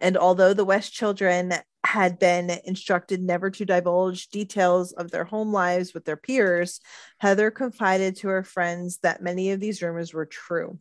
[0.00, 1.52] And although the West children
[1.84, 6.80] had been instructed never to divulge details of their home lives with their peers,
[7.18, 10.78] Heather confided to her friends that many of these rumors were true.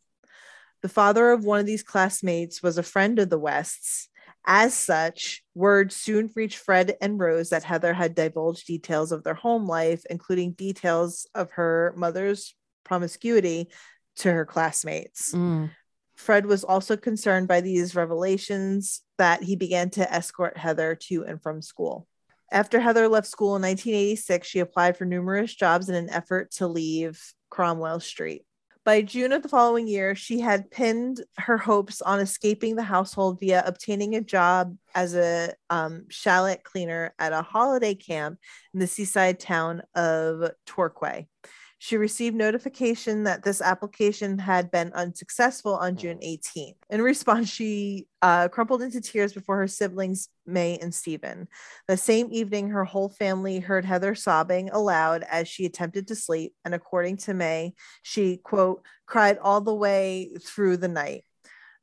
[0.82, 4.08] The father of one of these classmates was a friend of the Wests.
[4.46, 9.34] As such, word soon reached Fred and Rose that Heather had divulged details of their
[9.34, 13.70] home life, including details of her mother's promiscuity
[14.18, 15.34] to her classmates.
[15.34, 15.72] Mm.
[16.16, 21.42] Fred was also concerned by these revelations that he began to escort Heather to and
[21.42, 22.08] from school.
[22.52, 26.68] After Heather left school in 1986, she applied for numerous jobs in an effort to
[26.68, 28.46] leave Cromwell Street.
[28.86, 33.40] By June of the following year, she had pinned her hopes on escaping the household
[33.40, 38.38] via obtaining a job as a um, shallot cleaner at a holiday camp
[38.76, 41.28] in the seaside town of Torquay.
[41.78, 46.76] She received notification that this application had been unsuccessful on June 18th.
[46.90, 51.48] In response, she uh, crumpled into tears before her siblings, May and Stephen.
[51.88, 56.54] The same evening, her whole family heard Heather sobbing aloud as she attempted to sleep.
[56.64, 57.74] And according to May,
[58.04, 61.24] she, quote, cried all the way through the night.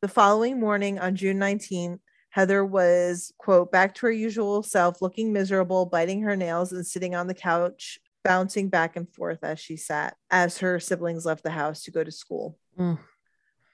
[0.00, 2.00] The following morning, on June 19th,
[2.30, 7.14] Heather was, quote, back to her usual self, looking miserable, biting her nails, and sitting
[7.14, 11.50] on the couch bouncing back and forth as she sat as her siblings left the
[11.50, 12.58] house to go to school.
[12.78, 12.98] Mm.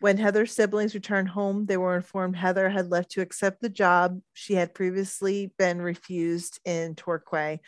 [0.01, 4.21] When Heather's siblings returned home, they were informed Heather had left to accept the job
[4.33, 7.61] she had previously been refused in Torquay.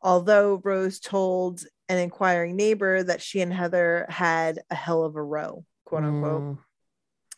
[0.00, 5.22] Although Rose told an inquiring neighbor that she and Heather had a hell of a
[5.22, 6.58] row, quote unquote, Mm.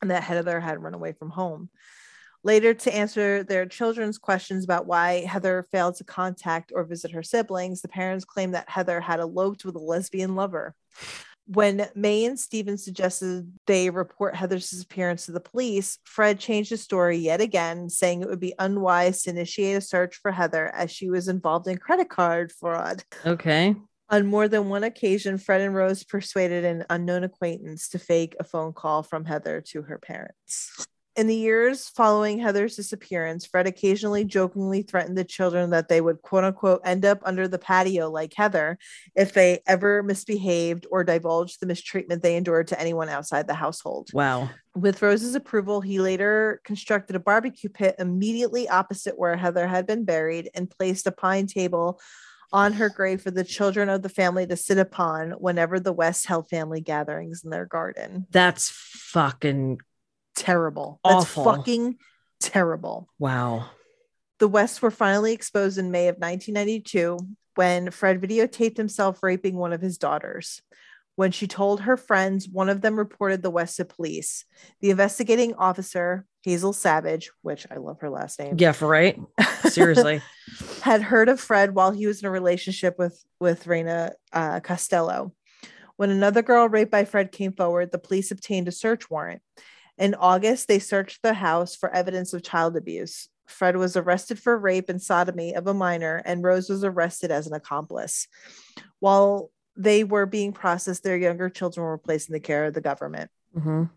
[0.03, 1.71] and that Heather had run away from home.
[2.45, 7.23] Later, to answer their children's questions about why Heather failed to contact or visit her
[7.23, 10.75] siblings, the parents claimed that Heather had eloped with a lesbian lover.
[11.47, 16.77] When May and Stephen suggested they report Heather's disappearance to the police, Fred changed the
[16.77, 20.91] story yet again, saying it would be unwise to initiate a search for Heather as
[20.91, 23.05] she was involved in credit card fraud.
[23.25, 23.75] Okay.
[24.11, 28.45] On more than one occasion, Fred and Rose persuaded an unknown acquaintance to fake a
[28.45, 30.87] phone call from Heather to her parents.
[31.17, 36.23] In the years following Heather's disappearance, Fred occasionally jokingly threatened the children that they would
[36.23, 38.79] quote unquote end up under the patio like Heather
[39.15, 44.11] if they ever misbehaved or divulged the mistreatment they endured to anyone outside the household.
[44.13, 44.51] Wow.
[44.75, 50.05] With Rose's approval, he later constructed a barbecue pit immediately opposite where Heather had been
[50.05, 52.01] buried and placed a pine table
[52.53, 56.27] on her grave for the children of the family to sit upon whenever the West
[56.27, 58.27] held family gatherings in their garden.
[58.31, 59.79] That's fucking
[60.35, 61.01] Terrible.
[61.05, 61.97] That's fucking
[62.41, 63.09] terrible.
[63.19, 63.71] wow.
[64.41, 67.19] The Wests were finally exposed in May of 1992
[67.55, 70.61] when Fred videotaped himself raping one of his daughters.
[71.17, 74.45] When she told her friends, one of them reported the West to police.
[74.81, 79.19] The investigating officer, Hazel Savage, which I love her last name, Yeah, for right.
[79.69, 80.21] Seriously.
[80.83, 85.33] had heard of Fred while he was in a relationship with with Rena uh, Costello.
[85.97, 89.43] When another girl raped by Fred came forward, the police obtained a search warrant.
[89.99, 93.29] In August, they searched the house for evidence of child abuse.
[93.47, 97.47] Fred was arrested for rape and sodomy of a minor, and Rose was arrested as
[97.47, 98.27] an accomplice.
[99.01, 102.81] While they were being processed, their younger children were placed in the care of the
[102.81, 103.31] government.
[103.57, 103.91] Mhm.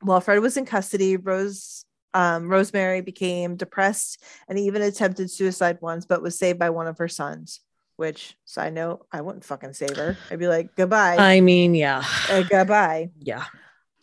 [0.00, 6.06] While Fred was in custody, Rose um, Rosemary became depressed and even attempted suicide once,
[6.06, 7.60] but was saved by one of her sons.
[7.96, 10.16] Which, side note, I wouldn't fucking save her.
[10.30, 12.04] I'd be like, goodbye, I mean, yeah.
[12.28, 13.10] uh, goodbye.
[13.18, 13.44] Yeah.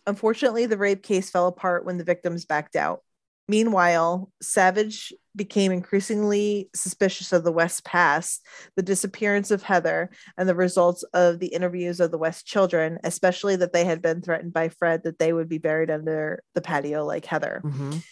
[0.06, 3.02] Unfortunately, the rape case fell apart when the victims backed out.
[3.48, 8.46] Meanwhile, Savage became increasingly suspicious of the West past,
[8.76, 13.56] the disappearance of Heather, and the results of the interviews of the West children, especially
[13.56, 17.04] that they had been threatened by Fred that they would be buried under the patio
[17.04, 17.62] like Heather.
[17.64, 18.04] Mhm.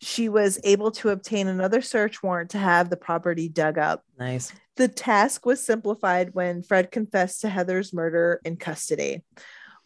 [0.00, 4.04] She was able to obtain another search warrant to have the property dug up.
[4.18, 4.52] Nice.
[4.76, 9.24] The task was simplified when Fred confessed to Heather's murder in custody.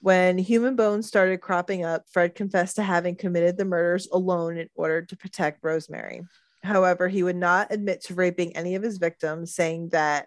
[0.01, 4.69] When human bones started cropping up, Fred confessed to having committed the murders alone in
[4.75, 6.23] order to protect Rosemary.
[6.63, 10.27] However, he would not admit to raping any of his victims, saying that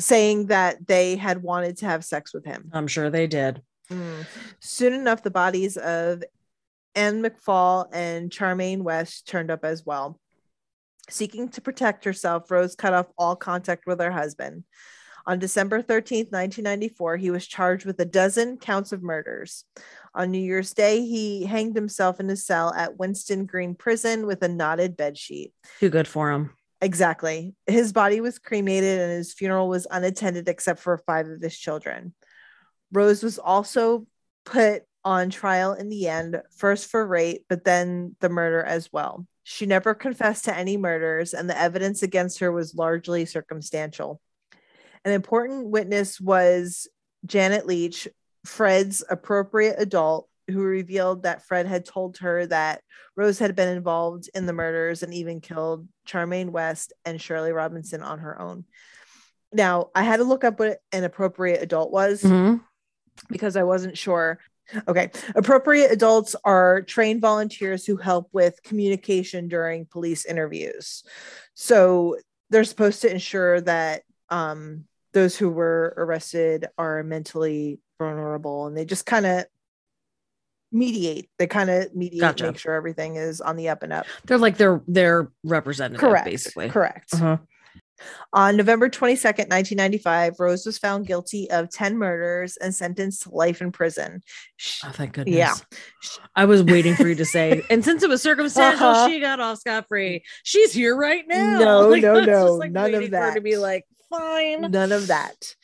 [0.00, 2.68] saying that they had wanted to have sex with him.
[2.72, 3.62] I'm sure they did.
[3.90, 4.26] Mm.
[4.60, 6.24] Soon enough, the bodies of
[6.94, 10.18] Anne McFall and Charmaine West turned up as well.
[11.10, 14.64] Seeking to protect herself, Rose cut off all contact with her husband.
[15.26, 19.64] On December 13th, 1994, he was charged with a dozen counts of murders.
[20.14, 24.42] On New Year's Day, he hanged himself in his cell at Winson Green Prison with
[24.42, 25.52] a knotted bedsheet.
[25.80, 26.50] Too good for him.
[26.82, 27.54] Exactly.
[27.66, 32.12] His body was cremated and his funeral was unattended except for five of his children.
[32.92, 34.06] Rose was also
[34.44, 39.26] put on trial in the end, first for rape, but then the murder as well.
[39.42, 44.20] She never confessed to any murders, and the evidence against her was largely circumstantial.
[45.04, 46.88] An important witness was
[47.26, 48.08] Janet Leach,
[48.44, 52.82] Fred's appropriate adult, who revealed that Fred had told her that
[53.16, 58.02] Rose had been involved in the murders and even killed Charmaine West and Shirley Robinson
[58.02, 58.64] on her own.
[59.52, 62.60] Now, I had to look up what an appropriate adult was Mhm.
[63.28, 64.38] because I wasn't sure.
[64.88, 65.10] Okay.
[65.34, 71.04] Appropriate adults are trained volunteers who help with communication during police interviews.
[71.54, 72.18] So
[72.50, 78.84] they're supposed to ensure that um, those who were arrested are mentally vulnerable and they
[78.84, 79.44] just kind of
[80.72, 81.28] mediate.
[81.38, 82.46] They kind of mediate, Gotcha.
[82.46, 84.06] make sure everything is on the up and up.
[84.26, 86.26] They're like their their representative, Correct.
[86.26, 86.68] basically.
[86.68, 87.14] Correct.
[87.14, 87.38] Uh-huh.
[88.32, 93.62] On November 22nd, 1995, Rose was found guilty of 10 murders and sentenced to life
[93.62, 94.20] in prison.
[94.56, 95.36] Sh- Oh, thank goodness.
[95.36, 95.54] Yeah.
[96.34, 99.08] I was waiting for you to say, and since it was circumstantial, Uh-huh.
[99.08, 100.24] she got off scot free.
[100.42, 101.60] She's here right now.
[101.60, 103.44] No, Like, no, no, like, none of waiting for her to that.
[103.44, 103.84] be like,
[104.18, 104.70] fine.
[104.70, 105.54] None of that.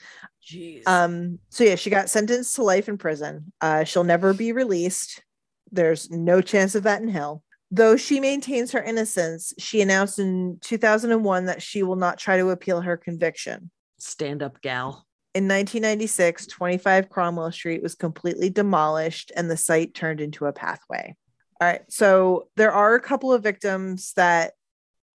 [0.44, 0.86] Jeez.
[0.86, 3.52] Um, so yeah, she got sentenced to life in prison.
[3.60, 5.22] Uh, she'll never be released.
[5.70, 7.42] There's no chance of that in hell.
[7.70, 12.50] Though she maintains her innocence, she announced in 2001 that she will not try to
[12.50, 13.70] appeal her conviction.
[13.98, 15.06] Stand up, gal.
[15.34, 21.14] In 1996, 25 Cromwell Street was completely demolished and the site turned into a pathway.
[21.60, 24.54] All right, so there are a couple of victims that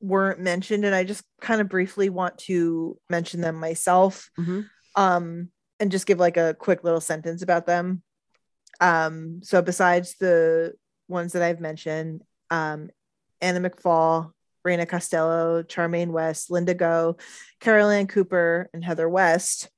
[0.06, 4.70] weren't mentioned, and I just kind of briefly want to mention them myself Mhm.
[4.96, 5.50] um,
[5.80, 8.04] and just give like a quick little sentence about them.
[8.80, 10.74] Um, so besides the
[11.08, 12.90] ones that I've mentioned, um,
[13.42, 14.32] Anna McFall,
[14.64, 17.18] Rena Costello, Charmaine West, Linda Go,
[17.60, 19.70] Carol Ann Cooper, and Heather West.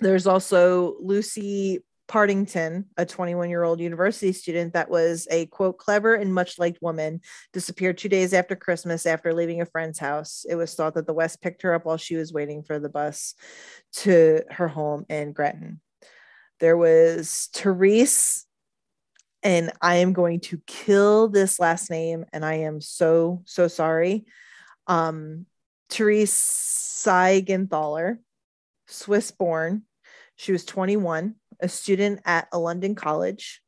[0.00, 6.14] There's also Lucy Partington, a 21 year old university student that was a quote, clever
[6.14, 7.20] and much liked woman,
[7.52, 10.46] disappeared two days after Christmas after leaving a friend's house.
[10.48, 12.88] It was thought that the West picked her up while she was waiting for the
[12.88, 13.34] bus
[13.92, 15.80] to her home in Gretton.
[16.60, 18.46] There was Therese,
[19.42, 24.24] and I am going to kill this last name, and I am so, so sorry.
[24.86, 25.46] Um,
[25.90, 26.32] Therese
[27.04, 28.18] Siegenthaler,
[28.88, 29.82] Swiss born.
[30.36, 33.60] She was 21, a student at a London college.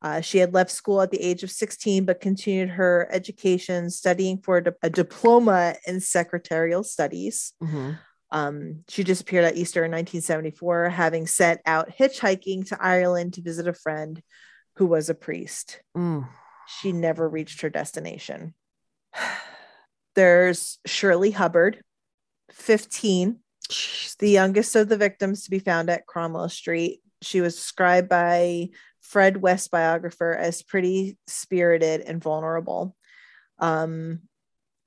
[0.00, 4.38] Uh, she had left school at the age of 16, but continued her education studying
[4.38, 7.52] for a, di- a diploma in secretarial studies.
[7.62, 7.98] Mhm.
[8.30, 13.66] Um, she disappeared at Easter in 1974, having set out hitchhiking to Ireland to visit
[13.66, 14.22] a friend
[14.76, 15.80] who was a priest.
[15.96, 16.28] Mm.
[16.80, 18.54] She never reached her destination.
[20.14, 21.82] There's Shirley Hubbard,
[22.52, 23.40] 15,
[24.18, 27.00] the youngest of the victims to be found at Cromwell Street.
[27.22, 28.70] She was described by
[29.00, 32.94] Fred West biographer as pretty spirited and vulnerable.
[33.58, 34.20] Um,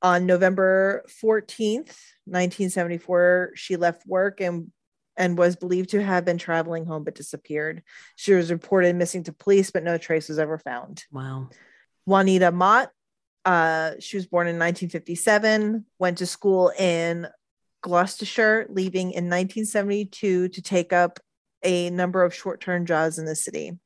[0.02, 1.96] on November 14th,
[2.26, 4.72] 1974, she left work and
[5.18, 7.84] and was believed to have been traveling home but disappeared.
[8.16, 11.04] She was reported missing to police, but no trace was ever found.
[11.12, 11.50] Wow.
[12.06, 12.90] Juanita Mott,
[13.46, 17.28] uh, she was born in 1957, went to school in
[17.82, 21.20] Gloucestershire, leaving in 1972 to take up
[21.64, 23.78] a number of short term jobs in the city.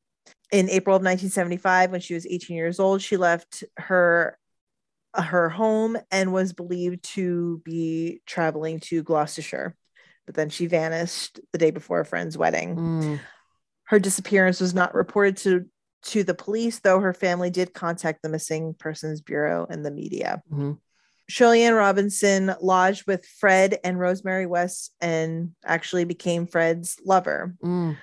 [0.51, 4.37] In April of 1975, when she was 18 years old, she left her
[5.13, 9.75] her home and was believed to be traveling to Gloucestershire.
[10.25, 12.75] But then she vanished the day before a friend's wedding.
[12.75, 13.19] Mm.
[13.85, 15.65] Her disappearance was not reported to
[16.07, 20.43] to the police, though her family did contact the Missing Persons Bureau and the media.
[20.51, 20.77] Mhm.
[21.27, 27.55] Shirley Ann Robinson lodged with Fred and Rosemary West and actually became Fred's lover.
[27.63, 27.97] Mm.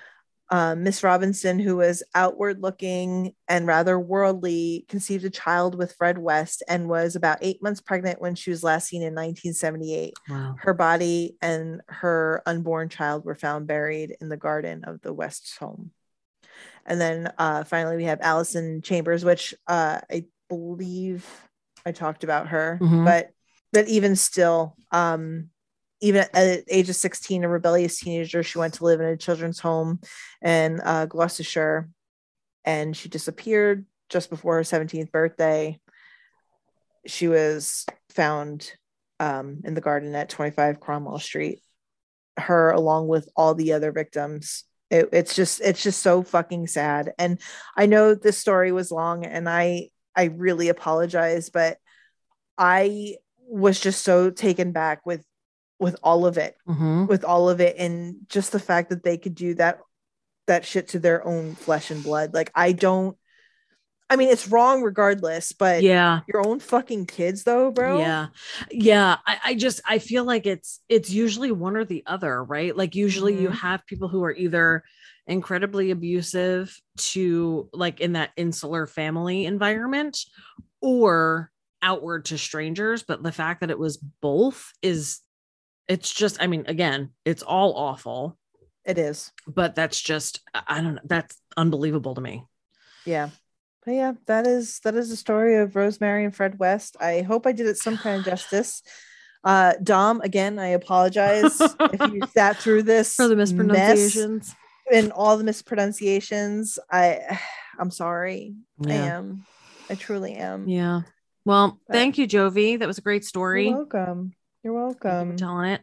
[0.49, 6.17] Um, Miss Robinson, who was outward looking and rather worldly, conceived a child with Fred
[6.17, 10.13] West and was about eight months pregnant when she was last seen in 1978.
[10.29, 10.55] Wow.
[10.59, 15.57] Her body and her unborn child were found buried in the garden of the West's
[15.57, 15.91] home.
[16.85, 21.25] And then uh, finally, we have Allison Chambers, which uh, I believe
[21.85, 23.05] I talked about her, Mhm.
[23.05, 23.29] but
[23.71, 25.49] but even still, um,
[25.99, 29.17] even at the age of 16, a rebellious teenager, she went to live in a
[29.17, 29.99] children's home
[30.43, 31.89] in uh, Gloucestershire,
[32.65, 35.79] and she disappeared just before her 17th birthday.
[37.05, 38.71] She was found
[39.19, 41.61] um, in the garden at 25 Cromwell Street.
[42.37, 47.13] Her, along with all the other victims, it, it's just it's just so fucking sad.
[47.17, 47.39] And
[47.75, 51.77] I know this story was long, and I I really apologize, but
[52.57, 53.17] I
[53.47, 55.25] was just so taken back with
[55.79, 57.07] with all of it, Mhm.
[57.09, 59.79] with all of it, and just the fact that they could do that
[60.47, 62.33] that shit to their own flesh and blood.
[62.33, 63.17] Like I don't.
[64.09, 66.19] I mean, it's wrong regardless, but Yeah.
[66.27, 67.97] your own fucking kids, though, bro.
[67.97, 68.27] Yeah.
[68.69, 69.17] Yeah.
[69.25, 72.75] I, I just I feel like it's it's usually one or the other, right?
[72.77, 73.53] Like usually you Mhm.
[73.55, 74.83] have people who are either
[75.27, 80.19] incredibly abusive to like in that insular family environment
[80.81, 81.51] or
[81.81, 83.03] outward to strangers.
[83.03, 85.19] But the fact that it was both is
[85.87, 88.37] it's just, I mean, again, it's all awful,
[88.85, 89.31] it is.
[89.47, 92.45] but that's just I I don't know, that's unbelievable to me.
[93.05, 93.29] Yeah.
[93.85, 96.95] But yeah, that is that is the story of Rosemary and Fred West.
[97.01, 98.81] I hope I did it some kind of justice.
[99.43, 104.55] Uh Dom, again, I apologize if you sat through this For the mess mispronunciations.
[104.93, 106.79] And all the mispronunciations.
[106.91, 107.39] I
[107.79, 108.55] I'm sorry.
[108.85, 109.45] I am.
[109.89, 110.67] I truly am.
[110.67, 111.01] Yeah.
[111.45, 112.79] Well, But- thank you, Jovi.
[112.79, 113.67] That was a great story.
[113.67, 114.33] You're welcome.
[114.63, 115.35] You're welcome.
[115.35, 115.81] telling it.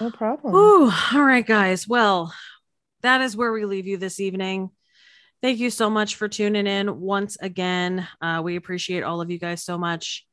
[0.00, 0.54] No problem.
[0.54, 1.88] Ooh, all right, guys.
[1.88, 2.34] Well,
[3.00, 4.70] that is where we leave you this evening.
[5.40, 8.06] Thank you so much for tuning in once again.
[8.20, 10.26] Uh, we appreciate all of you guys so much.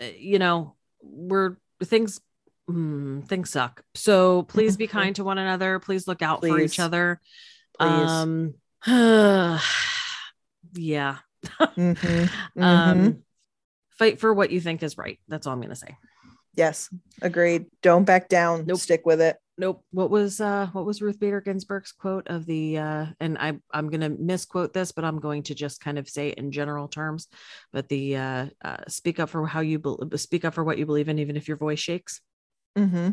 [0.00, 2.20] Uh, you know, we're things
[2.72, 3.82] mm, things suck.
[3.94, 5.78] So please be kind to one another.
[5.78, 7.20] Please look out for each other.
[7.78, 8.10] Please.
[8.10, 8.54] Um,
[10.74, 11.18] yeah.
[11.58, 12.30] Mhm, mhm.
[12.62, 13.22] Um,
[13.98, 15.18] fight for what you think is right.
[15.28, 15.96] That's all I'm gonna say.
[16.56, 16.88] yes,
[17.22, 17.66] agreed.
[17.82, 18.64] Don't back down.
[18.66, 18.78] Nope.
[18.78, 19.36] Stick with it.
[19.56, 19.84] Nope.
[19.90, 23.90] What was uh what was Ruth Bader Ginsburg's quote of the uh and I I'm
[23.90, 26.88] going to misquote this but I'm going to just kind of say it in general
[26.88, 27.28] terms
[27.70, 30.86] but the uh, uh speak up for how you bel speak up for what you
[30.86, 32.22] believe in even if your voice shakes.
[32.78, 33.10] Mm-hmm.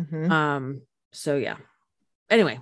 [0.00, 0.32] Mm-hmm.
[0.32, 0.82] Um
[1.12, 1.56] so yeah.
[2.28, 2.60] Anyway,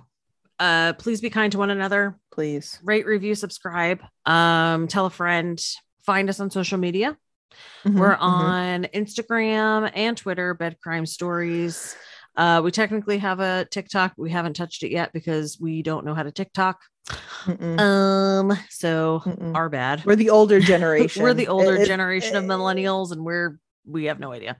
[0.59, 2.17] uh please be kind to one another.
[2.31, 2.79] Please.
[2.83, 4.01] Rate, review, subscribe.
[4.25, 5.59] Um tell a friend.
[6.05, 7.17] Find us on social media.
[7.85, 8.21] Mhm, We're mhm.
[8.21, 11.95] on Instagram and Twitter, Bed Crime Stories.
[12.35, 14.13] Uh, we technically have a TikTok.
[14.17, 16.79] We haven't touched it yet because we don't know how to TikTok.
[17.45, 19.55] Mm-mm, Um, so mm-mm.
[19.55, 20.05] our bad.
[20.05, 21.21] We're the older generation.
[21.23, 23.57] We're the older It- it- generation of millennials, and we're
[23.89, 24.57] we have no idea.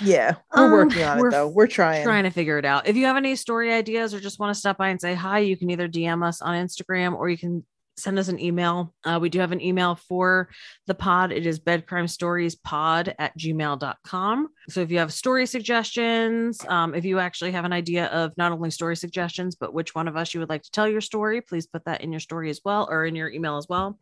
[0.00, 1.48] Yeah, we're Um, working on it though.
[1.48, 2.04] We're trying.
[2.04, 2.86] Trying to figure it out.
[2.88, 5.40] If you have any story ideas or just want to stop by and say hi,
[5.40, 7.64] you can either DM us on Instagram or you can
[7.96, 8.94] send us an email.
[9.04, 10.48] Uh, we do have an email for
[10.86, 11.32] the pod.
[11.32, 14.48] It is bedcrimestoriespod at gmail.com.
[14.68, 18.52] So if you have story suggestions, um, if you actually have an idea of not
[18.52, 21.40] only story suggestions, but which one of us you would like to tell your story,
[21.42, 23.98] please put that in your story as well or in your email as well.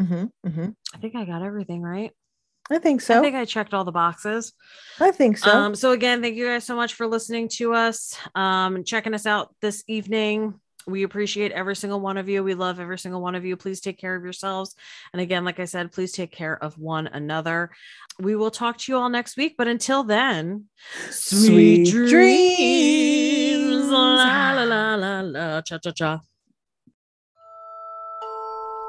[0.00, 0.76] Mhm, mhm.
[0.94, 2.12] I think I got everything right.
[2.70, 3.18] I think so.
[3.18, 4.52] I think I checked all the boxes.
[4.98, 5.50] I think so.
[5.50, 9.12] Um, so again, thank you guys so much for listening to us, um, and checking
[9.14, 10.58] us out this evening.
[10.86, 12.44] We appreciate every single one of you.
[12.44, 13.56] We love every single one of you.
[13.56, 14.74] Please take care of yourselves.
[15.12, 17.70] And again, like I said, please take care of one another.
[18.20, 19.54] We will talk to you all next week.
[19.56, 20.66] But until then,
[21.10, 22.10] Sweet dreams.
[22.10, 23.88] dreams.
[23.88, 26.20] La la la la la cha cha cha.